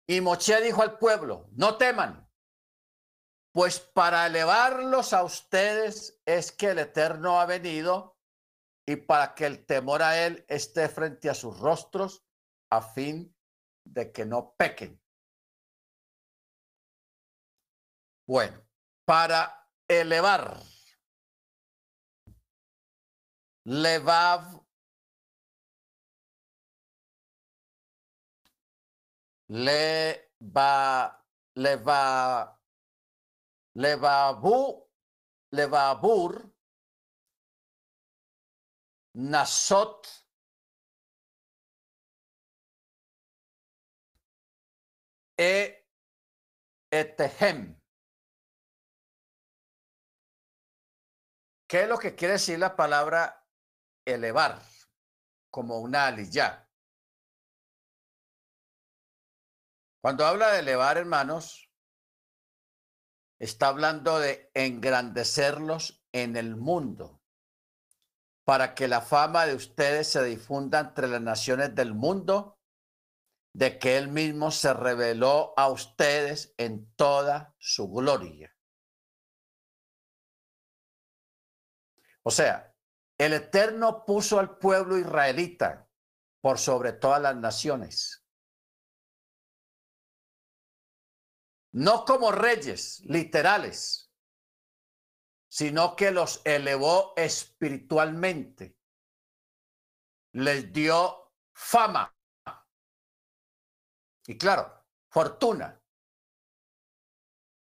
Y 0.07 0.21
Moche 0.21 0.61
dijo 0.61 0.81
al 0.81 0.97
pueblo, 0.97 1.47
no 1.51 1.77
teman, 1.77 2.29
pues 3.53 3.79
para 3.79 4.27
elevarlos 4.27 5.13
a 5.13 5.23
ustedes 5.23 6.21
es 6.25 6.51
que 6.51 6.67
el 6.67 6.79
Eterno 6.79 7.39
ha 7.39 7.45
venido 7.45 8.17
y 8.87 8.95
para 8.95 9.35
que 9.35 9.45
el 9.45 9.65
temor 9.65 10.01
a 10.01 10.25
Él 10.25 10.45
esté 10.47 10.89
frente 10.89 11.29
a 11.29 11.35
sus 11.35 11.59
rostros 11.59 12.25
a 12.71 12.81
fin 12.81 13.35
de 13.83 14.11
que 14.11 14.25
no 14.25 14.55
pequen. 14.55 15.01
Bueno, 18.27 18.68
para 19.09 19.41
elevar, 19.87 20.43
levav, 23.65 24.43
le 29.47 30.29
va, 30.39 31.25
le 31.55 31.75
va 31.77 32.59
Levabu, 33.75 34.87
Levabur, 35.53 36.51
Nasot, 39.15 40.07
e 45.37 45.85
Etehem. 46.91 47.78
¿Qué 51.69 51.83
es 51.83 51.87
lo 51.87 51.99
que 51.99 52.15
quiere 52.15 52.33
decir 52.33 52.57
la 52.59 52.75
palabra 52.75 53.45
elevar? 54.03 54.61
Como 55.51 55.79
una 55.79 56.07
aliyah. 56.07 56.67
Cuando 60.01 60.25
habla 60.25 60.51
de 60.51 60.59
elevar, 60.59 60.97
hermanos, 60.97 61.71
está 63.39 63.67
hablando 63.67 64.19
de 64.19 64.49
engrandecerlos 64.53 66.03
en 66.11 66.35
el 66.35 66.55
mundo 66.55 67.21
para 68.45 68.73
que 68.73 68.87
la 68.87 69.01
fama 69.01 69.45
de 69.45 69.53
ustedes 69.53 70.07
se 70.07 70.23
difunda 70.23 70.79
entre 70.79 71.07
las 71.07 71.21
naciones 71.21 71.75
del 71.75 71.93
mundo, 71.93 72.59
de 73.53 73.77
que 73.77 73.97
Él 73.97 74.07
mismo 74.07 74.49
se 74.49 74.73
reveló 74.73 75.53
a 75.55 75.69
ustedes 75.69 76.55
en 76.57 76.91
toda 76.95 77.55
su 77.59 77.91
gloria. 77.91 78.55
O 82.23 82.31
sea, 82.31 82.75
el 83.17 83.33
Eterno 83.33 84.05
puso 84.05 84.39
al 84.39 84.57
pueblo 84.57 84.97
israelita 84.97 85.89
por 86.41 86.57
sobre 86.57 86.93
todas 86.93 87.21
las 87.21 87.35
naciones. 87.35 88.25
No 91.71 92.05
como 92.05 92.31
reyes 92.31 93.01
literales, 93.01 94.11
sino 95.49 95.95
que 95.95 96.11
los 96.11 96.41
elevó 96.45 97.13
espiritualmente. 97.15 98.77
Les 100.33 100.71
dio 100.71 101.33
fama. 101.53 102.15
Y 104.27 104.37
claro, 104.37 104.85
fortuna. 105.09 105.81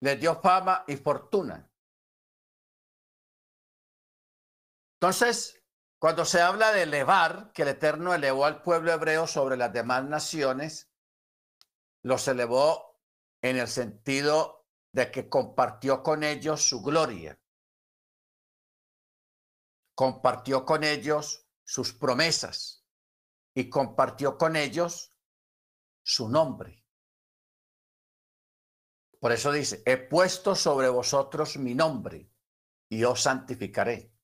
Les 0.01 0.21
dio 0.21 0.41
fama 0.41 0.85
y 0.87 0.97
fortuna. 0.97 1.68
Entonces, 5.01 5.63
cuando 5.99 6.25
se 6.25 6.41
habla 6.41 6.73
de 6.73 6.83
elevar, 6.83 7.53
que 7.53 7.63
el 7.63 7.69
Eterno 7.69 8.15
elevó 8.15 8.45
al 8.45 8.63
pueblo 8.63 8.93
hebreo 8.93 9.27
sobre 9.27 9.57
las 9.57 9.73
demás 9.73 10.05
naciones, 10.05 10.91
los 12.03 12.27
elevó 12.29 13.01
en 13.43 13.57
el 13.57 13.69
sentido 13.69 14.67
de 14.93 15.11
que 15.11 15.29
compartió 15.29 16.03
con 16.03 16.23
ellos 16.23 16.63
su 16.63 16.83
gloria 16.83 17.39
compartió 19.99 20.65
con 20.65 20.85
ellos 20.85 21.45
sus 21.65 21.93
promesas 21.93 22.87
y 23.53 23.69
compartió 23.69 24.39
con 24.39 24.55
ellos 24.55 25.13
su 26.05 26.29
nombre. 26.29 26.87
Por 29.19 29.33
eso 29.33 29.51
dice, 29.51 29.83
he 29.87 29.97
puesto 29.97 30.55
sobre 30.55 30.89
vosotros 30.89 31.57
mi 31.57 31.75
nombre 31.75 32.31
y 32.89 33.03
os 33.03 33.23
santificaré. 33.23 34.15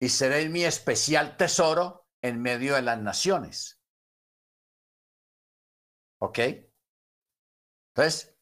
Y 0.00 0.08
seréis 0.08 0.50
mi 0.50 0.64
especial 0.64 1.36
tesoro 1.36 2.08
en 2.22 2.40
medio 2.40 2.74
de 2.74 2.82
las 2.82 2.98
naciones. 2.98 3.80
¿Ok? 6.20 6.38
Entonces, 7.94 8.36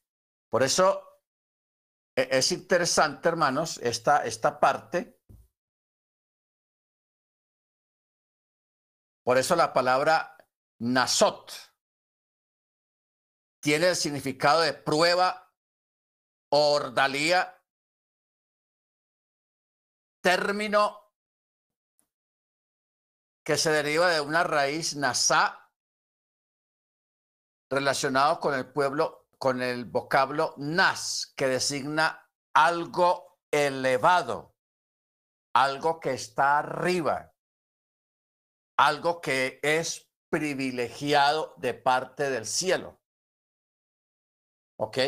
por 0.49 0.63
eso 0.63 1.23
e-, 2.17 2.29
es 2.31 2.53
interesante, 2.53 3.29
hermanos, 3.29 3.79
esta, 3.79 4.25
esta 4.25 4.61
parte 4.61 5.19
Por 9.29 9.37
eso 9.37 9.55
la 9.57 9.75
palabra 9.75 10.39
nasot 10.79 11.53
tiene 13.63 13.91
el 13.91 13.95
significado 13.95 14.63
de 14.63 14.73
prueba 14.73 15.55
ordalía, 16.51 17.63
término 20.23 21.08
que 23.49 23.57
se 23.57 23.71
deriva 23.71 24.11
de 24.11 24.21
una 24.21 24.45
raíz 24.45 24.95
nasá 24.95 25.73
relacionado 27.71 28.41
con 28.41 28.53
el 28.53 28.71
pueblo, 28.71 29.27
con 29.39 29.63
el 29.63 29.87
vocablo 29.87 30.53
nas, 30.59 31.33
que 31.35 31.49
designa 31.49 32.31
algo 32.53 33.41
elevado, 33.51 34.55
algo 35.55 35.99
que 35.99 36.13
está 36.13 36.59
arriba 36.59 37.33
algo 38.77 39.23
que 39.23 39.61
es 39.63 40.13
privilegiado 40.31 41.55
de 41.57 41.73
parte 41.73 42.29
del 42.29 42.45
cielo. 42.45 43.01
¿Ok? 44.79 44.99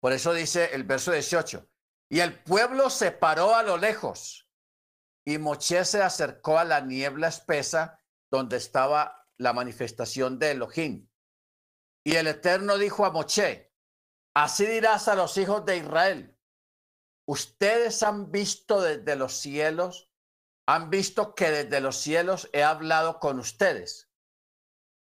Por 0.00 0.12
eso 0.12 0.32
dice 0.32 0.74
el 0.74 0.82
verso 0.82 1.12
18. 1.12 1.70
Y 2.10 2.18
el 2.18 2.42
pueblo 2.42 2.90
se 2.90 3.12
paró 3.12 3.54
a 3.54 3.62
lo 3.62 3.76
lejos 3.76 4.49
y 5.24 5.38
Moche 5.38 5.84
se 5.84 6.02
acercó 6.02 6.58
a 6.58 6.64
la 6.64 6.80
niebla 6.80 7.28
espesa 7.28 7.98
donde 8.30 8.56
estaba 8.56 9.26
la 9.36 9.52
manifestación 9.52 10.38
de 10.38 10.52
Elohim. 10.52 11.08
Y 12.04 12.16
el 12.16 12.26
Eterno 12.26 12.78
dijo 12.78 13.04
a 13.04 13.10
Moche, 13.10 13.72
así 14.34 14.66
dirás 14.66 15.08
a 15.08 15.14
los 15.14 15.36
hijos 15.36 15.64
de 15.64 15.78
Israel, 15.78 16.38
ustedes 17.26 18.02
han 18.02 18.30
visto 18.30 18.80
desde 18.80 19.16
los 19.16 19.34
cielos 19.34 20.10
han 20.70 20.88
visto 20.88 21.34
que 21.34 21.50
desde 21.50 21.80
los 21.80 21.96
cielos 21.96 22.48
he 22.52 22.62
hablado 22.62 23.18
con 23.18 23.40
ustedes. 23.40 24.08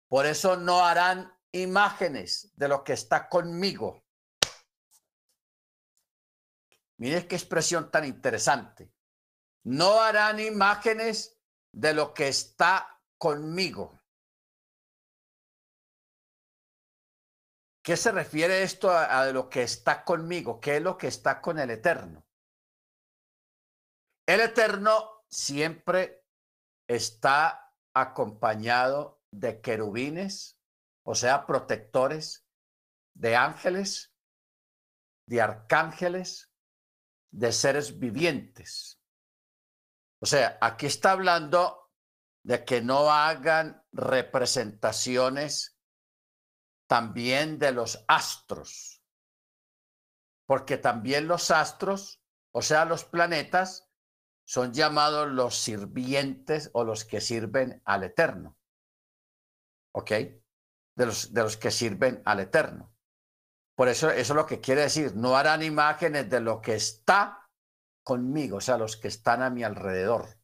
Por 0.09 0.27
eso 0.27 0.57
no 0.57 0.85
harán 0.85 1.33
imágenes 1.53 2.51
de 2.57 2.67
lo 2.67 2.83
que 2.83 2.95
está 2.95 3.29
conmigo. 3.29 4.05
Mire 6.99 7.29
qué 7.29 7.37
expresión 7.37 7.93
tan 7.93 8.05
interesante. 8.05 8.92
No 9.65 10.01
harán 10.01 10.41
imágenes 10.41 11.39
de 11.73 11.95
lo 11.95 12.13
que 12.13 12.29
está 12.29 13.01
conmigo. 13.19 14.01
¿Qué 17.83 17.97
se 17.97 18.13
refiere 18.13 18.63
esto 18.63 18.91
a, 18.91 19.27
lo 19.33 19.49
que 19.49 19.63
está 19.63 20.05
conmigo? 20.05 20.61
¿Qué 20.61 20.77
es 20.77 20.83
lo 20.83 20.97
que 20.97 21.09
está 21.09 21.41
con 21.41 21.59
el 21.59 21.71
Eterno? 21.71 22.25
El 24.27 24.41
Eterno 24.41 25.25
siempre 25.29 26.25
está 26.89 27.75
acompañado 27.95 29.21
de 29.33 29.61
querubines, 29.61 30.61
o 31.05 31.17
sea, 31.17 31.45
protectores, 31.45 32.47
de 33.15 33.35
ángeles, 33.35 34.15
de 35.27 35.41
arcángeles, 35.41 36.53
de 37.33 37.53
seres 37.53 37.99
vivientes. 37.99 39.02
O 40.23 40.27
sea, 40.27 40.57
aquí 40.61 40.87
está 40.87 41.11
hablando 41.11 41.91
de 42.45 42.65
que 42.65 42.81
no 42.81 43.11
hagan 43.11 43.85
representaciones 43.91 45.77
también 46.87 47.59
de 47.59 47.73
los 47.73 48.05
astros, 48.07 49.03
porque 50.47 50.79
también 50.79 51.27
los 51.27 51.51
astros, 51.51 52.23
o 52.53 52.63
sea, 52.63 52.85
los 52.85 53.05
planetas, 53.05 53.91
son 54.45 54.73
llamados 54.73 55.29
los 55.29 55.57
sirvientes 55.57 56.71
o 56.73 56.85
los 56.85 57.05
que 57.05 57.21
sirven 57.21 57.83
al 57.85 58.05
Eterno. 58.05 58.57
¿Ok? 59.93 60.11
De 60.11 61.07
los, 61.07 61.35
de 61.35 61.43
los 61.43 61.57
que 61.57 61.73
sirven 61.73 62.23
al 62.25 62.39
Eterno. 62.39 62.95
Por 63.75 63.89
eso, 63.89 64.11
eso 64.11 64.33
es 64.35 64.37
lo 64.37 64.47
que 64.47 64.61
quiere 64.61 64.83
decir. 64.83 65.17
No 65.17 65.37
harán 65.37 65.65
imágenes 65.65 66.31
de 66.31 66.41
lo 66.41 66.61
que 66.61 66.75
está 66.75 67.42
conmigo, 68.03 68.59
o 68.59 68.61
sea, 68.61 68.79
los 68.79 68.97
que 68.97 69.09
están 69.09 69.43
a 69.43 69.51
mi 69.51 69.63
alrededor. 69.63 70.39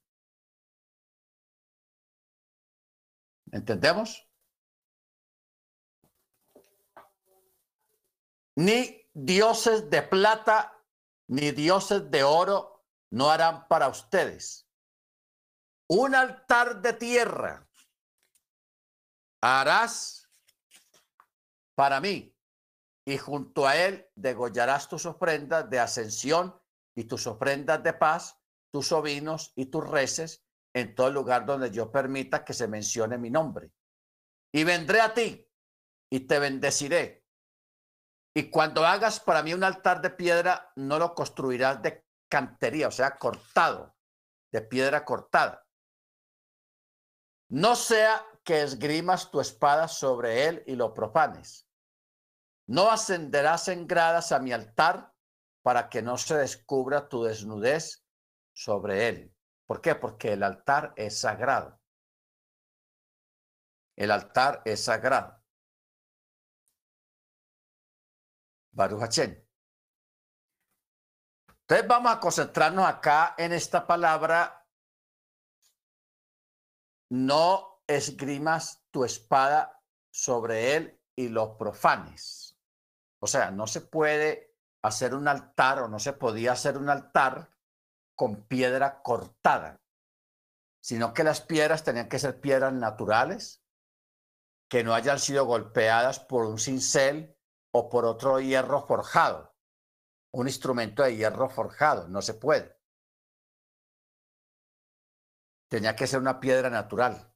¿Entendemos? 3.51 4.29
Ni 8.57 9.09
dioses 9.15 9.89
de 9.89 10.03
plata, 10.03 10.85
ni 11.29 11.53
dioses 11.53 12.11
de 12.11 12.25
oro, 12.25 12.85
no 13.11 13.31
harán 13.31 13.67
para 13.69 13.89
ustedes. 13.89 14.69
Un 15.89 16.15
altar 16.15 16.83
de 16.83 16.93
tierra 16.93 17.67
harás 19.41 20.29
para 21.75 22.01
mí 22.01 22.35
y 23.07 23.17
junto 23.17 23.67
a 23.67 23.77
él 23.77 24.11
degollarás 24.15 24.89
tus 24.89 25.07
ofrendas 25.07 25.71
de 25.71 25.79
ascensión 25.79 26.58
y 26.99 27.05
tus 27.05 27.29
ofrendas 27.29 27.81
de 27.85 27.93
paz, 27.93 28.41
tus 28.73 28.91
ovinos 28.91 29.53
y 29.55 29.67
tus 29.67 29.89
reces 29.89 30.45
en 30.75 30.97
todo 30.97 31.13
lugar 31.13 31.47
donde 31.47 31.71
yo 31.71 31.93
permita 31.93 32.45
que 32.45 32.53
se 32.53 32.67
mencione 32.67 33.17
mi 33.19 33.31
nombre. 33.31 33.71
Y 34.53 34.65
vendré 34.65 35.01
a 35.01 35.15
ti 35.15 35.49
y 36.11 36.21
te 36.27 36.41
bendeciré. 36.41 37.25
Y 38.35 38.51
cuando 38.51 38.85
hagas 38.85 39.21
para 39.21 39.45
mí 39.45 39.55
un 39.55 39.63
altar 39.63 40.03
de 40.03 40.11
piedra, 40.11 40.73
no 40.75 40.99
lo 40.99 41.15
construirás 41.15 41.81
de 41.83 42.05
cantería, 42.29 42.89
o 42.89 42.91
sea, 42.91 43.17
cortado, 43.17 43.97
de 44.51 44.63
piedra 44.63 45.05
cortada. 45.05 45.65
No 47.49 47.77
sea 47.77 48.27
que 48.43 48.63
esgrimas 48.63 49.31
tu 49.31 49.41
espada 49.41 49.87
sobre 49.87 50.49
él 50.49 50.65
y 50.67 50.75
lo 50.75 50.93
profanes. 50.95 51.69
No 52.67 52.91
ascenderás 52.91 53.69
en 53.69 53.87
gradas 53.87 54.33
a 54.33 54.41
mi 54.41 54.51
altar 54.51 55.15
para 55.69 55.91
que 55.91 56.01
no 56.01 56.17
se 56.17 56.35
descubra 56.35 57.11
tu 57.11 57.25
desnudez 57.25 58.03
sobre 58.55 59.07
él. 59.07 59.37
¿Por 59.67 59.83
qué? 59.83 59.95
Porque 59.95 60.33
el 60.33 60.43
altar 60.43 60.95
es 60.97 61.21
sagrado. 61.21 61.79
El 63.95 64.11
altar 64.11 64.63
es 64.65 64.83
sagrado. 64.83 65.45
Baruch 68.73 69.03
Hachem. 69.03 69.47
Entonces 71.61 71.87
vamos 71.87 72.13
a 72.13 72.19
concentrarnos 72.21 72.87
acá 72.87 73.35
en 73.37 73.53
esta 73.53 73.87
palabra. 73.87 74.67
No 77.11 77.83
esgrimas 77.87 78.87
tu 78.91 79.05
espada 79.05 79.83
sobre 80.11 80.77
él 80.77 80.99
y 81.15 81.29
lo 81.29 81.59
profanes. 81.59 82.59
O 83.21 83.27
sea, 83.27 83.51
no 83.51 83.67
se 83.67 83.83
puede 83.83 84.48
hacer 84.83 85.15
un 85.15 85.29
altar 85.29 85.81
o 85.81 85.89
no 85.89 85.99
se 85.99 86.13
podía 86.13 86.53
hacer 86.53 86.77
un 86.77 86.89
altar 86.89 87.51
con 88.15 88.47
piedra 88.47 89.03
cortada, 89.03 89.81
sino 90.81 91.13
que 91.15 91.25
las 91.25 91.41
piedras 91.41 91.85
tenían 91.85 92.09
que 92.09 92.19
ser 92.19 92.41
piedras 92.41 92.73
naturales, 92.73 93.63
que 94.69 94.85
no 94.85 94.95
hayan 94.95 95.19
sido 95.19 95.47
golpeadas 95.47 96.21
por 96.21 96.45
un 96.45 96.59
cincel 96.59 97.37
o 97.73 97.89
por 97.89 98.05
otro 98.05 98.41
hierro 98.41 98.87
forjado 98.87 99.59
un 100.33 100.47
instrumento 100.47 101.03
de 101.03 101.17
hierro 101.17 101.49
forjado, 101.49 102.09
no 102.09 102.23
se 102.23 102.35
puede. 102.35 102.77
Tenía 105.69 105.97
que 105.97 106.07
ser 106.07 106.21
una 106.21 106.41
piedra 106.41 106.71
natural. 106.71 107.28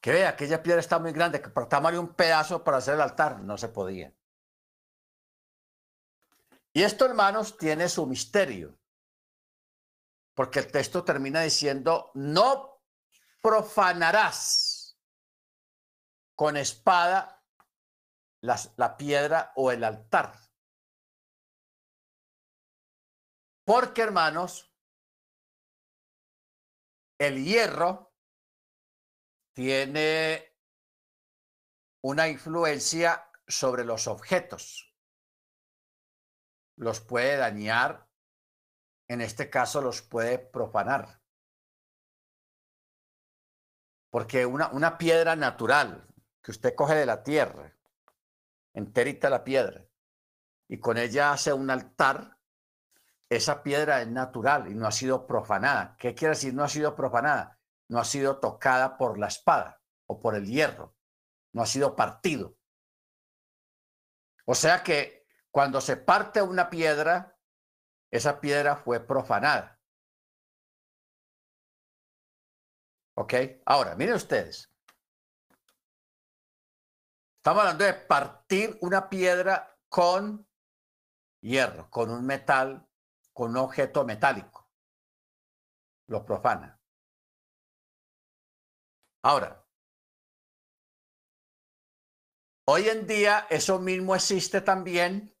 Que 0.00 0.12
vea, 0.12 0.30
aquella 0.30 0.62
piedra 0.62 0.80
está 0.80 0.98
muy 0.98 1.12
grande, 1.12 1.42
que 1.42 1.50
tomarle 1.50 1.98
un 1.98 2.14
pedazo 2.14 2.64
para 2.64 2.78
hacer 2.78 2.94
el 2.94 3.02
altar, 3.02 3.40
no 3.40 3.58
se 3.58 3.68
podía. 3.68 4.14
Y 6.72 6.82
esto, 6.82 7.04
hermanos, 7.04 7.58
tiene 7.58 7.88
su 7.88 8.06
misterio, 8.06 8.78
porque 10.34 10.60
el 10.60 10.70
texto 10.70 11.04
termina 11.04 11.42
diciendo, 11.42 12.12
no 12.14 12.82
profanarás 13.42 14.98
con 16.34 16.56
espada 16.56 17.44
la 18.40 18.96
piedra 18.96 19.52
o 19.56 19.70
el 19.70 19.84
altar. 19.84 20.32
Porque, 23.64 24.00
hermanos, 24.00 24.74
el 27.18 27.44
hierro 27.44 28.09
tiene 29.52 30.56
una 32.02 32.28
influencia 32.28 33.30
sobre 33.46 33.84
los 33.84 34.06
objetos. 34.06 34.94
Los 36.76 37.00
puede 37.00 37.36
dañar, 37.36 38.08
en 39.08 39.20
este 39.20 39.50
caso 39.50 39.82
los 39.82 40.02
puede 40.02 40.38
profanar. 40.38 41.20
Porque 44.10 44.46
una, 44.46 44.68
una 44.68 44.98
piedra 44.98 45.36
natural 45.36 46.06
que 46.42 46.52
usted 46.52 46.74
coge 46.74 46.94
de 46.94 47.06
la 47.06 47.22
tierra 47.22 47.76
enterita 48.72 49.28
la 49.28 49.44
piedra 49.44 49.86
y 50.68 50.78
con 50.78 50.96
ella 50.96 51.32
hace 51.32 51.52
un 51.52 51.68
altar, 51.68 52.38
esa 53.28 53.62
piedra 53.62 54.02
es 54.02 54.08
natural 54.08 54.68
y 54.70 54.74
no 54.74 54.86
ha 54.86 54.92
sido 54.92 55.26
profanada. 55.26 55.96
¿Qué 55.98 56.14
quiere 56.14 56.34
decir 56.34 56.54
no 56.54 56.64
ha 56.64 56.68
sido 56.68 56.94
profanada? 56.94 57.59
No 57.90 57.98
ha 57.98 58.04
sido 58.04 58.38
tocada 58.38 58.96
por 58.96 59.18
la 59.18 59.26
espada 59.26 59.82
o 60.06 60.20
por 60.20 60.36
el 60.36 60.46
hierro, 60.46 60.94
no 61.52 61.62
ha 61.62 61.66
sido 61.66 61.96
partido. 61.96 62.56
O 64.46 64.54
sea 64.54 64.84
que 64.84 65.26
cuando 65.50 65.80
se 65.80 65.96
parte 65.96 66.40
una 66.40 66.70
piedra, 66.70 67.36
esa 68.12 68.40
piedra 68.40 68.76
fue 68.76 69.00
profanada. 69.00 69.80
¿Ok? 73.16 73.34
Ahora, 73.66 73.96
miren 73.96 74.14
ustedes. 74.14 74.72
Estamos 77.38 77.60
hablando 77.60 77.84
de 77.84 77.94
partir 77.94 78.78
una 78.82 79.08
piedra 79.08 79.76
con 79.88 80.48
hierro, 81.40 81.90
con 81.90 82.10
un 82.10 82.24
metal, 82.24 82.88
con 83.32 83.50
un 83.50 83.56
objeto 83.56 84.04
metálico. 84.04 84.70
Lo 86.06 86.24
profana. 86.24 86.79
Ahora, 89.22 89.66
hoy 92.66 92.88
en 92.88 93.06
día 93.06 93.46
eso 93.50 93.78
mismo 93.78 94.14
existe 94.14 94.62
también 94.62 95.36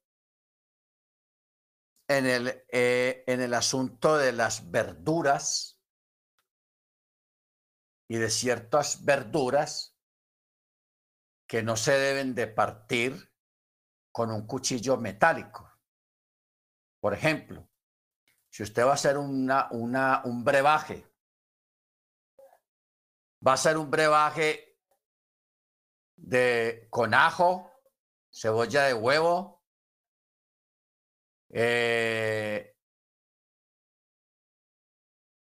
en 2.08 2.26
el, 2.26 2.48
eh, 2.70 3.24
en 3.26 3.40
el 3.40 3.54
asunto 3.54 4.18
de 4.18 4.32
las 4.32 4.70
verduras 4.70 5.80
y 8.08 8.18
de 8.18 8.28
ciertas 8.28 9.04
verduras 9.04 9.96
que 11.48 11.62
no 11.62 11.76
se 11.76 11.92
deben 11.92 12.34
de 12.34 12.48
partir 12.48 13.32
con 14.12 14.30
un 14.30 14.46
cuchillo 14.46 14.98
metálico. 14.98 15.72
Por 17.00 17.14
ejemplo, 17.14 17.70
si 18.50 18.62
usted 18.62 18.84
va 18.84 18.90
a 18.90 18.94
hacer 18.94 19.16
una, 19.16 19.68
una, 19.70 20.22
un 20.24 20.44
brebaje, 20.44 21.09
va 23.46 23.54
a 23.54 23.56
ser 23.56 23.76
un 23.76 23.90
brebaje 23.90 24.78
de 26.16 26.86
con 26.90 27.14
ajo, 27.14 27.72
cebolla 28.30 28.84
de 28.84 28.94
huevo, 28.94 29.64
eh, 31.48 32.76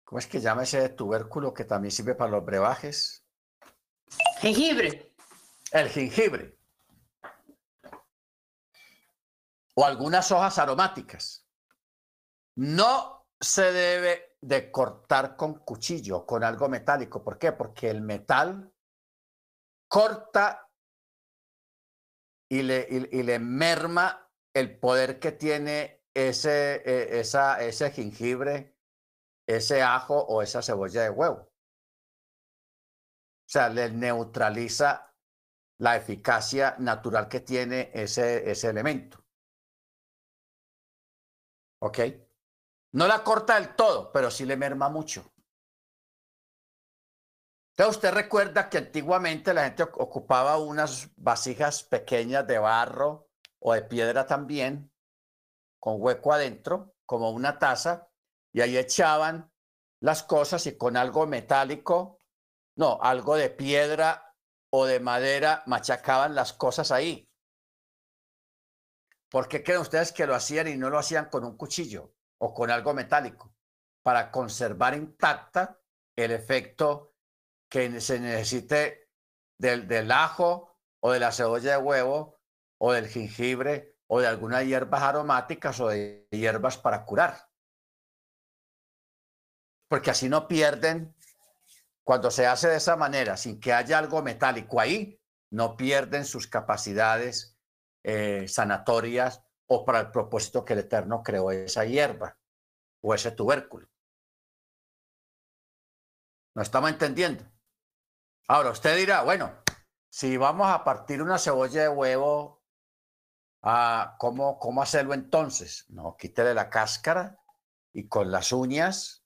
¿cómo 0.04 0.20
es 0.20 0.28
que 0.28 0.40
llama 0.40 0.64
ese 0.64 0.90
tubérculo 0.90 1.54
que 1.54 1.66
también 1.66 1.92
sirve 1.92 2.16
para 2.16 2.32
los 2.32 2.46
brebajes? 2.46 3.26
Jengibre 4.40 5.12
el 5.72 5.90
jengibre 5.90 6.58
o 9.74 9.86
algunas 9.86 10.32
hojas 10.32 10.58
aromáticas. 10.58 11.48
No 12.56 13.28
se 13.40 13.72
debe 13.72 14.31
de 14.42 14.72
cortar 14.72 15.36
con 15.36 15.60
cuchillo, 15.60 16.26
con 16.26 16.44
algo 16.44 16.68
metálico. 16.68 17.24
¿Por 17.24 17.38
qué? 17.38 17.52
Porque 17.52 17.89
el 17.89 18.02
metal 18.02 18.74
corta 19.88 20.68
y 22.50 22.64
le, 22.64 22.88
y, 22.89 23.24
le 23.24 23.39
merma 23.39 24.30
el 24.54 24.80
poder 24.80 25.20
que 25.20 25.32
tiene 25.32 26.04
ese, 26.14 26.82
e, 26.86 27.20
esa, 27.20 27.62
ese 27.62 27.92
jengibre, 27.92 28.78
ese 29.48 29.82
ajo 29.82 30.20
o 30.20 30.42
esa 30.42 30.62
cebolla 30.62 31.04
de 31.04 31.10
huevo. 31.10 31.42
O 31.42 33.52
sea, 33.52 33.70
le 33.70 33.92
neutraliza 33.92 35.14
la 35.80 35.96
eficacia 35.96 36.76
natural 36.80 37.28
que 37.28 37.42
tiene 37.42 37.92
ese, 37.94 38.50
ese 38.50 38.70
elemento. 38.70 39.24
¿Ok? 41.80 42.00
No 42.94 43.08
la 43.08 43.24
corta 43.24 43.56
del 43.56 43.76
todo, 43.76 44.12
pero 44.12 44.30
sí 44.30 44.46
le 44.46 44.58
merma 44.58 44.89
mucho. 44.89 45.32
Entonces 47.72 47.96
usted 47.96 48.14
recuerda 48.14 48.70
que 48.70 48.78
antiguamente 48.78 49.54
la 49.54 49.64
gente 49.64 49.84
ocupaba 49.84 50.58
unas 50.58 51.10
vasijas 51.16 51.84
pequeñas 51.84 52.46
de 52.46 52.60
barro 52.60 53.30
o 53.60 53.74
de 53.74 53.82
piedra 53.84 54.28
también, 54.28 54.92
con 55.80 55.96
hueco 56.00 56.34
adentro, 56.34 56.96
como 57.06 57.32
una 57.32 57.58
taza, 57.58 58.10
y 58.54 58.60
ahí 58.60 58.78
echaban 58.78 59.52
las 60.02 60.24
cosas 60.24 60.68
y 60.68 60.78
con 60.78 60.98
algo 60.98 61.26
metálico, 61.28 62.20
no, 62.76 63.00
algo 63.02 63.36
de 63.36 63.50
piedra 63.50 64.36
o 64.70 64.86
de 64.86 65.00
madera 65.00 65.64
machacaban 65.66 66.36
las 66.36 66.52
cosas 66.54 66.92
ahí. 66.92 67.30
¿Por 69.30 69.48
qué 69.48 69.64
creen 69.64 69.82
ustedes 69.82 70.12
que 70.12 70.28
lo 70.28 70.36
hacían 70.36 70.68
y 70.68 70.76
no 70.76 70.89
lo 70.89 71.00
hacían 71.00 71.30
con 71.30 71.46
un 71.46 71.56
cuchillo 71.56 72.14
o 72.42 72.54
con 72.54 72.72
algo 72.72 72.94
metálico? 72.94 73.56
Para 74.04 74.32
conservar 74.32 74.96
intacta 74.96 75.80
el 76.16 76.32
efecto 76.32 77.14
que 77.70 78.02
se 78.02 78.20
necesite 78.20 79.10
del, 79.58 80.12
ajo 80.12 80.78
o 81.00 81.12
de 81.12 81.20
la 81.20 81.32
cebolla 81.32 81.72
de 81.72 81.78
huevo 81.78 82.39
o 82.80 82.94
del 82.94 83.08
jengibre 83.08 83.96
o 84.08 84.20
de 84.20 84.28
algunas 84.28 84.66
hierbas 84.66 85.04
aromáticas 85.04 85.80
o 85.80 85.89
de 85.89 86.28
hierbas 86.32 86.78
para 86.78 87.06
curar. 87.06 87.48
Porque 89.88 90.10
así 90.10 90.28
no 90.28 90.48
pierden 90.48 91.16
cuando 92.04 92.32
se 92.32 92.48
hace 92.48 92.70
de 92.70 92.78
esa 92.78 92.96
manera, 92.96 93.38
sin 93.38 93.60
que 93.60 93.72
haya 93.72 94.00
algo 94.00 94.22
metálico 94.24 94.82
ahí, 94.82 95.22
no 95.52 95.78
pierden 95.78 96.26
sus 96.26 96.48
capacidades 96.48 97.58
eh, 98.04 98.48
sanatorias 98.48 99.44
o 99.74 99.86
para 99.86 99.99
el 100.01 100.11
propósito 100.11 100.65
que 100.65 100.74
el 100.74 100.80
Eterno 100.80 101.24
creó 101.24 101.51
esa 101.51 101.86
hierba 101.86 102.38
o 103.01 103.13
ese 103.13 103.32
tubérculo. 103.32 103.88
¿No 106.55 106.61
estamos 106.61 106.89
entendiendo? 106.89 107.43
Ahora, 108.47 108.72
usted 108.72 108.97
dirá, 108.97 109.24
bueno, 109.24 109.63
si 110.09 110.36
vamos 110.38 110.67
a 110.69 110.84
partir 110.84 111.22
una 111.22 111.38
cebolla 111.38 111.84
de 111.84 111.89
huevo 111.89 112.61
Ah, 113.63 114.15
¿cómo, 114.17 114.57
¿Cómo 114.57 114.82
hacerlo 114.82 115.13
entonces? 115.13 115.86
No, 115.89 116.17
quítele 116.17 116.53
la 116.53 116.69
cáscara 116.69 117.39
y 117.93 118.07
con 118.07 118.32
las 118.32 118.51
uñas 118.51 119.24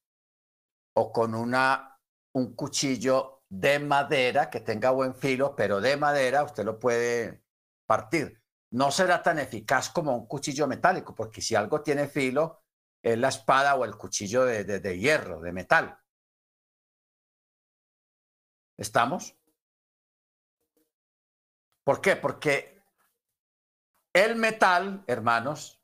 o 0.93 1.13
con 1.13 1.35
una, 1.35 2.01
un 2.33 2.53
cuchillo 2.53 3.43
de 3.47 3.79
madera 3.79 4.49
que 4.49 4.59
tenga 4.59 4.91
buen 4.91 5.15
filo, 5.15 5.55
pero 5.55 5.79
de 5.79 5.95
madera 5.95 6.43
usted 6.43 6.65
lo 6.65 6.79
puede 6.79 7.43
partir. 7.85 8.43
No 8.72 8.91
será 8.91 9.22
tan 9.22 9.39
eficaz 9.39 9.89
como 9.89 10.16
un 10.16 10.28
cuchillo 10.28 10.68
metálico, 10.68 11.13
porque 11.16 11.41
si 11.41 11.55
algo 11.55 11.82
tiene 11.82 12.07
filo, 12.07 12.63
es 13.01 13.18
la 13.18 13.30
espada 13.30 13.76
o 13.76 13.86
el 13.86 13.95
cuchillo 13.95 14.45
de, 14.45 14.63
de, 14.63 14.99
hierro, 14.99 15.39
de 15.39 15.51
metal. 15.51 15.99
¿Estamos? 18.78 19.38
¿Por 21.84 22.01
qué? 22.01 22.16
Porque 22.16 22.82
el 24.11 24.36
metal, 24.36 25.03
hermanos, 25.05 25.82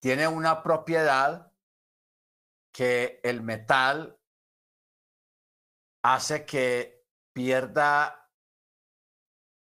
tiene 0.00 0.28
una 0.28 0.62
propiedad 0.62 1.50
que 2.72 3.20
el 3.22 3.42
metal 3.42 4.20
hace 6.02 6.44
que 6.44 7.06
pierda 7.32 8.30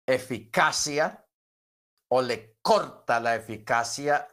eficacia 0.05 1.26
o 2.09 2.23
le 2.23 2.57
corta 2.63 3.21
la 3.21 3.35
eficacia 3.37 4.29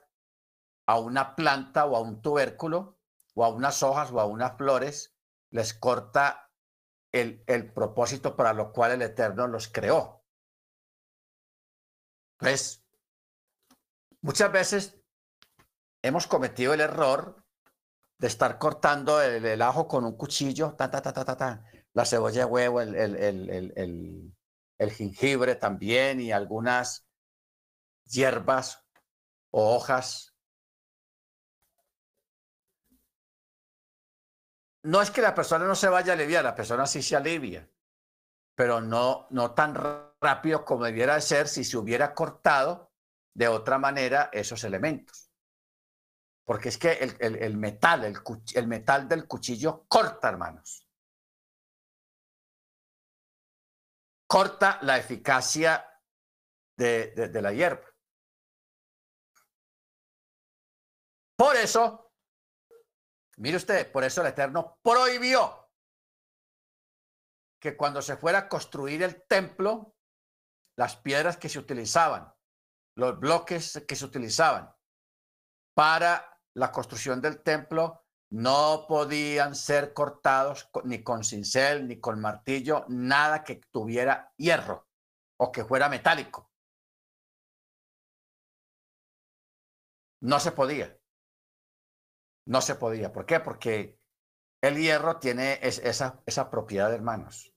a 0.86 1.00
una 1.00 1.36
planta 1.36 1.86
o 1.86 1.96
a 1.96 2.02
un 2.02 2.22
tubérculo 2.22 3.00
o 3.36 3.46
a 3.46 3.50
unas 3.50 3.82
hojas 3.84 4.12
o 4.12 4.20
a 4.20 4.26
unas 4.26 4.58
flores, 4.58 5.16
les 5.50 5.74
corta 5.74 6.52
el, 7.12 7.44
el 7.48 7.72
propósito 7.74 8.36
para 8.36 8.54
lo 8.54 8.72
cual 8.72 8.92
el 8.92 9.02
Eterno 9.02 9.48
los 9.48 9.68
creó. 9.68 10.24
Entonces, 12.40 12.84
muchas 14.22 14.52
veces 14.52 15.00
hemos 16.04 16.28
cometido 16.28 16.74
el 16.74 16.82
error 16.82 17.44
de 18.20 18.28
estar 18.28 18.58
cortando 18.60 19.22
el, 19.22 19.46
el 19.46 19.62
ajo 19.62 19.88
con 19.88 20.06
un 20.06 20.18
cuchillo, 20.18 20.76
ta, 20.76 20.92
ta, 20.92 21.02
ta, 21.02 21.14
ta, 21.14 21.26
ta, 21.26 21.38
ta, 21.38 21.66
la 21.94 22.06
cebolla 22.06 22.40
de 22.40 22.46
huevo, 22.46 22.82
el, 22.82 22.96
el, 22.96 23.16
el, 23.50 24.34
el 24.78 24.92
jengibre 24.92 25.56
también 25.56 26.20
y 26.20 26.32
algunas 26.32 27.03
hierbas 28.06 28.86
o 29.52 29.76
hojas. 29.76 30.36
No 34.84 35.02
es 35.02 35.12
que 35.12 35.22
la 35.22 35.34
persona 35.34 35.66
no 35.66 35.76
se 35.76 35.88
vaya 35.88 36.14
a 36.14 36.16
aliviar, 36.16 36.44
la 36.44 36.56
persona 36.56 36.86
sí 36.86 37.02
se 37.02 37.16
alivia, 37.16 37.70
pero 38.56 38.82
no, 38.82 39.28
no 39.30 39.54
tan 39.54 39.76
rápido 40.20 40.66
como 40.66 40.86
debiera 40.86 41.20
ser 41.22 41.48
si 41.48 41.64
se 41.64 41.78
hubiera 41.78 42.14
cortado 42.14 42.92
de 43.34 43.48
otra 43.48 43.78
manera 43.78 44.30
esos 44.34 44.64
elementos. 44.64 45.32
Porque 46.46 46.70
es 46.70 46.78
que 46.78 46.92
el, 46.92 47.38
el, 47.38 47.58
metal, 47.58 48.04
el, 48.04 48.18
el 48.56 48.68
metal 48.68 49.08
del 49.08 49.28
cuchillo 49.28 49.86
corta, 49.88 50.28
hermanos. 50.28 50.90
Corta 54.28 54.80
la 54.82 54.98
eficacia 54.98 55.88
de, 56.76 57.12
de 57.12 57.42
la 57.42 57.54
hierba. 57.54 57.93
Por 61.36 61.56
eso, 61.56 62.12
mire 63.38 63.58
usted, 63.58 63.92
por 63.92 64.04
eso 64.04 64.22
el 64.22 64.28
Eterno 64.28 64.80
prohibió 64.84 65.72
que 67.60 67.76
cuando 67.78 68.02
se 68.02 68.18
fuera 68.18 68.40
a 68.40 68.50
construir 68.50 69.04
el 69.04 69.26
templo, 69.26 69.96
las 70.78 70.98
piedras 70.98 71.38
que 71.38 71.50
se 71.50 71.60
utilizaban, 71.60 72.34
los 72.98 73.20
bloques 73.20 73.84
que 73.88 73.96
se 73.96 74.06
utilizaban 74.06 74.74
para 75.76 76.40
la 76.56 76.72
construcción 76.72 77.22
del 77.22 77.42
templo 77.42 78.04
no 78.32 78.86
podían 78.88 79.56
ser 79.56 79.94
cortados 79.94 80.70
ni 80.84 81.04
con 81.04 81.24
cincel, 81.24 81.88
ni 81.88 82.00
con 82.00 82.20
martillo, 82.20 82.86
nada 82.90 83.44
que 83.44 83.62
tuviera 83.72 84.34
hierro 84.38 84.88
o 85.38 85.52
que 85.52 85.64
fuera 85.64 85.88
metálico. 85.88 86.52
No 90.22 90.40
se 90.40 90.52
podía. 90.52 90.98
No 92.46 92.62
se 92.62 92.76
podía. 92.76 93.12
¿Por 93.12 93.26
qué? 93.26 93.40
Porque 93.40 94.00
el 94.62 94.78
hierro 94.78 95.20
tiene 95.20 95.60
esa, 95.62 96.22
esa 96.26 96.50
propiedad, 96.50 96.94
hermanos, 96.94 97.54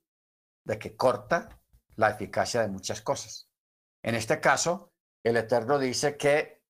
de 0.65 0.79
que 0.79 0.97
corta 0.97 1.61
la 1.97 2.11
eficacia 2.11 2.63
de 2.63 2.69
muchas 2.69 3.01
cosas. 3.01 3.51
En 4.03 4.15
este 4.15 4.41
caso, 4.41 4.93
el 5.25 5.37
Eterno 5.37 5.79
dice 5.79 6.17
que 6.17 6.63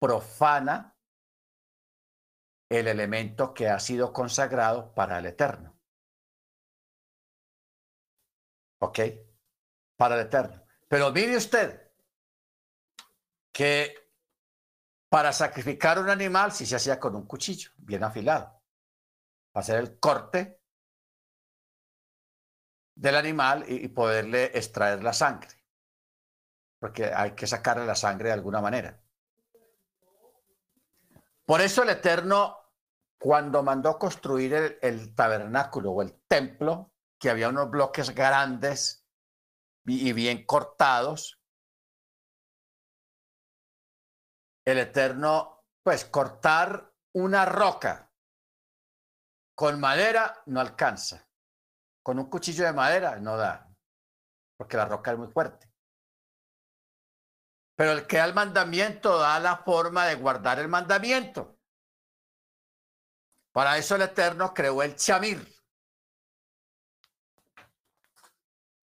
profana 0.00 0.96
el 2.70 2.86
elemento 2.86 3.54
que 3.54 3.68
ha 3.68 3.80
sido 3.80 4.12
consagrado 4.12 4.94
para 4.94 5.18
el 5.18 5.26
Eterno. 5.26 5.80
¿Ok? 8.80 9.00
Para 9.96 10.14
el 10.16 10.26
Eterno. 10.26 10.62
Pero 10.88 11.10
mire 11.10 11.36
usted 11.36 11.90
que 13.52 14.07
para 15.08 15.32
sacrificar 15.32 15.98
un 15.98 16.10
animal 16.10 16.52
si 16.52 16.66
se 16.66 16.76
hacía 16.76 17.00
con 17.00 17.16
un 17.16 17.26
cuchillo 17.26 17.70
bien 17.76 18.04
afilado. 18.04 18.62
Hacer 19.54 19.78
el 19.78 19.98
corte 19.98 20.60
del 22.94 23.16
animal 23.16 23.64
y, 23.68 23.88
poderle 23.88 24.46
extraer 24.54 25.02
la 25.02 25.12
sangre. 25.12 25.50
Porque 26.78 27.06
hay 27.06 27.32
que 27.32 27.46
sacarle 27.46 27.86
la 27.86 27.94
sangre 27.94 28.28
de 28.28 28.34
alguna 28.34 28.60
manera. 28.60 29.00
Por 31.44 31.60
eso 31.60 31.82
el 31.82 31.90
Eterno, 31.90 32.58
cuando 33.18 33.62
mandó 33.62 33.98
construir 33.98 34.78
el, 34.82 35.14
tabernáculo 35.14 35.92
o 35.92 36.02
el 36.02 36.12
templo, 36.28 36.92
que 37.18 37.30
había 37.30 37.48
unos 37.48 37.70
bloques 37.70 38.14
grandes 38.14 39.06
y 39.86 40.12
bien 40.12 40.44
cortados, 40.44 41.37
el 44.70 44.78
Eterno, 44.78 45.64
pues 45.82 46.04
cortar 46.04 46.92
una 47.14 47.46
roca 47.46 48.12
con 49.54 49.80
madera 49.80 50.42
no 50.46 50.60
alcanza. 50.60 51.26
Con 52.02 52.18
un 52.18 52.28
cuchillo 52.28 52.64
de 52.64 52.74
madera 52.74 53.16
no 53.16 53.38
da, 53.38 53.66
porque 54.58 54.76
la 54.76 54.84
roca 54.84 55.12
es 55.12 55.18
muy 55.18 55.28
fuerte. 55.28 55.72
Pero 57.76 57.92
el 57.92 58.06
que 58.06 58.18
da 58.18 58.26
el 58.26 58.34
mandamiento 58.34 59.18
da 59.18 59.40
la 59.40 59.56
forma 59.56 60.04
de 60.04 60.16
guardar 60.16 60.58
el 60.58 60.68
mandamiento. 60.68 61.58
Para 63.52 63.78
eso 63.78 63.94
el 63.96 64.02
Eterno 64.02 64.52
creó 64.52 64.82
el 64.82 64.96
chamir. 64.96 65.46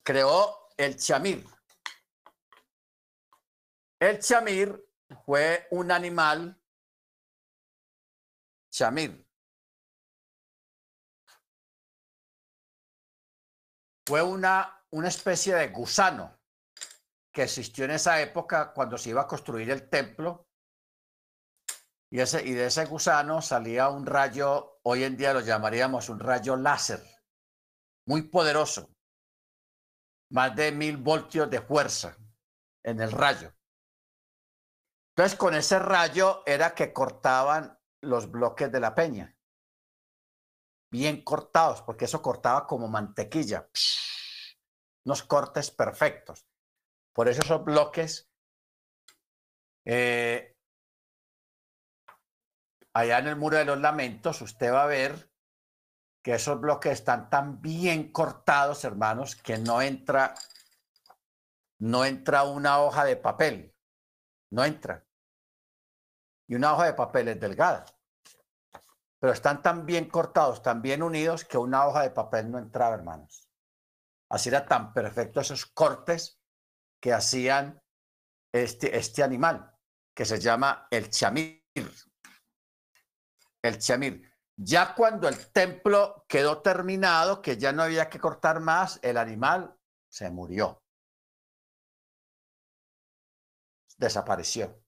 Creó 0.04 0.70
el 0.78 0.98
chamir. 0.98 1.46
El 4.00 4.20
chamir 4.20 4.85
fue 5.26 5.68
un 5.72 5.91
animal 5.91 6.60
chamir. 8.72 9.26
Fue 14.08 14.22
una, 14.22 14.86
una 14.91 15.08
especie 15.08 15.56
de 15.56 15.70
gusano 15.70 16.39
que 17.32 17.43
existió 17.43 17.86
en 17.86 17.91
esa 17.91 18.22
época 18.22 18.72
cuando 18.74 18.97
se 18.97 19.10
iba 19.10 19.22
a 19.22 19.28
construir 19.28 19.70
el 19.70 19.89
templo. 19.89 20.47
Y, 22.12 22.20
ese, 22.20 22.45
y 22.45 22.53
de 22.53 22.68
ese 22.68 22.86
gusano 22.86 23.41
salía 23.41 23.89
un 23.89 24.06
rayo, 24.06 24.80
hoy 24.84 25.03
en 25.03 25.18
día 25.18 25.34
lo 25.34 25.41
llamaríamos 25.41 26.08
un 26.10 26.20
rayo 26.20 26.56
láser, 26.56 27.03
muy 28.08 28.24
poderoso, 28.30 28.89
más 30.32 30.56
de 30.56 30.72
mil 30.72 30.97
voltios 30.97 31.49
de 31.49 31.62
fuerza 31.62 32.16
en 32.84 33.01
el 33.01 33.12
rayo. 33.12 33.53
Entonces, 35.18 35.39
con 35.39 35.55
ese 35.55 35.80
rayo 35.80 36.43
era 36.45 36.76
que 36.76 36.91
cortaban 36.91 37.80
los 38.01 38.30
bloques 38.30 38.70
de 38.70 38.82
la 38.82 38.93
peña. 38.93 39.34
Bien 40.91 41.24
cortados, 41.24 41.82
porque 41.84 42.03
eso 42.03 42.22
cortaba 42.22 42.68
como 42.68 42.89
mantequilla. 42.89 43.70
Unos 45.05 45.24
cortes 45.24 45.72
perfectos. 45.72 46.45
Por 47.13 47.30
eso 47.30 47.43
esos 47.43 47.63
bloques, 47.63 48.30
eh, 49.86 50.57
allá 52.93 53.20
en 53.20 53.28
el 53.28 53.38
muro 53.38 53.55
de 53.55 53.63
los 53.63 53.80
lamentos, 53.80 54.41
usted 54.41 54.74
va 54.74 54.84
a 54.84 54.88
ver 54.88 55.32
que 56.22 56.34
esos 56.34 56.59
bloques 56.59 56.91
están 56.91 57.30
tan 57.30 57.61
bien 57.61 58.11
cortados, 58.11 58.84
hermanos, 58.84 59.38
que 59.38 59.59
no 59.59 59.82
entra, 59.82 60.36
no 61.80 62.03
entra 62.03 62.43
una 62.43 62.82
hoja 62.82 63.05
de 63.05 63.16
papel. 63.16 63.72
No 64.51 64.63
entra 64.63 65.05
y 66.48 66.56
una 66.56 66.74
hoja 66.74 66.86
de 66.86 66.93
papel 66.93 67.28
es 67.30 67.39
delgada. 67.39 67.86
Pero 69.20 69.34
están 69.34 69.62
tan 69.62 69.86
bien 69.86 70.10
cortados, 70.10 70.62
tan 70.62 70.82
bien 70.82 71.02
unidos, 71.02 71.46
que 71.46 71.58
una 71.58 71.88
hoja 71.88 72.04
de 72.04 72.12
papel 72.12 72.52
no 72.52 72.60
entraba, 72.60 72.96
hermanos. 72.96 73.50
Así 74.30 74.50
era 74.50 74.66
tan 74.66 74.93
perfecto 74.93 75.39
esos 75.39 75.66
cortes 75.66 76.39
que 77.00 77.14
hacían 77.14 77.82
este, 78.52 78.98
este 78.98 79.24
animal 79.24 79.76
que 80.14 80.26
se 80.26 80.39
llama 80.39 80.88
el 80.89 81.10
chamir. 81.10 81.64
El 83.62 83.80
chamir. 83.80 84.32
Ya 84.58 84.96
cuando 84.96 85.28
el 85.28 85.52
templo 85.52 86.26
quedó 86.28 86.62
terminado, 86.62 87.41
que 87.41 87.58
ya 87.58 87.74
no 87.74 87.84
había 87.84 88.10
que 88.10 88.20
cortar 88.20 88.62
más, 88.62 89.00
el 89.04 89.18
animal 89.18 89.78
se 90.08 90.30
murió. 90.30 90.82
Desapareció. 93.98 94.85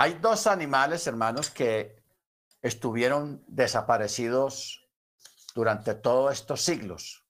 Hay 0.00 0.14
dos 0.14 0.46
animales, 0.46 1.06
hermanos, 1.06 1.50
que 1.50 2.02
estuvieron 2.62 3.44
desaparecidos 3.46 4.88
durante 5.54 5.94
todos 5.94 6.32
estos 6.32 6.62
siglos 6.62 7.26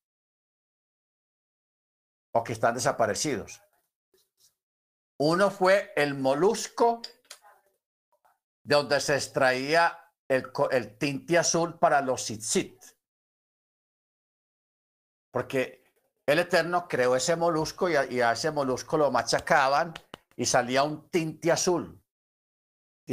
o 2.31 2.45
que 2.45 2.53
están 2.53 2.77
desaparecidos. 2.77 3.61
Uno 5.19 5.51
fue 5.51 5.93
el 5.97 6.15
molusco, 6.15 7.03
de 8.63 8.77
donde 8.77 9.01
se 9.01 9.17
extraía 9.17 9.99
el, 10.29 10.97
tinte 10.97 11.39
azul 11.39 11.77
para 11.77 12.01
los 12.01 12.25
tzitzit. 12.25 12.81
Porque 15.33 15.83
el 16.25 16.39
Eterno 16.39 16.87
creó 16.87 17.17
ese 17.17 17.35
molusco 17.35 17.89
y 17.89 17.97
a, 17.97 18.31
ese 18.31 18.53
molusco 18.53 18.97
lo 18.97 19.11
machacaban 19.11 19.93
y 20.37 20.47
salía 20.47 20.85
un 20.85 21.11
tinte 21.11 21.51
azul 21.51 22.00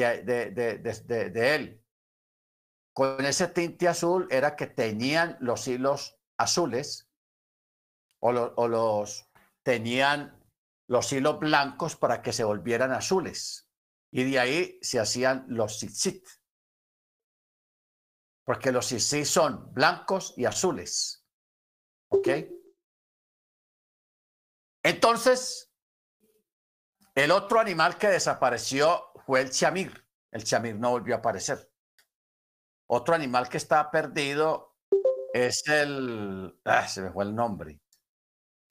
de, 0.01 0.51
de, 0.51 1.55
él. 1.55 1.83
Con 2.93 3.25
ese 3.25 3.47
tinte 3.47 3.87
azul 3.87 4.27
era 4.31 4.55
que 4.55 4.67
tenían 4.67 5.37
los 5.39 5.67
hilos 5.67 6.19
azules 6.37 7.09
o, 8.19 8.31
los 8.31 9.29
tenían 9.63 10.43
los 10.87 11.11
hilos 11.11 11.39
blancos 11.39 11.95
para 11.95 12.21
que 12.21 12.33
se 12.33 12.43
volvieran 12.43 12.91
azules. 12.91 13.69
Y 14.11 14.29
de 14.29 14.39
ahí 14.39 14.79
se 14.81 14.99
hacían 14.99 15.45
los 15.49 15.77
tzitzit 15.77 16.25
porque 18.47 18.71
los 18.71 18.85
sí 18.85 19.25
son 19.25 19.73
blancos 19.73 20.33
y 20.37 20.45
azules. 20.45 21.25
¿Ok? 22.09 22.29
Entonces, 24.83 25.73
el 27.13 27.31
otro 27.31 27.59
animal 27.59 27.97
que 27.97 28.07
desapareció 28.07 29.07
fue 29.28 29.41
el 29.41 29.51
chamir. 29.51 30.07
El 30.32 30.45
chamir 30.45 30.75
no 30.78 30.91
volvió 30.91 31.15
a 31.15 31.17
aparecer. 31.17 31.69
Otro 32.89 33.13
animal 33.13 33.49
que 33.49 33.57
está 33.57 33.91
perdido 33.91 34.78
es 35.34 35.67
el, 35.67 36.57
ah, 36.63 36.88
se 36.88 37.01
me 37.01 37.11
fue 37.11 37.25
el 37.25 37.36
nombre, 37.36 37.82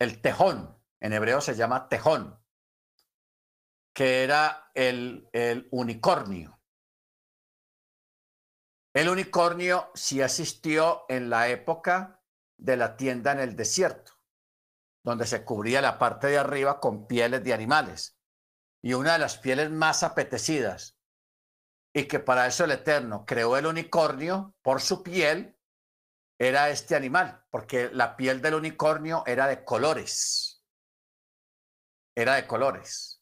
el 0.00 0.22
tejón. 0.22 0.74
En 0.98 1.12
hebreo 1.12 1.42
se 1.42 1.54
llama 1.54 1.90
tejón, 1.90 2.42
que 3.94 4.24
era 4.24 4.70
el, 4.74 5.28
el 5.32 5.68
unicornio. 5.70 6.58
El 8.94 9.10
unicornio 9.10 9.90
sí 9.94 10.22
asistió 10.22 11.04
en 11.10 11.28
la 11.28 11.48
época 11.48 12.22
de 12.56 12.78
la 12.78 12.96
tienda 12.96 13.32
en 13.32 13.40
el 13.40 13.56
desierto, 13.56 14.12
donde 15.04 15.26
se 15.26 15.44
cubría 15.44 15.82
la 15.82 15.98
parte 15.98 16.28
de 16.28 16.38
arriba 16.38 16.80
con 16.80 17.06
pieles 17.06 17.44
de 17.44 17.52
animales. 17.52 18.15
Y 18.86 18.94
una 18.94 19.14
de 19.14 19.18
las 19.18 19.36
pieles 19.36 19.68
más 19.68 20.04
apetecidas, 20.04 20.96
y 21.92 22.06
que 22.06 22.20
para 22.20 22.46
eso 22.46 22.62
el 22.62 22.70
Eterno 22.70 23.24
creó 23.26 23.56
el 23.56 23.66
unicornio 23.66 24.54
por 24.62 24.80
su 24.80 25.02
piel, 25.02 25.58
era 26.38 26.70
este 26.70 26.94
animal, 26.94 27.44
porque 27.50 27.90
la 27.92 28.16
piel 28.16 28.40
del 28.40 28.54
unicornio 28.54 29.24
era 29.26 29.48
de 29.48 29.64
colores. 29.64 30.64
Era 32.14 32.36
de 32.36 32.46
colores. 32.46 33.20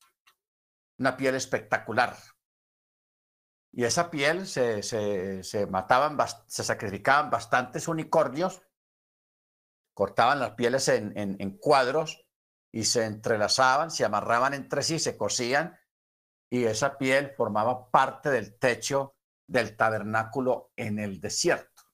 Una 0.99 1.17
piel 1.17 1.35
espectacular. 1.35 2.15
Y 3.73 3.85
esa 3.85 4.11
piel 4.11 4.47
se, 4.47 4.83
se, 4.83 5.67
mataban, 5.67 6.19
se 6.47 6.62
sacrificaban 6.62 7.31
bastantes 7.31 7.89
unicornios, 7.89 8.61
cortaban 9.95 10.41
las 10.41 10.57
pieles 10.57 10.89
en, 10.89 11.17
en, 11.17 11.57
cuadros 11.57 12.24
y 12.75 12.83
se 12.83 13.05
entrelazaban, 13.05 13.89
se 13.93 14.05
amarraban 14.05 14.53
entre 14.53 14.83
sí, 14.83 14.99
se 14.99 15.16
cosían 15.16 15.79
y 16.51 16.64
esa 16.64 16.99
piel 16.99 17.33
formaba 17.37 17.89
parte 17.89 18.31
del 18.31 18.59
techo 18.59 19.14
del 19.47 19.77
tabernáculo 19.77 20.72
en 20.75 20.99
el 20.99 21.20
desierto, 21.20 21.85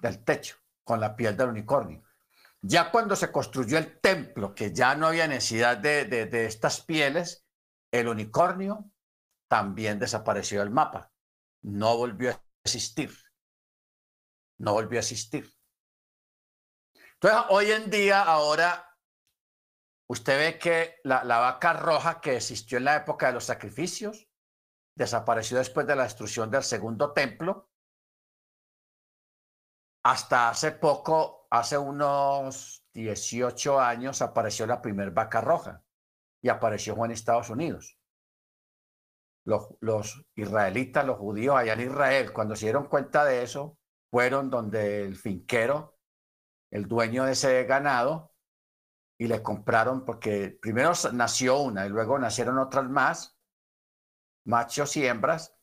del 0.00 0.24
techo, 0.24 0.56
con 0.82 0.98
la 0.98 1.14
piel 1.14 1.36
del 1.36 1.50
unicornio. 1.50 2.02
Ya 2.60 2.90
cuando 2.90 3.14
se 3.14 3.30
construyó 3.30 3.78
el 3.78 4.00
templo, 4.00 4.52
que 4.52 4.72
ya 4.72 4.96
no 4.96 5.06
había 5.06 5.28
necesidad 5.28 5.76
de, 5.76 6.06
de, 6.06 6.46
estas 6.46 6.80
pieles, 6.80 7.46
el 7.92 8.08
unicornio 8.08 8.90
también 9.46 10.00
desapareció 10.00 10.58
del 10.58 10.70
mapa. 10.70 11.12
No 11.62 11.96
volvió 11.96 12.32
a 12.32 12.42
existir. 12.64 13.16
No 14.58 14.72
volvió 14.72 14.98
a 14.98 15.02
existir. 15.02 15.54
Entonces, 17.14 17.42
hoy 17.50 17.70
en 17.70 17.90
día, 17.90 18.22
ahora, 18.22 18.89
usted 20.10 20.38
ve 20.38 20.58
que 20.58 21.00
la, 21.04 21.22
vaca 21.22 21.72
roja 21.72 22.20
que 22.20 22.36
existió 22.36 22.78
en 22.78 22.84
la 22.84 22.96
época 22.96 23.28
de 23.28 23.34
los 23.34 23.44
sacrificios 23.44 24.28
desapareció 24.96 25.58
después 25.58 25.86
de 25.86 25.96
la 25.96 26.02
destrucción 26.02 26.50
del 26.50 26.62
segundo 26.62 27.12
templo. 27.12 27.70
Hasta 30.04 30.48
hace 30.48 30.72
poco, 30.72 31.46
hace 31.50 31.78
unos 31.78 32.84
18 32.92 33.80
años, 33.80 34.22
apareció 34.22 34.66
la 34.66 34.82
primera 34.82 35.10
vaca 35.10 35.40
roja 35.40 35.82
y 36.42 36.48
apareció 36.48 37.04
en 37.04 37.10
Estados 37.12 37.50
Unidos 37.50 38.00
los, 39.44 40.26
israelitas, 40.34 41.06
los 41.06 41.18
judíos 41.18 41.56
allá 41.56 41.72
en 41.74 41.80
Israel, 41.80 42.32
cuando 42.32 42.56
se 42.56 42.66
dieron 42.66 42.88
cuenta 42.88 43.24
de 43.24 43.42
eso, 43.42 43.78
fueron 44.10 44.50
donde 44.50 45.04
el 45.04 45.16
finquero, 45.16 45.98
el 46.70 46.86
dueño 46.86 47.24
de 47.24 47.32
ese 47.32 47.64
ganado, 47.64 48.29
y 49.20 49.26
le 49.26 49.42
compraron, 49.42 50.06
porque 50.06 50.48
primero 50.48 50.92
nació 51.12 51.58
una 51.58 51.84
y 51.84 51.90
luego 51.90 52.18
nacieron 52.18 52.58
otras 52.58 52.88
más, 52.88 53.38
machos 54.46 54.96
y 54.96 55.06
hembras, 55.06 55.54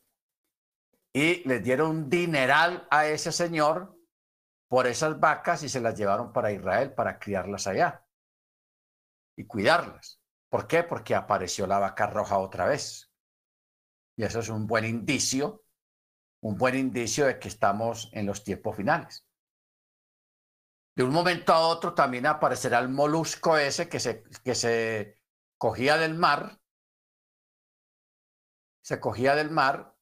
y 1.12 1.41
les 1.49 1.64
dieron 1.64 1.89
un 1.89 2.08
dineral 2.08 2.88
a 2.92 3.08
ese 3.08 3.32
señor 3.32 4.00
por 4.67 4.86
esas 4.86 5.20
vacas 5.20 5.63
y 5.63 5.70
se 5.70 5.82
las 5.82 5.97
llevaron 5.97 6.32
para 6.32 6.51
Israel 6.51 6.93
para 6.93 7.17
criarlas 7.17 7.66
allá 7.66 8.05
y 9.36 9.47
cuidarlas. 9.47 10.21
¿Por 10.50 10.67
qué? 10.67 10.84
Porque 10.84 11.16
apareció 11.16 11.66
la 11.66 11.79
vaca 11.79 12.05
roja 12.05 12.38
otra 12.38 12.67
vez. 12.67 13.12
Y 14.16 14.24
eso 14.24 14.39
es 14.39 14.50
un 14.50 14.67
buen 14.67 14.86
indicio, 14.86 15.66
un 16.42 16.59
buen 16.59 16.75
indicio 16.75 17.25
de 17.25 17.39
que 17.39 17.47
estamos 17.47 18.12
en 18.13 18.28
los 18.28 18.43
tiempos 18.43 18.75
finales. 18.75 19.26
De 20.97 21.03
un 21.03 21.11
momento 21.11 21.53
a 21.53 21.59
otro 21.59 21.93
también 21.93 22.25
aparecerá 22.25 22.79
el 22.79 22.89
molusco 22.89 23.55
ese 23.55 23.87
que 23.87 23.99
se, 23.99 24.24
que 24.43 24.55
se 24.55 25.21
cogía 25.55 25.95
del 25.95 26.15
mar, 26.15 26.59
se 28.82 28.99
cogía 28.99 29.36
del 29.36 29.51
mar 29.51 29.95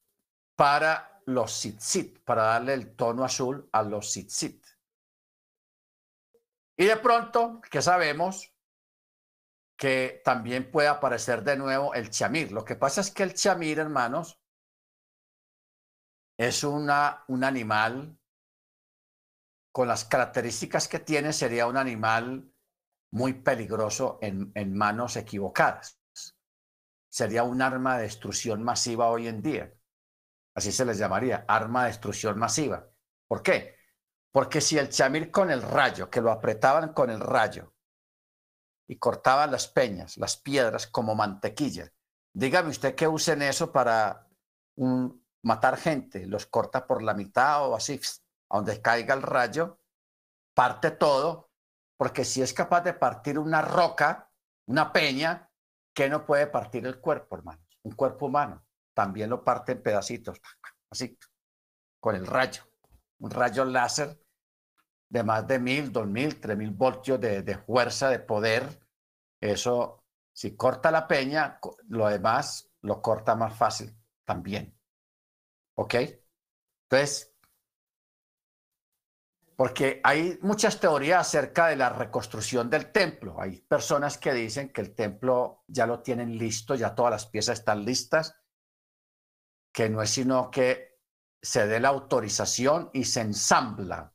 para 0.54 1.20
los 1.26 1.52
tzitzit, 1.52 2.24
para 2.24 2.44
darle 2.44 2.72
el 2.72 2.96
tono 2.96 3.24
azul 3.26 3.68
a 3.72 3.82
los 3.82 4.10
tzitzit. 4.10 4.66
Y 6.78 6.86
de 6.86 6.96
pronto, 6.96 7.60
¿qué 7.70 7.82
sabemos? 7.82 8.54
que 9.76 10.22
también 10.24 10.70
puede 10.70 10.88
aparecer 10.88 11.44
de 11.44 11.58
nuevo 11.58 11.92
el 11.92 12.08
chamir. 12.08 12.50
Lo 12.50 12.64
que 12.64 12.76
pasa 12.76 13.02
es 13.02 13.10
que 13.10 13.24
el 13.24 13.34
chamir, 13.34 13.78
hermanos, 13.78 14.40
es 16.38 16.64
una, 16.64 17.22
un 17.28 17.44
animal 17.44 18.15
con 19.76 19.88
las 19.88 20.06
características 20.06 20.88
que 20.88 21.00
tiene, 21.00 21.34
sería 21.34 21.66
un 21.66 21.76
animal 21.76 22.50
muy 23.10 23.34
peligroso 23.34 24.18
en, 24.22 24.74
manos 24.74 25.18
equivocadas. 25.18 26.00
Sería 27.10 27.42
un 27.42 27.60
arma 27.60 27.98
de 27.98 28.04
destrucción 28.04 28.62
masiva 28.62 29.10
hoy 29.10 29.28
en 29.28 29.42
día. 29.42 29.70
Así 30.54 30.72
se 30.72 30.86
les 30.86 30.96
llamaría, 30.96 31.44
arma 31.46 31.82
de 31.82 31.88
destrucción 31.88 32.38
masiva. 32.38 32.88
¿Por 33.28 33.42
qué? 33.42 33.76
Porque 34.32 34.62
si 34.62 34.78
el 34.78 34.88
chamir 34.88 35.30
con 35.30 35.50
el 35.50 35.60
rayo, 35.60 36.08
que 36.08 36.22
lo 36.22 36.30
apretaban 36.30 36.94
con 36.94 37.10
el 37.10 37.20
rayo, 37.20 37.74
y 38.88 38.96
cortaban 38.96 39.50
las 39.50 39.68
peñas, 39.68 40.16
las 40.16 40.38
piedras 40.38 40.86
como 40.86 41.14
mantequilla. 41.14 41.92
Dígame 42.32 42.70
usted 42.70 42.94
que 42.94 43.06
usen 43.06 43.42
eso 43.42 43.70
para 43.70 44.26
matar 45.42 45.76
gente, 45.76 46.24
los 46.24 46.46
corta 46.46 46.86
por 46.86 47.02
la 47.02 47.12
mitad 47.12 47.68
o 47.68 47.76
así, 47.76 48.00
a 48.48 48.56
donde 48.56 48.80
caiga 48.80 49.14
el 49.14 49.22
rayo, 49.22 49.80
parte 50.54 50.90
todo, 50.90 51.50
porque 51.96 52.24
si 52.24 52.42
es 52.42 52.52
capaz 52.52 52.82
de 52.82 52.94
partir 52.94 53.38
una 53.38 53.62
roca, 53.62 54.30
una 54.66 54.92
peña, 54.92 55.50
¿qué 55.94 56.08
no 56.08 56.24
puede 56.26 56.46
partir 56.46 56.86
el 56.86 57.00
cuerpo, 57.00 57.36
hermano? 57.36 57.62
Un 57.82 57.92
cuerpo 57.92 58.26
humano 58.26 58.66
también 58.96 59.28
lo 59.28 59.44
parte 59.44 59.72
en 59.72 59.82
pedacitos, 59.82 60.40
así, 60.90 61.18
con 62.00 62.16
el 62.16 62.26
rayo, 62.26 62.62
un 63.18 63.30
rayo 63.30 63.66
láser 63.66 64.18
de 65.10 65.22
más 65.22 65.46
de 65.46 65.58
mil, 65.58 65.92
dos 65.92 66.06
mil, 66.06 66.40
tres 66.40 66.56
mil 66.56 66.70
voltios 66.70 67.20
de, 67.20 67.58
fuerza, 67.58 68.08
de 68.08 68.20
poder, 68.20 68.80
eso 69.40 70.02
Si 70.32 70.56
corta 70.56 70.90
la 70.90 71.06
peña, 71.06 71.58
lo 71.88 72.08
demás 72.08 72.70
lo 72.82 73.02
corta 73.02 73.34
más 73.34 73.56
fácil 73.56 73.94
también. 74.24 74.78
¿Ok? 75.74 75.94
Entonces, 76.84 77.34
porque 79.56 80.02
hay 80.04 80.38
muchas 80.42 80.78
teorías 80.78 81.26
acerca 81.26 81.68
de 81.68 81.76
la 81.76 81.88
reconstrucción 81.88 82.68
del 82.68 82.92
templo. 82.92 83.40
Hay 83.40 83.62
personas 83.62 84.18
que 84.18 84.34
dicen 84.34 84.68
que 84.68 84.82
el 84.82 84.94
templo 84.94 85.64
ya 85.66 85.86
lo 85.86 86.02
tienen 86.02 86.36
listo, 86.36 86.74
ya 86.74 86.94
todas 86.94 87.10
las 87.10 87.26
piezas 87.26 87.60
están 87.60 87.82
listas, 87.86 88.36
que 89.72 89.88
no 89.88 90.02
es 90.02 90.10
sino 90.10 90.50
que 90.50 91.00
se 91.40 91.66
dé 91.66 91.80
la 91.80 91.88
autorización 91.88 92.90
y 92.92 93.04
se 93.04 93.22
ensambla. 93.22 94.12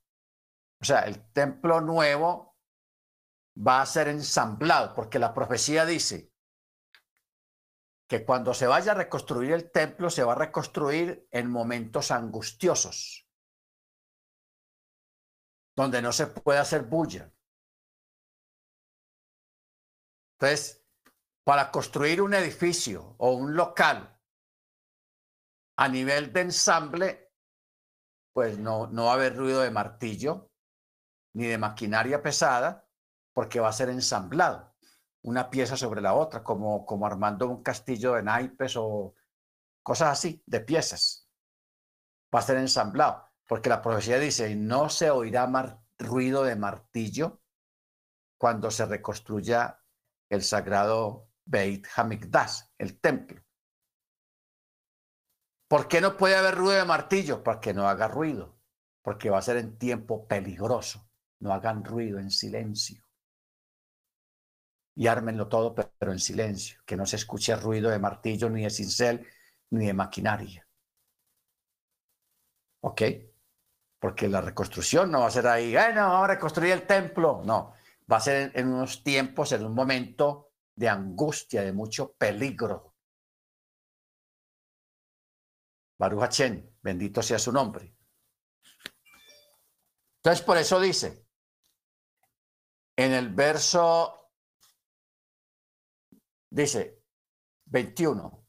O 0.80 0.85
sea, 0.85 1.01
el 1.01 1.31
templo 1.31 1.81
nuevo 1.81 2.59
va 3.57 3.81
a 3.81 3.85
ser 3.88 4.09
ensamblado, 4.09 4.93
porque 4.93 5.18
la 5.18 5.34
profecía 5.34 5.85
dice 5.85 6.31
que 8.07 8.26
cuando 8.26 8.53
se 8.53 8.68
vaya 8.68 8.91
a 8.91 8.95
reconstruir 8.95 9.53
el 9.53 9.72
templo, 9.72 10.11
se 10.11 10.23
va 10.23 10.34
a 10.34 10.38
reconstruir 10.38 11.27
en 11.31 11.49
momentos 11.49 12.11
angustiosos 12.11 13.30
donde 15.76 16.02
no 16.02 16.11
se 16.11 16.27
puede 16.27 16.60
hacer 16.60 16.84
bulla. 16.84 17.31
Entonces, 20.34 20.84
para 21.43 21.72
construir 21.72 22.22
un 22.22 22.34
edificio 22.34 23.15
o 23.18 23.31
un 23.34 23.56
local 23.56 24.19
a 25.77 25.88
nivel 25.88 26.31
de 26.34 26.41
ensamble, 26.41 27.34
pues 28.34 28.57
no, 28.57 28.88
no 28.88 29.06
va 29.06 29.11
a 29.11 29.15
haber 29.15 29.35
ruido 29.35 29.61
de 29.61 29.72
martillo 29.72 30.52
ni 31.34 31.48
de 31.48 31.57
maquinaria 31.57 32.22
pesada, 32.22 32.88
porque 33.34 33.60
va 33.60 33.69
a 33.69 33.73
ser 33.73 33.89
ensamblado, 33.89 34.76
una 35.23 35.49
pieza 35.49 35.77
sobre 35.77 36.02
la 36.02 36.14
otra, 36.14 36.43
como, 36.43 36.85
como 36.85 37.06
armando 37.06 37.48
un 37.48 37.64
castillo 37.64 38.14
de 38.14 38.23
naipes 38.23 38.76
o 38.76 39.15
cosas 39.81 40.10
así, 40.10 40.43
de 40.45 40.60
piezas. 40.60 41.30
Va 42.34 42.39
a 42.39 42.43
ser 42.43 42.57
ensamblado. 42.57 43.30
Porque 43.51 43.67
la 43.67 43.81
profecía 43.81 44.17
dice, 44.17 44.55
no 44.55 44.87
se 44.87 45.09
oirá 45.09 45.45
ruido 45.99 46.45
de 46.45 46.55
martillo 46.55 47.41
cuando 48.37 48.71
se 48.71 48.85
reconstruya 48.85 49.77
el 50.29 50.41
sagrado 50.41 51.27
Beit 51.43 51.85
Hamikdash, 51.93 52.61
el 52.77 53.01
templo. 53.01 53.43
¿Por 55.67 55.89
qué 55.89 55.99
no 55.99 56.15
puede 56.15 56.37
haber 56.37 56.55
ruido 56.55 56.79
de 56.79 56.85
martillo? 56.85 57.43
Para 57.43 57.59
que 57.59 57.73
no 57.73 57.89
haga 57.89 58.07
ruido, 58.07 58.57
porque 59.01 59.29
va 59.29 59.39
a 59.39 59.41
ser 59.41 59.57
en 59.57 59.77
tiempo 59.77 60.25
peligroso. 60.29 61.11
No 61.41 61.51
hagan 61.51 61.83
ruido 61.83 62.19
en 62.19 62.31
silencio. 62.31 63.03
Y 64.95 65.07
ármenlo 65.07 65.49
todo, 65.49 65.75
pero 65.75 66.13
en 66.13 66.19
silencio, 66.19 66.79
que 66.85 66.95
no 66.95 67.05
se 67.05 67.17
escuche 67.17 67.53
ruido 67.57 67.89
de 67.89 67.99
martillo, 67.99 68.49
ni 68.49 68.63
de 68.63 68.69
cincel, 68.69 69.27
ni 69.71 69.87
de 69.87 69.93
maquinaria. 69.93 70.65
¿Ok? 72.79 73.01
Porque 74.01 74.27
la 74.27 74.41
reconstrucción 74.41 75.11
no 75.11 75.19
va 75.19 75.27
a 75.27 75.31
ser 75.31 75.45
ahí, 75.45 75.73
no, 75.73 76.01
vamos 76.01 76.23
a 76.23 76.33
reconstruir 76.33 76.71
el 76.71 76.87
templo. 76.87 77.43
No, 77.45 77.75
va 78.11 78.17
a 78.17 78.19
ser 78.19 78.51
en, 78.55 78.67
unos 78.67 79.03
tiempos, 79.03 79.51
en 79.51 79.63
un 79.63 79.75
momento 79.75 80.53
de 80.75 80.89
angustia, 80.89 81.61
de 81.61 81.71
mucho 81.71 82.13
peligro. 82.13 82.95
Baruch 85.99 86.41
bendito 86.81 87.21
sea 87.21 87.37
su 87.37 87.51
nombre. 87.51 87.95
Entonces, 90.17 90.43
por 90.43 90.57
eso 90.57 90.79
dice, 90.79 91.27
en 92.95 93.13
el 93.13 93.29
verso, 93.29 94.31
dice 96.49 97.03
21, 97.65 98.40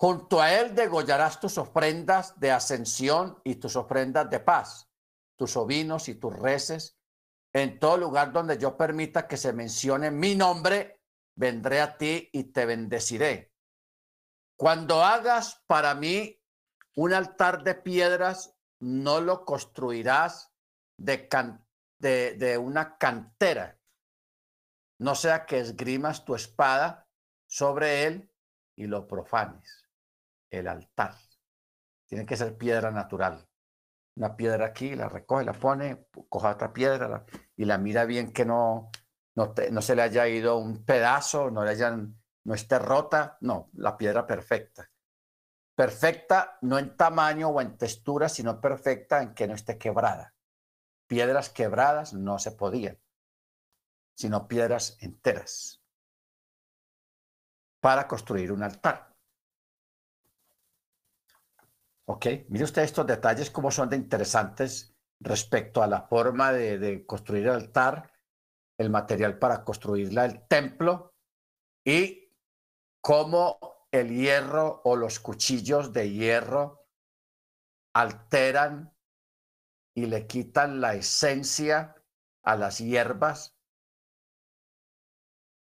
Junto 0.00 0.40
a 0.40 0.58
él 0.58 0.74
degollarás 0.74 1.40
tus 1.40 1.58
ofrendas 1.58 2.40
de 2.40 2.50
ascensión 2.50 3.38
y 3.44 3.56
tus 3.56 3.76
ofrendas 3.76 4.30
de 4.30 4.40
paz, 4.40 4.90
tus 5.36 5.58
ovinos 5.58 6.08
y 6.08 6.14
tus 6.14 6.34
reces. 6.34 6.98
En 7.52 7.78
todo 7.78 7.98
lugar 7.98 8.32
donde 8.32 8.56
yo 8.56 8.78
permita 8.78 9.28
que 9.28 9.36
se 9.36 9.52
mencione 9.52 10.10
mi 10.10 10.34
nombre, 10.34 11.02
vendré 11.34 11.82
a 11.82 11.98
ti 11.98 12.30
y 12.32 12.44
te 12.44 12.64
bendeciré. 12.64 13.52
Cuando 14.56 15.04
hagas 15.04 15.62
para 15.66 15.94
mí 15.94 16.42
un 16.96 17.12
altar 17.12 17.62
de 17.62 17.74
piedras, 17.74 18.56
no 18.78 19.20
lo 19.20 19.44
construirás 19.44 20.50
de, 20.96 21.28
de 21.98 22.56
una 22.56 22.96
cantera, 22.96 23.78
no 24.98 25.14
sea 25.14 25.44
que 25.44 25.60
esgrimas 25.60 26.24
tu 26.24 26.34
espada 26.34 27.06
sobre 27.46 28.04
él 28.04 28.32
y 28.76 28.86
lo 28.86 29.06
profanes 29.06 29.79
el 30.50 30.68
altar. 30.68 31.14
Tiene 32.06 32.26
que 32.26 32.36
ser 32.36 32.56
piedra 32.56 32.90
natural. 32.90 33.46
Una 34.16 34.36
piedra 34.36 34.66
aquí, 34.66 34.94
la 34.96 35.08
recoge, 35.08 35.44
la 35.44 35.52
pone, 35.52 36.08
coja 36.28 36.50
otra 36.50 36.72
piedra 36.72 37.24
y 37.56 37.64
la 37.64 37.78
mira 37.78 38.04
bien 38.04 38.32
que 38.32 38.44
no, 38.44 38.90
no, 39.34 39.82
se 39.82 39.94
le 39.94 40.02
haya 40.02 40.26
ido 40.26 40.58
un 40.58 40.84
pedazo, 40.84 41.50
no 41.50 41.64
le 41.64 41.70
hayan, 41.70 42.20
no 42.44 42.54
esté 42.54 42.78
rota. 42.78 43.38
No, 43.40 43.70
la 43.74 43.96
piedra 43.96 44.26
perfecta. 44.26 44.90
Perfecta 45.74 46.58
no 46.62 46.78
en 46.78 46.96
tamaño 46.96 47.48
o 47.48 47.60
en 47.60 47.78
textura, 47.78 48.28
sino 48.28 48.60
perfecta 48.60 49.22
en 49.22 49.32
que 49.32 49.46
no 49.46 49.54
esté 49.54 49.78
quebrada. 49.78 50.34
Piedras 51.06 51.48
quebradas 51.48 52.12
no 52.12 52.38
se 52.38 52.52
podían, 52.52 52.98
sino 54.14 54.46
piedras 54.46 54.98
enteras 55.00 55.80
para 57.80 58.06
construir 58.06 58.52
un 58.52 58.62
altar. 58.62 59.09
Ok, 62.12 62.26
mire 62.48 62.64
usted 62.64 62.82
estos 62.82 63.06
detalles 63.06 63.52
cómo 63.52 63.70
son 63.70 63.88
de 63.88 63.94
interesantes 63.94 64.96
respecto 65.20 65.80
a 65.80 65.86
la 65.86 66.02
forma 66.08 66.52
de, 66.52 67.06
construir 67.06 67.44
el 67.44 67.50
altar, 67.50 68.12
el 68.76 68.90
material 68.90 69.38
para 69.38 69.62
construir 69.62 70.18
el 70.18 70.44
templo 70.48 71.14
y 71.86 72.34
cómo 73.00 73.86
el 73.92 74.08
hierro 74.08 74.82
o 74.82 74.96
los 74.96 75.20
cuchillos 75.20 75.92
de 75.92 76.10
hierro 76.10 76.84
alteran 77.94 78.92
y 79.94 80.06
le 80.06 80.26
quitan 80.26 80.80
la 80.80 80.96
esencia 80.96 81.94
a 82.42 82.56
las 82.56 82.78
hierbas 82.78 83.56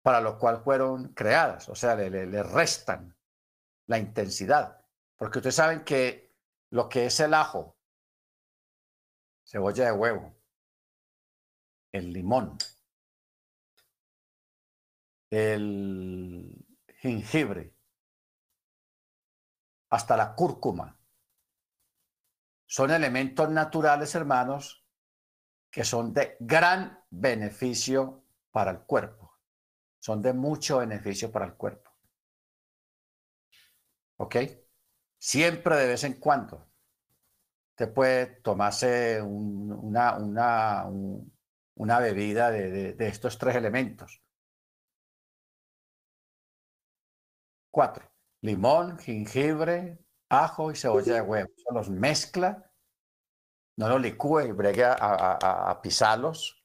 para 0.02 0.20
lo 0.20 0.36
cual 0.40 0.64
fueron 0.64 1.14
creadas, 1.14 1.68
o 1.68 1.76
sea, 1.76 1.94
le, 1.94 2.10
le 2.10 2.42
restan 2.42 3.16
la 3.86 3.98
intensidad. 3.98 4.84
Porque 5.16 5.38
ustedes 5.38 5.54
saben 5.54 5.84
que 5.84 6.23
lo 6.74 6.88
que 6.88 7.06
es 7.06 7.20
el 7.20 7.34
ajo, 7.34 7.78
cebolla 9.44 9.84
de 9.84 9.92
huevo, 9.92 10.34
el 11.92 12.12
limón, 12.12 12.58
el 15.30 16.66
jengibre, 16.96 17.76
hasta 19.90 20.16
la 20.16 20.34
cúrcuma. 20.34 20.98
Son 22.66 22.90
elementos 22.90 23.48
naturales, 23.50 24.12
hermanos, 24.16 24.84
que 25.70 25.84
son 25.84 26.12
de 26.12 26.36
gran 26.40 27.04
beneficio 27.08 28.24
para 28.50 28.72
el 28.72 28.80
cuerpo. 28.80 29.38
Son 30.00 30.20
de 30.20 30.32
mucho 30.32 30.78
beneficio 30.78 31.30
para 31.30 31.46
el 31.46 31.54
cuerpo. 31.54 31.92
¿Ok? 34.16 34.63
Siempre 35.24 35.76
de 35.76 35.86
vez 35.86 36.04
en 36.04 36.20
cuando. 36.20 36.68
Usted 37.70 37.94
puede 37.94 38.26
tomarse 38.42 39.22
una, 39.22 40.18
una, 40.18 40.84
una, 41.76 41.98
bebida 41.98 42.50
de, 42.50 42.92
de, 42.92 43.08
estos 43.08 43.38
tres 43.38 43.56
elementos. 43.56 44.22
Cuatro. 47.70 48.06
Limón, 48.42 48.98
jengibre, 48.98 49.98
ajo 50.28 50.70
y 50.70 50.76
cebolla 50.76 51.14
de 51.14 51.22
huevo. 51.22 51.48
los 51.70 51.88
mezcla, 51.88 52.70
no 53.78 53.88
los 53.88 54.02
licúe 54.02 54.40
y 54.42 54.52
bregue 54.52 54.84
a, 54.84 55.70
a, 55.70 55.80
pisarlos. 55.80 56.62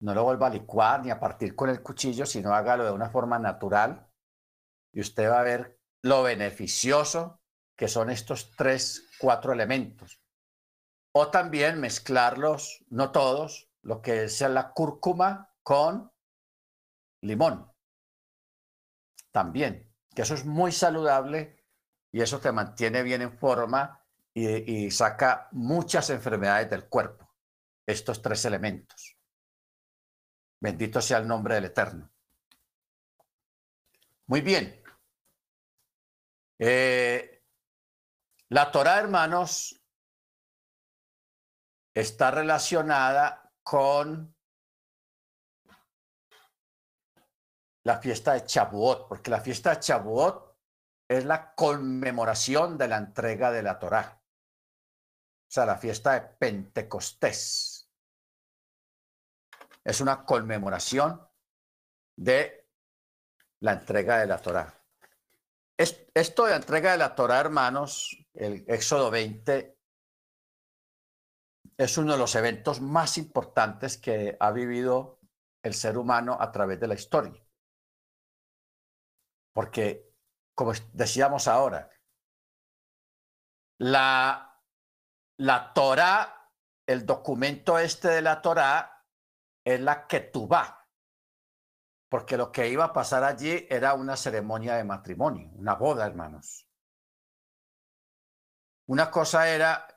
No 0.00 0.14
lo 0.14 0.24
vuelva 0.24 0.46
a 0.46 0.50
licuar 0.50 1.04
ni 1.04 1.10
a 1.10 1.20
partir 1.20 1.54
con 1.54 1.68
el 1.68 1.82
cuchillo, 1.82 2.24
sino 2.24 2.54
hágalo 2.54 2.86
de 2.86 2.92
una 2.92 3.10
forma 3.10 3.38
natural. 3.38 4.10
Y 4.94 5.00
usted 5.00 5.28
va 5.28 5.40
a 5.40 5.44
ver 5.44 5.75
lo 6.06 6.22
beneficioso 6.22 7.40
que 7.76 7.88
son 7.88 8.10
estos 8.10 8.52
tres, 8.52 9.10
cuatro 9.18 9.52
elementos. 9.52 10.20
O 11.12 11.30
también 11.30 11.80
mezclarlos, 11.80 12.84
no 12.88 13.10
todos, 13.10 13.68
lo 13.82 14.00
que 14.02 14.24
es 14.24 14.40
la 14.40 14.72
cúrcuma 14.72 15.52
con 15.62 16.12
limón. 17.22 17.72
También, 19.32 19.92
que 20.14 20.22
eso 20.22 20.34
es 20.34 20.44
muy 20.44 20.72
saludable 20.72 21.64
y 22.12 22.22
eso 22.22 22.38
te 22.38 22.52
mantiene 22.52 23.02
bien 23.02 23.22
en 23.22 23.36
forma 23.36 24.00
y, 24.32 24.86
y 24.86 24.90
saca 24.90 25.48
muchas 25.52 26.10
enfermedades 26.10 26.70
del 26.70 26.88
cuerpo, 26.88 27.34
estos 27.84 28.22
tres 28.22 28.44
elementos. 28.44 29.16
Bendito 30.60 31.00
sea 31.00 31.18
el 31.18 31.26
nombre 31.26 31.56
del 31.56 31.66
Eterno. 31.66 32.10
Muy 34.26 34.40
bien. 34.40 34.85
Eh, 36.58 37.44
la 38.48 38.70
Torah, 38.70 38.98
hermanos, 38.98 39.80
está 41.94 42.30
relacionada 42.30 43.52
con 43.62 44.34
la 47.84 47.98
fiesta 47.98 48.34
de 48.34 48.44
Chabuot, 48.44 49.08
porque 49.08 49.30
la 49.30 49.40
fiesta 49.40 49.70
de 49.70 49.80
Chabuot 49.80 50.56
es 51.08 51.24
la 51.24 51.54
conmemoración 51.54 52.76
de 52.76 52.88
la 52.88 52.96
entrega 52.96 53.50
de 53.52 53.62
la 53.62 53.78
Torah. 53.78 54.20
O 54.20 55.50
sea, 55.50 55.64
la 55.64 55.78
fiesta 55.78 56.14
de 56.14 56.20
Pentecostés. 56.22 57.88
Es 59.84 60.00
una 60.00 60.24
conmemoración 60.24 61.26
de 62.16 62.68
la 63.60 63.72
entrega 63.72 64.18
de 64.18 64.26
la 64.26 64.42
Torah. 64.42 64.75
Esto 65.78 66.46
de 66.46 66.54
entrega 66.54 66.92
de 66.92 66.98
la 66.98 67.14
Torah, 67.14 67.40
hermanos, 67.40 68.16
el 68.32 68.64
Éxodo 68.66 69.10
20, 69.10 69.78
es 71.76 71.98
uno 71.98 72.12
de 72.12 72.18
los 72.18 72.34
eventos 72.34 72.80
más 72.80 73.18
importantes 73.18 73.98
que 73.98 74.36
ha 74.40 74.50
vivido 74.52 75.20
el 75.62 75.74
ser 75.74 75.98
humano 75.98 76.38
a 76.40 76.50
través 76.50 76.80
de 76.80 76.88
la 76.88 76.94
historia. 76.94 77.44
Porque, 79.52 80.14
como 80.54 80.72
decíamos 80.92 81.48
ahora, 81.48 81.90
la, 83.78 84.62
la 85.38 85.72
Torah, 85.74 86.52
el 86.86 87.04
documento 87.04 87.78
este 87.78 88.08
de 88.08 88.22
la 88.22 88.40
Torah, 88.40 89.04
es 89.62 89.80
la 89.80 90.06
Ketubá, 90.06 90.85
porque 92.08 92.36
lo 92.36 92.52
que 92.52 92.68
iba 92.68 92.84
a 92.84 92.92
pasar 92.92 93.24
allí 93.24 93.66
era 93.68 93.94
una 93.94 94.16
ceremonia 94.16 94.76
de 94.76 94.84
matrimonio, 94.84 95.50
una 95.54 95.74
boda, 95.74 96.06
hermanos. 96.06 96.66
Una 98.86 99.10
cosa 99.10 99.48
era 99.48 99.88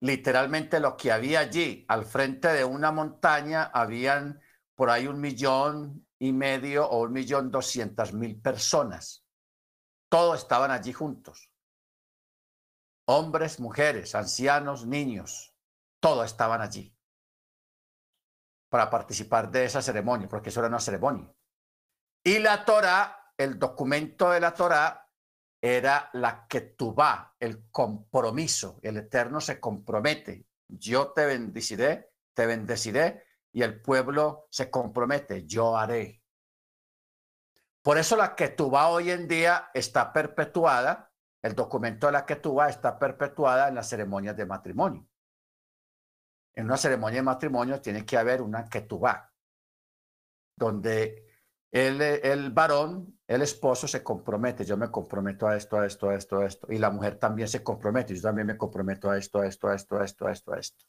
literalmente 0.00 0.80
lo 0.80 0.96
que 0.96 1.12
había 1.12 1.40
allí, 1.40 1.84
al 1.88 2.04
frente 2.04 2.48
de 2.48 2.64
una 2.64 2.90
montaña, 2.90 3.64
habían 3.72 4.40
por 4.74 4.90
ahí 4.90 5.06
un 5.06 5.20
millón 5.20 6.06
y 6.18 6.32
medio 6.32 6.88
o 6.88 7.02
un 7.02 7.12
millón 7.12 7.50
doscientas 7.50 8.12
mil 8.12 8.40
personas. 8.40 9.24
Todos 10.08 10.40
estaban 10.40 10.70
allí 10.72 10.92
juntos. 10.92 11.50
Hombres, 13.06 13.60
mujeres, 13.60 14.14
ancianos, 14.14 14.86
niños, 14.86 15.54
todos 16.00 16.26
estaban 16.26 16.60
allí 16.60 16.96
para 18.70 18.88
participar 18.88 19.50
de 19.50 19.64
esa 19.64 19.82
ceremonia, 19.82 20.28
porque 20.28 20.48
eso 20.48 20.60
era 20.60 20.68
una 20.68 20.78
ceremonia. 20.78 21.30
Y 22.24 22.38
la 22.38 22.64
Torah, 22.64 23.32
el 23.36 23.58
documento 23.58 24.30
de 24.30 24.40
la 24.40 24.54
Torah, 24.54 25.08
era 25.60 26.08
la 26.14 26.46
que 26.46 26.74
va, 26.78 27.34
el 27.38 27.68
compromiso. 27.70 28.78
El 28.82 28.96
Eterno 28.96 29.40
se 29.40 29.60
compromete. 29.60 30.46
Yo 30.68 31.12
te 31.12 31.26
bendeciré, 31.26 32.12
te 32.32 32.46
bendeciré, 32.46 33.24
y 33.52 33.62
el 33.62 33.82
pueblo 33.82 34.46
se 34.50 34.70
compromete. 34.70 35.44
Yo 35.46 35.76
haré. 35.76 36.22
Por 37.82 37.98
eso 37.98 38.16
la 38.16 38.36
va 38.70 38.88
hoy 38.88 39.10
en 39.10 39.26
día 39.26 39.70
está 39.74 40.12
perpetuada, 40.12 41.12
el 41.42 41.54
documento 41.54 42.06
de 42.06 42.12
la 42.12 42.24
va 42.24 42.68
está 42.68 42.98
perpetuada 42.98 43.68
en 43.68 43.74
las 43.74 43.88
ceremonias 43.88 44.36
de 44.36 44.46
matrimonio 44.46 45.09
en 46.54 46.64
una 46.64 46.76
ceremonia 46.76 47.20
de 47.20 47.22
matrimonio 47.22 47.80
tiene 47.80 48.04
que 48.04 48.16
haber 48.16 48.42
una 48.42 48.68
ketubá, 48.68 49.32
donde 50.56 51.26
el, 51.70 52.00
el 52.02 52.50
varón, 52.50 53.20
el 53.26 53.42
esposo 53.42 53.86
se 53.86 54.02
compromete, 54.02 54.64
yo 54.64 54.76
me 54.76 54.90
comprometo 54.90 55.46
a 55.46 55.56
esto, 55.56 55.78
a 55.78 55.86
esto, 55.86 56.10
a 56.10 56.14
esto, 56.16 56.38
a 56.38 56.46
esto, 56.46 56.66
y 56.70 56.78
la 56.78 56.90
mujer 56.90 57.18
también 57.18 57.48
se 57.48 57.62
compromete, 57.62 58.14
yo 58.14 58.22
también 58.22 58.46
me 58.46 58.56
comprometo 58.56 59.10
a 59.10 59.16
esto, 59.16 59.40
a 59.40 59.46
esto, 59.46 59.68
a 59.68 59.74
esto, 59.74 59.96
a 59.96 60.04
esto, 60.04 60.26
a 60.26 60.32
esto, 60.32 60.52
a 60.52 60.58
esto. 60.58 60.84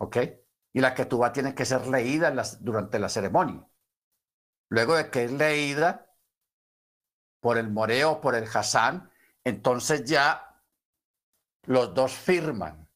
¿Ok? 0.00 0.16
Y 0.72 0.80
la 0.80 0.94
ketubá 0.94 1.32
tiene 1.32 1.54
que 1.54 1.64
ser 1.64 1.86
leída 1.86 2.32
durante 2.60 2.98
la 2.98 3.08
ceremonia. 3.08 3.66
Luego 4.70 4.96
de 4.96 5.10
que 5.10 5.24
es 5.24 5.32
leída 5.32 6.08
por 7.40 7.58
el 7.58 7.70
moreo 7.70 8.20
por 8.20 8.34
el 8.34 8.44
hasán, 8.52 9.10
entonces 9.44 10.04
ya 10.04 10.62
los 11.62 11.94
dos 11.94 12.12
firman 12.12 12.87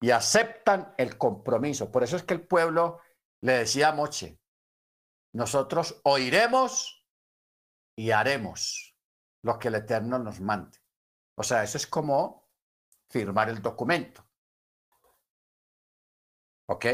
y 0.00 0.10
aceptan 0.10 0.94
el 0.96 1.18
compromiso. 1.18 1.90
Por 1.90 2.02
eso 2.02 2.16
es 2.16 2.22
que 2.22 2.34
el 2.34 2.46
pueblo 2.46 3.00
le 3.42 3.52
decía 3.58 3.88
a 3.88 3.92
Moche, 3.92 4.40
nosotros 5.32 6.00
oiremos 6.04 7.06
y 7.96 8.10
haremos 8.10 8.96
lo 9.42 9.58
que 9.58 9.68
el 9.68 9.76
Eterno 9.76 10.18
nos 10.18 10.40
mande. 10.40 10.78
O 11.36 11.42
sea, 11.42 11.62
eso 11.62 11.76
es 11.76 11.86
como 11.86 12.48
firmar 13.08 13.50
el 13.50 13.60
documento. 13.60 14.26
¿Ok? 16.66 16.86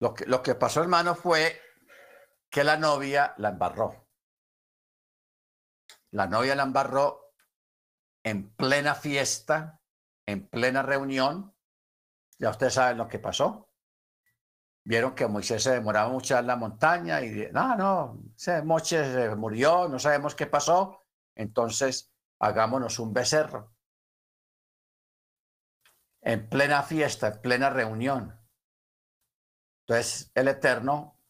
Lo 0.00 0.14
que, 0.14 0.26
lo 0.26 0.42
que 0.42 0.54
pasó, 0.54 0.82
hermano, 0.82 1.14
fue 1.14 1.60
que 2.50 2.64
la 2.64 2.76
novia 2.76 3.34
la 3.38 3.50
embarró. 3.50 4.08
La 6.10 6.26
novia 6.26 6.54
la 6.54 6.62
embarró 6.62 7.34
en 8.22 8.54
plena 8.54 8.94
fiesta 8.94 9.80
en 10.28 10.46
plena 10.46 10.82
reunión, 10.82 11.54
ya 12.38 12.50
ustedes 12.50 12.74
saben 12.74 12.98
lo 12.98 13.08
que 13.08 13.18
pasó. 13.18 13.72
Vieron 14.84 15.14
que 15.14 15.26
Moisés 15.26 15.62
se 15.62 15.70
demoraba 15.70 16.10
mucho 16.10 16.36
en 16.36 16.46
la 16.46 16.54
montaña 16.54 17.22
y 17.22 17.48
no, 17.50 17.76
no, 17.76 18.22
Moisés 18.62 19.14
se 19.14 19.34
murió, 19.36 19.88
no 19.88 19.98
sabemos 19.98 20.34
qué 20.34 20.46
pasó, 20.46 21.06
entonces 21.34 22.12
hagámonos 22.40 22.98
un 22.98 23.14
becerro. 23.14 23.74
En 26.20 26.46
plena 26.50 26.82
fiesta, 26.82 27.28
en 27.28 27.40
plena 27.40 27.70
reunión. 27.70 28.38
Entonces 29.86 30.30
el 30.34 30.48
Eterno 30.48 31.22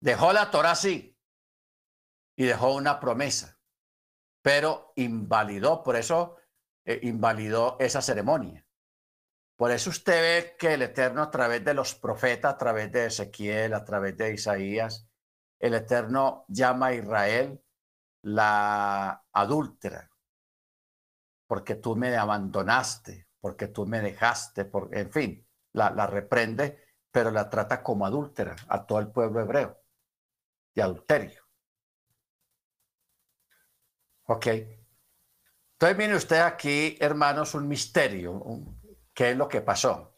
dejó 0.00 0.32
la 0.32 0.50
Torah 0.50 0.70
así 0.70 1.14
y 2.36 2.46
dejó 2.46 2.74
una 2.74 2.98
promesa, 3.00 3.60
pero 4.40 4.94
invalidó. 4.96 5.82
Por 5.82 5.96
eso 5.96 6.38
eh, 6.84 7.00
invalidó 7.02 7.76
esa 7.78 8.02
ceremonia. 8.02 8.66
Por 9.56 9.70
eso 9.70 9.90
usted 9.90 10.20
ve 10.20 10.56
que 10.58 10.74
el 10.74 10.82
Eterno 10.82 11.22
a 11.22 11.30
través 11.30 11.64
de 11.64 11.74
los 11.74 11.94
profetas, 11.94 12.54
a 12.54 12.58
través 12.58 12.90
de 12.90 13.06
Ezequiel, 13.06 13.74
a 13.74 13.84
través 13.84 14.16
de 14.16 14.34
Isaías, 14.34 15.06
el 15.60 15.74
Eterno 15.74 16.44
llama 16.48 16.86
a 16.86 16.94
Israel 16.94 17.62
la 18.22 19.24
adúltera, 19.32 20.10
porque 21.46 21.76
tú 21.76 21.94
me 21.96 22.16
abandonaste, 22.16 23.28
porque 23.40 23.68
tú 23.68 23.86
me 23.86 24.00
dejaste, 24.00 24.64
por, 24.64 24.96
en 24.96 25.10
fin, 25.12 25.46
la, 25.72 25.90
la 25.90 26.06
reprende, 26.06 26.84
pero 27.10 27.30
la 27.30 27.48
trata 27.48 27.82
como 27.82 28.06
adúltera 28.06 28.56
a 28.68 28.84
todo 28.86 28.98
el 28.98 29.12
pueblo 29.12 29.40
hebreo, 29.40 29.80
de 30.74 30.82
adulterio. 30.82 31.42
Ok, 34.24 34.46
entonces, 35.82 35.98
viene 35.98 36.14
usted 36.14 36.40
aquí, 36.40 36.96
hermanos, 37.00 37.56
un 37.56 37.66
misterio. 37.66 38.40
¿Qué 39.12 39.32
es 39.32 39.36
lo 39.36 39.48
que 39.48 39.62
pasó? 39.62 40.16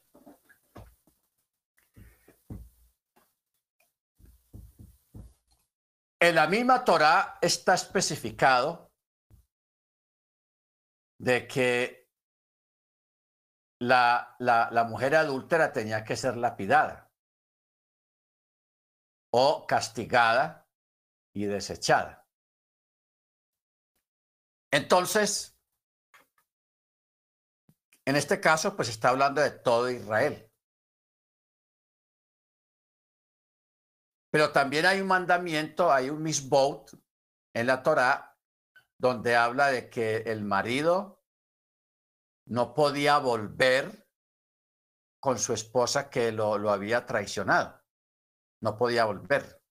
En 6.20 6.34
la 6.34 6.46
misma 6.48 6.84
Torah 6.84 7.38
está 7.40 7.72
especificado 7.72 8.92
de 11.18 11.48
que 11.48 12.10
la, 13.80 14.36
la, 14.40 14.68
la, 14.70 14.84
mujer 14.84 15.16
adúltera 15.16 15.72
tenía 15.72 16.04
que 16.04 16.16
ser 16.16 16.36
lapidada 16.36 17.10
o 19.32 19.66
castigada 19.66 20.68
y 21.32 21.46
desechada. 21.46 22.28
Entonces, 24.70 25.53
en 28.06 28.16
este 28.16 28.40
caso, 28.40 28.76
pues 28.76 28.88
está 28.88 29.10
hablando 29.10 29.40
de 29.40 29.50
todo 29.50 29.90
Israel. 29.90 30.50
Pero 34.30 34.52
también 34.52 34.84
hay 34.84 35.00
un 35.00 35.06
mandamiento, 35.06 35.92
hay 35.92 36.10
un 36.10 36.22
misbot 36.22 36.90
en 37.54 37.66
la 37.66 37.82
Torá 37.82 38.36
donde 38.98 39.36
habla 39.36 39.68
de 39.68 39.88
que 39.88 40.18
el 40.18 40.42
marido 40.42 41.22
no 42.46 42.74
podía 42.74 43.18
volver 43.18 44.08
con 45.20 45.38
su 45.38 45.52
esposa 45.52 46.10
que 46.10 46.32
lo, 46.32 46.58
lo 46.58 46.70
había 46.70 47.06
traicionado. 47.06 47.80
No 48.60 48.76
podía 48.76 49.04
volver. 49.04 49.62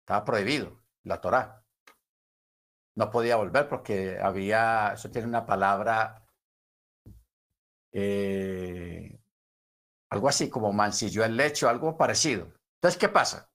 Estaba 0.00 0.24
prohibido 0.24 0.84
la 1.04 1.20
Torá. 1.20 1.64
No 2.96 3.10
podía 3.10 3.36
volver 3.36 3.68
porque 3.68 4.18
había, 4.20 4.92
eso 4.94 5.10
tiene 5.10 5.28
una 5.28 5.44
palabra 5.44 6.21
eh, 7.92 9.18
Algo 10.10 10.28
así 10.28 10.50
como 10.50 10.72
mancilló 10.72 11.24
el 11.24 11.36
lecho, 11.36 11.68
algo 11.68 11.96
parecido. 11.96 12.52
Entonces, 12.76 12.98
¿qué 13.00 13.08
pasa? 13.08 13.50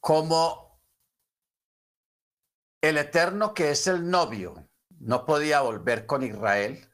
Como 0.00 0.80
el 2.82 2.98
Eterno, 2.98 3.54
que 3.54 3.70
es 3.70 3.86
el 3.86 4.10
novio, 4.10 4.68
no 5.00 5.24
podía 5.24 5.60
volver 5.60 6.06
con 6.06 6.22
Israel 6.22 6.88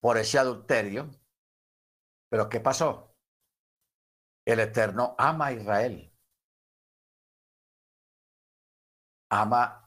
por 0.00 0.18
ese 0.18 0.38
adulterio, 0.38 1.10
pero 2.28 2.48
¿qué 2.48 2.60
pasó? 2.60 3.14
El 4.46 4.60
Eterno 4.60 5.14
ama 5.18 5.46
a 5.46 5.52
Israel. 5.52 6.12
Ama, 9.30 9.85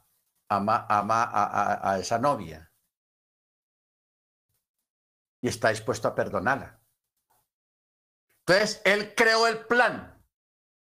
ama, 0.49 0.85
ama 0.89 1.23
a, 1.23 1.91
a 1.91 1.99
esa 1.99 2.19
novia 2.19 2.69
y 5.41 5.47
está 5.47 5.69
dispuesto 5.69 6.07
a 6.07 6.15
perdonarla. 6.15 6.81
Entonces, 8.39 8.81
él 8.83 9.13
creó 9.15 9.47
el 9.47 9.65
plan, 9.67 10.25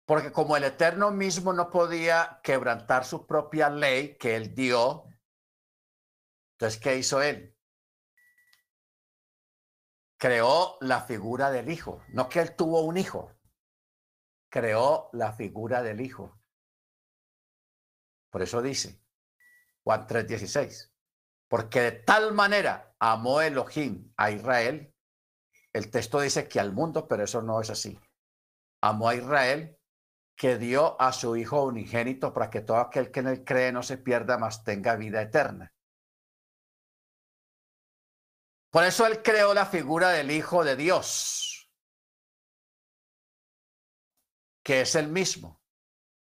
porque 0.05 0.33
como 0.33 0.57
el 0.57 0.65
Eterno 0.65 1.11
mismo 1.11 1.53
no 1.53 1.71
podía 1.71 2.41
quebrantar 2.43 3.05
su 3.05 3.27
propia 3.27 3.71
ley 3.71 4.19
que 4.19 4.37
él 4.37 4.55
dio, 4.55 5.05
entonces, 6.55 6.81
¿qué 6.81 6.97
hizo 6.97 7.23
él? 7.23 7.57
Creó 10.19 10.77
la 10.81 11.01
figura 11.01 11.51
del 11.51 11.71
hijo, 11.71 12.05
no 12.09 12.29
que 12.29 12.41
él 12.41 12.55
tuvo 12.55 12.83
un 12.83 12.97
hijo, 12.97 13.33
creó 14.49 15.09
la 15.13 15.33
figura 15.33 15.83
del 15.83 16.01
hijo. 16.01 16.39
Por 18.31 18.43
eso 18.43 18.63
dice 18.63 19.02
Juan 19.85 20.07
3:16 20.07 20.93
porque 21.53 21.83
de 21.83 21.93
tal 21.93 22.33
manera 22.33 22.95
amó 22.99 23.43
Elohim 23.43 24.11
a 24.17 24.31
Israel. 24.31 24.97
El 25.75 25.91
texto 25.91 26.19
dice 26.21 26.49
que 26.49 26.59
al 26.59 26.73
mundo, 26.73 27.07
pero 27.07 27.25
eso 27.25 27.43
no 27.43 27.61
es 27.61 27.69
así. 27.69 28.01
Amó 28.81 29.11
a 29.11 29.17
Israel 29.17 29.79
que 30.35 30.57
dio 30.57 30.99
a 30.99 31.13
su 31.13 31.37
Hijo 31.37 31.63
unigénito 31.65 32.33
para 32.33 32.49
que 32.49 32.63
todo 32.63 32.79
aquel 32.79 33.11
que 33.11 33.21
en 33.21 33.27
él 33.29 33.45
cree 33.45 33.71
no 33.71 33.83
se 33.83 33.99
pierda, 33.99 34.39
mas 34.39 34.65
tenga 34.65 34.97
vida 34.97 35.21
eterna. 35.21 35.75
Por 38.71 38.85
eso 38.85 39.07
él 39.07 39.23
creó 39.23 39.53
la 39.53 39.67
figura 39.67 40.09
del 40.09 40.31
Hijo 40.31 40.65
de 40.65 40.75
Dios, 40.75 41.71
que 44.65 44.81
es 44.81 44.95
el 44.95 45.09
mismo. 45.09 45.61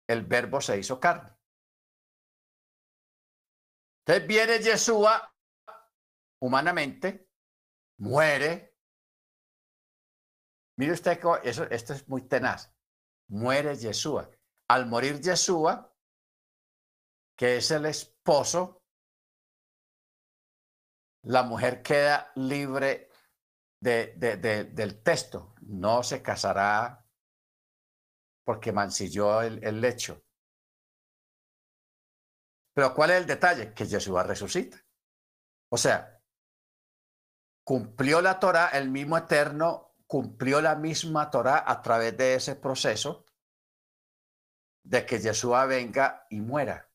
El 0.07 0.25
verbo 0.25 0.61
se 0.61 0.79
hizo 0.79 1.01
carne. 1.01 1.36
Entonces 4.07 4.29
viene 4.29 4.59
Yeshua 4.61 5.35
humanamente, 6.41 7.29
muere. 7.99 8.77
Mire 10.79 10.93
usted, 10.93 11.21
eso, 11.43 11.65
esto 11.65 11.93
es 11.93 12.09
muy 12.09 12.23
tenaz. 12.29 12.73
Muere 13.29 13.75
Yeshua. 13.75 14.31
Al 14.69 14.87
morir 14.87 15.21
Yeshua, 15.21 15.93
que 17.37 17.57
es 17.57 17.69
el 17.73 17.87
esposo, 17.87 18.85
la 21.25 21.43
mujer 21.43 21.83
queda 21.83 22.31
libre 22.37 23.11
de, 23.81 24.15
del 24.73 25.03
texto. 25.03 25.57
No 25.63 26.05
se 26.05 26.23
casará 26.23 27.05
porque 28.45 28.71
mancilló 28.71 29.43
el 29.43 29.81
lecho. 29.81 30.26
Pero 32.77 32.93
¿cuál 32.93 33.11
es 33.13 33.17
el 33.17 33.27
detalle? 33.27 33.73
Que 33.73 33.87
Yeshua 33.87 34.23
resucita. 34.23 34.77
O 35.71 35.79
sea, 35.79 36.23
cumplió 37.65 38.21
la 38.21 38.39
Torah, 38.39 38.69
el 38.69 38.91
mismo 38.91 39.17
Eterno 39.17 39.95
cumplió 40.07 40.61
la 40.61 40.77
misma 40.77 41.31
Torah 41.31 41.65
a 41.67 41.81
través 41.81 42.15
de 42.19 42.35
ese 42.35 42.55
proceso 42.55 43.25
de 44.85 45.07
que 45.07 45.19
Yeshua 45.19 45.65
venga 45.65 46.27
y 46.29 46.43
muera. 46.43 46.93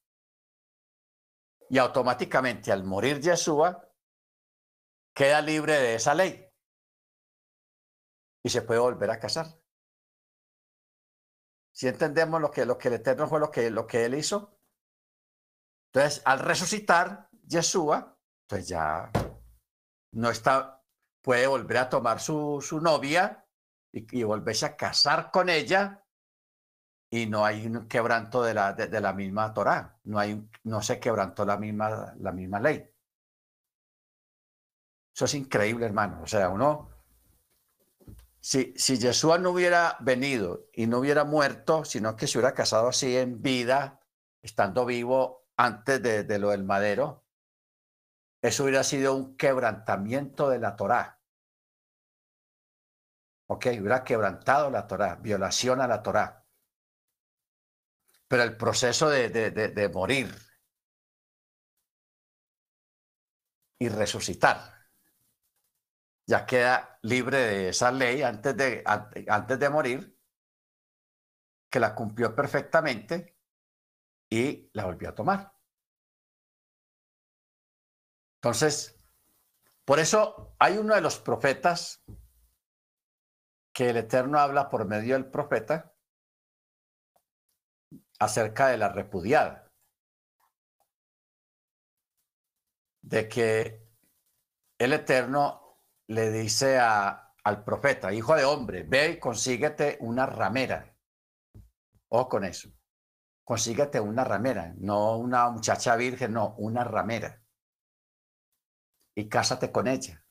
Y 1.67 1.79
automáticamente 1.79 2.71
al 2.71 2.83
morir 2.83 3.19
Yeshua, 3.19 3.91
queda 5.15 5.41
libre 5.41 5.73
de 5.73 5.95
esa 5.95 6.13
ley 6.13 6.47
y 8.43 8.49
se 8.49 8.61
puede 8.61 8.79
volver 8.79 9.09
a 9.09 9.19
casar. 9.19 9.47
Si 11.73 11.87
entendemos 11.87 12.39
lo 12.39 12.51
que, 12.51 12.67
lo 12.67 12.77
que 12.77 12.89
el 12.89 12.93
Eterno 12.93 13.27
fue 13.27 13.39
lo 13.39 13.49
que, 13.49 13.71
lo 13.71 13.87
que 13.87 14.05
él 14.05 14.13
hizo, 14.13 14.60
entonces, 15.93 16.21
al 16.23 16.39
resucitar 16.39 17.27
Yeshua, 17.45 18.17
pues 18.47 18.69
ya 18.69 19.11
no 20.13 20.29
está, 20.29 20.81
puede 21.21 21.47
volver 21.47 21.77
a 21.77 21.89
tomar 21.89 22.21
su, 22.21 22.61
su 22.61 22.79
novia 22.79 23.45
y, 23.91 24.23
volverse 24.23 24.65
a 24.65 24.77
casar 24.77 25.31
con 25.31 25.49
ella 25.49 26.05
y 27.09 27.25
no 27.25 27.43
hay 27.43 27.67
un 27.67 27.89
quebranto 27.89 28.41
de 28.41 28.53
la, 28.53 28.71
de, 28.71 29.01
la 29.01 29.11
misma 29.11 29.53
Torah, 29.53 29.99
no, 30.05 30.17
hay, 30.17 30.41
no 30.63 30.81
se 30.81 30.97
quebrantó 30.97 31.43
la 31.43 31.57
misma, 31.57 32.13
la 32.19 32.31
misma 32.31 32.61
ley. 32.61 32.89
Eso 35.13 35.25
es 35.25 35.33
increíble, 35.33 35.85
hermano. 35.85 36.21
O 36.23 36.27
sea, 36.27 36.47
uno, 36.47 36.89
si, 38.39 38.73
si 38.77 38.97
Yeshua 38.97 39.39
no 39.39 39.49
hubiera 39.49 39.97
venido 39.99 40.69
y 40.71 40.87
no 40.87 40.99
hubiera 40.99 41.25
muerto, 41.25 41.83
sino 41.83 42.15
que 42.15 42.27
se 42.27 42.37
hubiera 42.37 42.53
casado 42.53 42.87
así 42.87 43.17
en 43.17 43.41
vida, 43.41 43.99
estando 44.41 44.85
vivo, 44.85 45.40
antes 45.57 46.01
de, 46.01 46.39
lo 46.39 46.49
del 46.49 46.63
madero, 46.63 47.25
eso 48.41 48.63
hubiera 48.63 48.83
sido 48.83 49.15
un 49.15 49.37
quebrantamiento 49.37 50.49
de 50.49 50.59
la 50.59 50.75
Torá. 50.75 51.19
Ok, 53.47 53.65
hubiera 53.79 54.03
quebrantado 54.03 54.69
la 54.69 54.87
Torá, 54.87 55.15
violación 55.15 55.81
a 55.81 55.87
la 55.87 56.01
Torá. 56.01 56.45
Pero 58.27 58.43
el 58.43 58.55
proceso 58.55 59.09
de, 59.09 59.29
de 59.29 59.89
morir 59.89 60.33
y 63.77 63.89
resucitar 63.89 64.81
ya 66.31 66.45
queda 66.45 66.97
libre 67.01 67.37
de 67.37 67.69
esa 67.69 67.91
ley 67.91 68.21
antes 68.21 68.55
de, 68.55 68.83
antes 69.27 69.59
de 69.59 69.69
morir, 69.69 70.17
que 71.69 71.79
la 71.79 71.93
cumplió 71.93 72.33
perfectamente 72.33 73.40
y 74.31 74.69
la 74.73 74.85
volvió 74.85 75.09
a 75.09 75.15
tomar. 75.15 75.53
Entonces, 78.37 78.97
por 79.85 79.99
eso 79.99 80.55
hay 80.57 80.77
uno 80.77 80.95
de 80.95 81.01
los 81.01 81.19
profetas 81.19 82.03
que 83.73 83.89
el 83.89 83.97
Eterno 83.97 84.39
habla 84.39 84.69
por 84.69 84.85
medio 84.87 85.13
del 85.13 85.29
profeta 85.29 85.93
acerca 88.19 88.69
de 88.69 88.77
la 88.77 88.89
repudiada. 88.89 89.67
De 93.03 93.27
que 93.27 93.85
el 94.79 94.93
Eterno 94.93 95.83
le 96.07 96.31
dice 96.31 96.79
a, 96.79 97.33
al 97.43 97.63
profeta, 97.63 98.13
hijo 98.13 98.35
de 98.35 98.45
hombre, 98.45 98.83
ve 98.83 99.11
y 99.11 99.19
consíguete 99.19 99.97
una 99.99 100.25
ramera. 100.25 100.95
O 102.09 102.27
con 102.29 102.45
eso 102.45 102.69
consíguete 103.43 103.99
una 103.99 104.23
ramera, 104.23 104.73
no 104.77 105.17
una 105.17 105.49
muchacha 105.49 105.95
virgen, 105.95 106.33
no, 106.33 106.55
una 106.57 106.83
ramera. 106.83 107.41
Y 109.15 109.29
cásate 109.29 109.71
con 109.71 109.87
ella. 109.87 110.23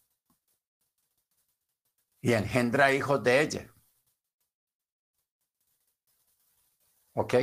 Y 2.22 2.32
engendra 2.32 2.92
hijos 2.92 3.22
de 3.22 3.40
ella. 3.42 3.74
¿Ok? 7.14 7.34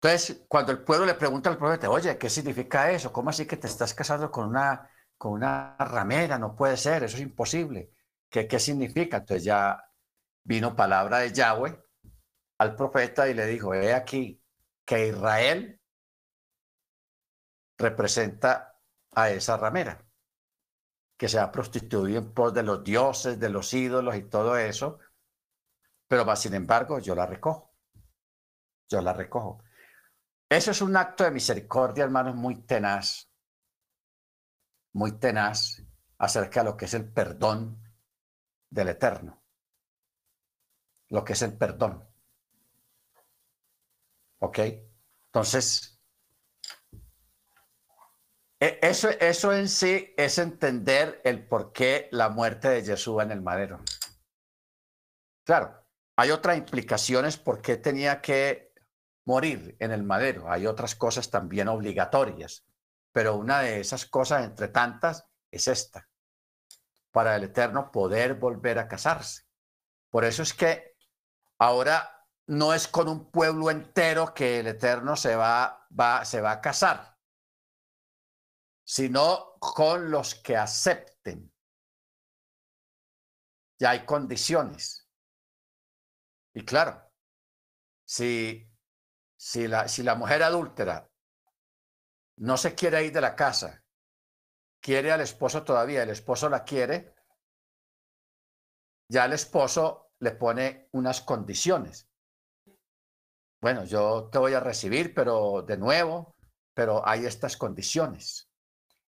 Entonces, 0.00 0.44
cuando 0.48 0.72
el 0.72 0.84
pueblo 0.84 1.06
le 1.06 1.14
pregunta 1.14 1.50
al 1.50 1.58
profeta, 1.58 1.90
oye, 1.90 2.16
¿qué 2.18 2.30
significa 2.30 2.90
eso? 2.90 3.12
¿Cómo 3.12 3.30
así 3.30 3.46
que 3.46 3.56
te 3.56 3.66
estás 3.66 3.94
casando 3.94 4.30
con 4.30 4.48
una, 4.48 4.88
con 5.16 5.32
una 5.32 5.76
ramera? 5.78 6.38
No 6.38 6.54
puede 6.54 6.76
ser, 6.76 7.02
eso 7.02 7.16
es 7.16 7.22
imposible. 7.22 7.92
¿Qué, 8.30 8.46
¿Qué 8.46 8.58
significa? 8.60 9.18
Entonces 9.18 9.44
ya 9.44 9.82
vino 10.44 10.76
palabra 10.76 11.18
de 11.18 11.32
Yahweh 11.32 11.87
al 12.58 12.74
profeta 12.74 13.28
y 13.28 13.34
le 13.34 13.46
dijo, 13.46 13.72
he 13.74 13.94
aquí 13.94 14.42
que 14.84 15.08
Israel 15.08 15.80
representa 17.78 18.80
a 19.12 19.30
esa 19.30 19.56
ramera, 19.56 20.04
que 21.16 21.28
se 21.28 21.38
ha 21.38 21.50
prostituido 21.50 22.18
en 22.18 22.34
pos 22.34 22.52
de 22.52 22.62
los 22.62 22.82
dioses, 22.82 23.38
de 23.38 23.48
los 23.48 23.72
ídolos 23.72 24.16
y 24.16 24.22
todo 24.22 24.56
eso, 24.56 24.98
pero 26.08 26.24
más 26.24 26.42
sin 26.42 26.54
embargo 26.54 26.98
yo 26.98 27.14
la 27.14 27.26
recojo, 27.26 27.74
yo 28.88 29.00
la 29.00 29.12
recojo. 29.12 29.62
Eso 30.48 30.70
es 30.70 30.80
un 30.80 30.96
acto 30.96 31.24
de 31.24 31.30
misericordia, 31.30 32.04
hermanos, 32.04 32.34
muy 32.34 32.62
tenaz, 32.62 33.30
muy 34.94 35.18
tenaz 35.18 35.82
acerca 36.18 36.60
de 36.60 36.70
lo 36.70 36.76
que 36.76 36.86
es 36.86 36.94
el 36.94 37.12
perdón 37.12 37.82
del 38.70 38.88
Eterno, 38.88 39.44
lo 41.10 41.22
que 41.22 41.34
es 41.34 41.42
el 41.42 41.56
perdón. 41.56 42.07
¿Ok? 44.40 44.58
Entonces, 45.26 45.98
E- 48.60 48.78
Eso, 48.82 49.08
eso 49.20 49.52
en 49.52 49.68
sí 49.68 50.14
es 50.16 50.38
entender 50.38 51.20
el 51.24 51.46
por 51.46 51.72
qué 51.72 52.08
la 52.10 52.28
muerte 52.28 52.68
de 52.68 52.84
Jesús 52.84 53.22
en 53.22 53.30
el 53.30 53.40
madero. 53.40 53.80
Claro, 55.44 55.86
hay 56.16 56.30
otras 56.30 56.58
implicaciones 56.58 57.36
por 57.36 57.62
qué 57.62 57.76
tenía 57.76 58.20
que 58.20 58.72
morir 59.24 59.76
en 59.78 59.92
el 59.92 60.02
madero. 60.02 60.50
Hay 60.50 60.66
otras 60.66 60.94
cosas 60.94 61.30
también 61.30 61.68
obligatorias, 61.68 62.66
pero 63.12 63.36
una 63.36 63.60
de 63.60 63.80
esas 63.80 64.06
cosas, 64.06 64.44
entre 64.44 64.68
tantas, 64.68 65.24
es 65.50 65.68
esta. 65.68 66.08
Para 67.12 67.36
el 67.36 67.44
Eterno 67.44 67.90
poder 67.90 68.34
volver 68.34 68.78
a 68.78 68.88
casarse. 68.88 69.42
Por 70.10 70.24
eso 70.24 70.42
es 70.42 70.52
que 70.52 70.96
ahora 71.58 72.17
no 72.48 72.74
es 72.74 72.88
con 72.88 73.08
un 73.08 73.30
pueblo 73.30 73.70
entero 73.70 74.34
que 74.34 74.60
el 74.60 74.66
Eterno 74.66 75.16
se 75.16 75.36
va, 75.36 75.86
va, 75.98 76.24
se 76.24 76.40
va 76.40 76.52
a 76.52 76.60
casar 76.60 77.18
sino 78.88 79.58
con 79.60 80.10
los 80.10 80.34
que 80.34 80.56
acepten. 80.56 81.52
Ya 83.78 83.90
hay 83.90 84.06
condiciones. 84.06 85.06
Y 86.54 86.64
claro, 86.64 87.12
si, 88.06 88.66
si, 89.36 89.68
la, 89.68 89.88
si 89.88 90.02
la 90.02 90.14
mujer 90.14 90.42
adúltera 90.42 91.06
no 92.38 92.56
se 92.56 92.74
quiere 92.74 93.04
ir 93.04 93.12
de 93.12 93.20
la 93.20 93.36
casa, 93.36 93.84
quiere 94.80 95.12
al 95.12 95.20
esposo 95.20 95.64
todavía, 95.64 96.02
el 96.02 96.10
esposo 96.10 96.48
la 96.48 96.64
quiere, 96.64 97.14
ya 99.10 99.26
el 99.26 99.34
esposo 99.34 100.14
le 100.20 100.30
pone 100.30 100.88
unas 100.92 101.20
condiciones. 101.20 102.07
Bueno, 103.60 103.84
yo 103.84 104.28
te 104.30 104.38
voy 104.38 104.54
a 104.54 104.60
recibir, 104.60 105.14
pero 105.14 105.62
de 105.62 105.76
nuevo, 105.76 106.36
pero 106.74 107.06
hay 107.06 107.26
estas 107.26 107.56
condiciones. 107.56 108.48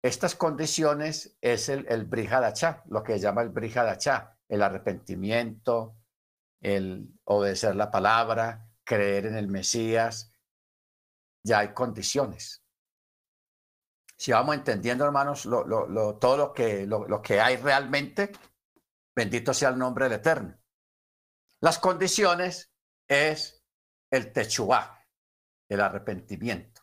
Estas 0.03 0.35
condiciones 0.35 1.35
es 1.41 1.67
el, 1.69 1.87
el 1.89 2.05
brihadachá, 2.05 2.83
lo 2.87 3.01
que 3.01 3.17
llama 3.17 3.41
el 3.41 3.49
brihadachá, 3.49 4.37
el 4.47 4.61
arrepentimiento, 4.61 5.97
el 6.61 7.09
obedecer 7.23 7.75
la 7.75 7.89
palabra, 7.89 8.69
creer 8.83 9.25
en 9.25 9.35
el 9.35 9.47
Mesías. 9.47 10.31
Ya 11.43 11.59
hay 11.59 11.73
condiciones. 11.73 12.63
Si 14.17 14.31
vamos 14.31 14.55
entendiendo, 14.55 15.05
hermanos, 15.05 15.45
lo, 15.45 16.17
todo 16.17 16.53
que, 16.53 16.85
lo 16.85 17.21
que 17.21 17.41
hay 17.41 17.57
realmente, 17.57 18.31
bendito 19.15 19.53
sea 19.53 19.69
el 19.69 19.77
nombre 19.77 20.05
del 20.05 20.19
Eterno. 20.19 20.57
Las 21.61 21.79
condiciones 21.79 22.71
es 23.07 23.54
el 24.15 24.31
techubá, 24.31 25.05
el 25.69 25.81
arrepentimiento. 25.81 26.81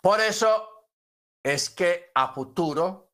Por 0.00 0.20
eso 0.20 0.88
es 1.42 1.70
que 1.70 2.10
a 2.14 2.32
futuro, 2.32 3.12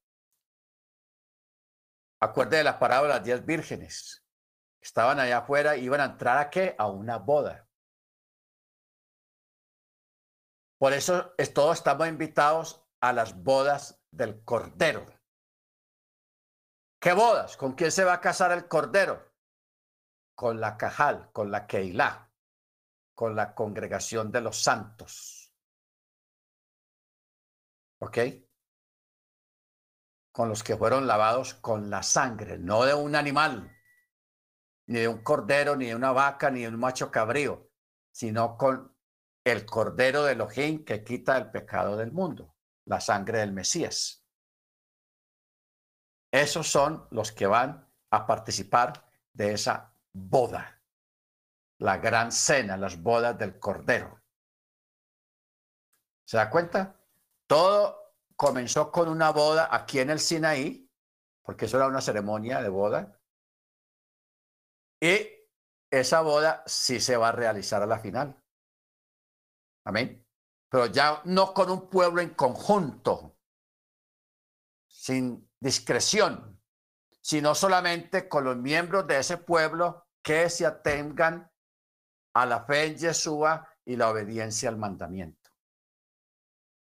acuerde 2.21 2.59
de 2.59 2.65
la 2.65 2.79
parábola 2.79 3.15
de 3.15 3.19
las 3.19 3.25
diez 3.25 3.47
vírgenes, 3.47 4.25
estaban 4.81 5.19
allá 5.19 5.39
afuera, 5.39 5.77
iban 5.77 6.01
a 6.01 6.05
entrar 6.05 6.39
a 6.39 6.51
qué? 6.51 6.75
A 6.79 6.89
una 6.89 7.19
boda. 7.19 7.69
Por 10.79 10.93
eso 10.93 11.35
es, 11.39 11.55
todos 11.55 11.79
estamos 11.79 12.09
invitados 12.09 12.85
a 13.01 13.13
las 13.13 13.43
bodas 13.43 14.03
del 14.11 14.45
Cordero. 14.45 15.07
¿Qué 17.01 17.13
bodas? 17.13 17.57
¿Con 17.57 17.75
quién 17.75 17.93
se 17.93 18.05
va 18.05 18.15
a 18.15 18.21
casar 18.21 18.53
el 18.53 18.67
Cordero? 18.67 19.33
Con 20.35 20.61
la 20.61 20.77
Cajal, 20.77 21.31
con 21.33 21.51
la 21.51 21.67
Keilah, 21.67 22.24
con 23.15 23.37
la 23.37 23.55
congregación 23.55 24.31
de 24.31 24.41
los 24.41 24.63
santos. 24.63 25.53
¿Ok? 28.01 28.19
Con 30.33 30.49
los 30.49 30.63
que 30.63 30.77
fueron 30.77 31.07
lavados 31.07 31.55
con 31.55 31.91
la 31.91 32.03
sangre, 32.03 32.59
no 32.59 32.85
de 32.85 32.95
un 32.95 33.15
animal, 33.15 33.71
ni 34.87 35.01
de 35.01 35.09
un 35.09 35.23
cordero, 35.23 35.77
ni 35.77 35.87
de 35.87 35.95
una 35.95 36.13
vaca, 36.13 36.51
ni 36.51 36.63
de 36.63 36.69
un 36.69 36.79
macho 36.79 37.11
cabrío, 37.11 37.71
sino 38.13 38.57
con 38.59 38.95
el 39.45 39.65
cordero 39.65 40.25
de 40.25 40.33
Elohim 40.33 40.85
que 40.85 41.05
quita 41.05 41.37
el 41.37 41.51
pecado 41.51 41.97
del 41.97 42.13
mundo, 42.13 42.57
la 42.87 43.01
sangre 43.01 43.39
del 43.39 43.53
Mesías. 43.53 44.27
Esos 46.33 46.69
son 46.69 47.07
los 47.11 47.31
que 47.31 47.47
van 47.47 47.89
a 48.11 48.27
participar 48.27 49.09
de 49.33 49.53
esa 49.53 49.95
boda, 50.13 50.83
la 51.85 51.99
gran 51.99 52.33
cena, 52.33 52.79
las 52.79 53.03
bodas 53.03 53.37
del 53.39 53.59
cordero. 53.59 54.23
¿Se 56.27 56.39
da 56.39 56.49
cuenta? 56.49 56.99
Todo 57.47 58.15
comenzó 58.37 58.91
con 58.91 59.11
una 59.11 59.31
boda 59.33 59.69
aquí 59.71 59.99
en 60.01 60.09
el 60.09 60.19
Sinaí, 60.19 60.91
porque 61.43 61.67
eso 61.67 61.77
era 61.77 61.87
una 61.87 62.01
ceremonia 62.01 62.63
de 62.63 62.71
boda. 62.71 63.21
Y 64.99 65.29
esa 65.91 66.23
boda 66.23 66.63
sí 66.65 67.01
se 67.01 67.19
va 67.19 67.29
a 67.29 67.33
realizar 67.33 67.83
a 67.83 67.87
la 67.87 67.99
final. 67.99 68.43
Amén. 69.85 70.27
Pero 70.71 70.87
ya 70.87 71.21
no 71.27 71.53
con 71.53 71.71
un 71.71 71.91
pueblo 71.91 72.23
en 72.23 72.31
conjunto, 72.31 73.37
sin 74.89 75.53
discreción, 75.61 76.63
sino 77.21 77.55
solamente 77.55 78.27
con 78.27 78.45
los 78.45 78.57
miembros 78.57 79.07
de 79.07 79.19
ese 79.19 79.37
pueblo 79.37 80.09
que 80.23 80.49
se 80.49 80.65
atengan 80.65 81.51
a 82.35 82.47
la 82.47 82.65
fe 82.65 82.85
en 82.85 82.97
Yeshua 82.97 83.69
y 83.85 83.97
la 83.97 84.11
obediencia 84.11 84.69
al 84.69 84.77
mandamiento. 84.77 85.51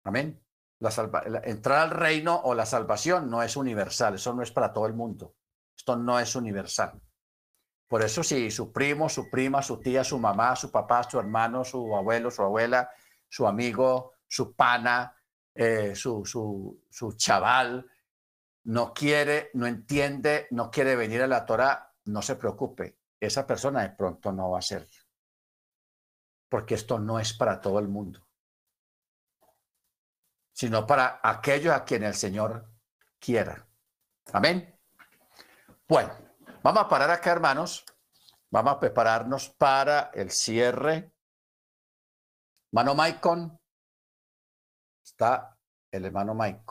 Amén. 0.04 0.40
La 0.78 0.90
entrar 1.44 1.78
al 1.78 1.90
reino 1.90 2.40
o 2.44 2.54
la 2.54 2.66
salvación 2.66 3.30
no 3.30 3.42
es 3.42 3.56
universal, 3.56 4.14
eso 4.14 4.34
no 4.34 4.42
es 4.42 4.50
para 4.50 4.72
todo 4.72 4.86
el 4.86 4.94
mundo. 4.94 5.36
Esto 5.76 5.96
no 5.96 6.18
es 6.18 6.34
universal. 6.34 7.00
Por 7.86 8.02
eso 8.02 8.24
si 8.24 8.50
su 8.50 8.72
primo, 8.72 9.08
su 9.08 9.30
prima, 9.30 9.62
su 9.62 9.78
tía, 9.78 10.02
su 10.02 10.18
mamá, 10.18 10.56
su 10.56 10.70
papá, 10.70 11.02
su 11.04 11.20
hermano, 11.20 11.64
su 11.64 11.94
abuelo, 11.94 12.30
su 12.30 12.42
abuela, 12.42 12.90
su 13.28 13.46
amigo, 13.46 14.14
su 14.26 14.54
pana, 14.54 15.14
eh, 15.54 15.94
su, 15.94 16.24
su, 16.24 16.84
su 16.90 17.12
chaval, 17.12 17.86
no 18.64 18.92
quiere, 18.94 19.50
no 19.54 19.66
entiende, 19.66 20.46
no 20.50 20.70
quiere 20.70 20.96
venir 20.96 21.22
a 21.22 21.26
la 21.26 21.44
Torah, 21.44 21.94
no 22.06 22.22
se 22.22 22.36
preocupe. 22.36 22.98
Esa 23.20 23.46
persona 23.46 23.82
de 23.82 23.90
pronto 23.90 24.32
no 24.32 24.50
va 24.50 24.58
a 24.58 24.62
ser. 24.62 24.88
Porque 26.52 26.74
esto 26.74 26.98
no 26.98 27.18
es 27.18 27.32
para 27.32 27.60
todo 27.60 27.78
el 27.80 27.88
mundo 27.88 28.20
sino 30.52 30.86
para 30.86 31.20
aquellos 31.22 31.74
a 31.74 31.84
quien 31.84 32.04
el 32.04 32.14
Señor 32.14 32.70
quiera. 33.18 33.66
Amén. 34.32 34.78
Bueno, 35.88 36.12
vamos 36.62 36.84
a 36.84 36.88
parar 36.88 37.10
acá, 37.10 37.32
hermanos. 37.32 37.84
Vamos 38.50 38.74
a 38.74 38.80
prepararnos 38.80 39.48
para 39.48 40.10
el 40.14 40.30
cierre. 40.30 41.12
Mano 42.72 42.94
Maicon. 42.94 43.58
Está 45.02 45.58
el 45.90 46.04
hermano 46.04 46.34
Maicon. 46.34 46.60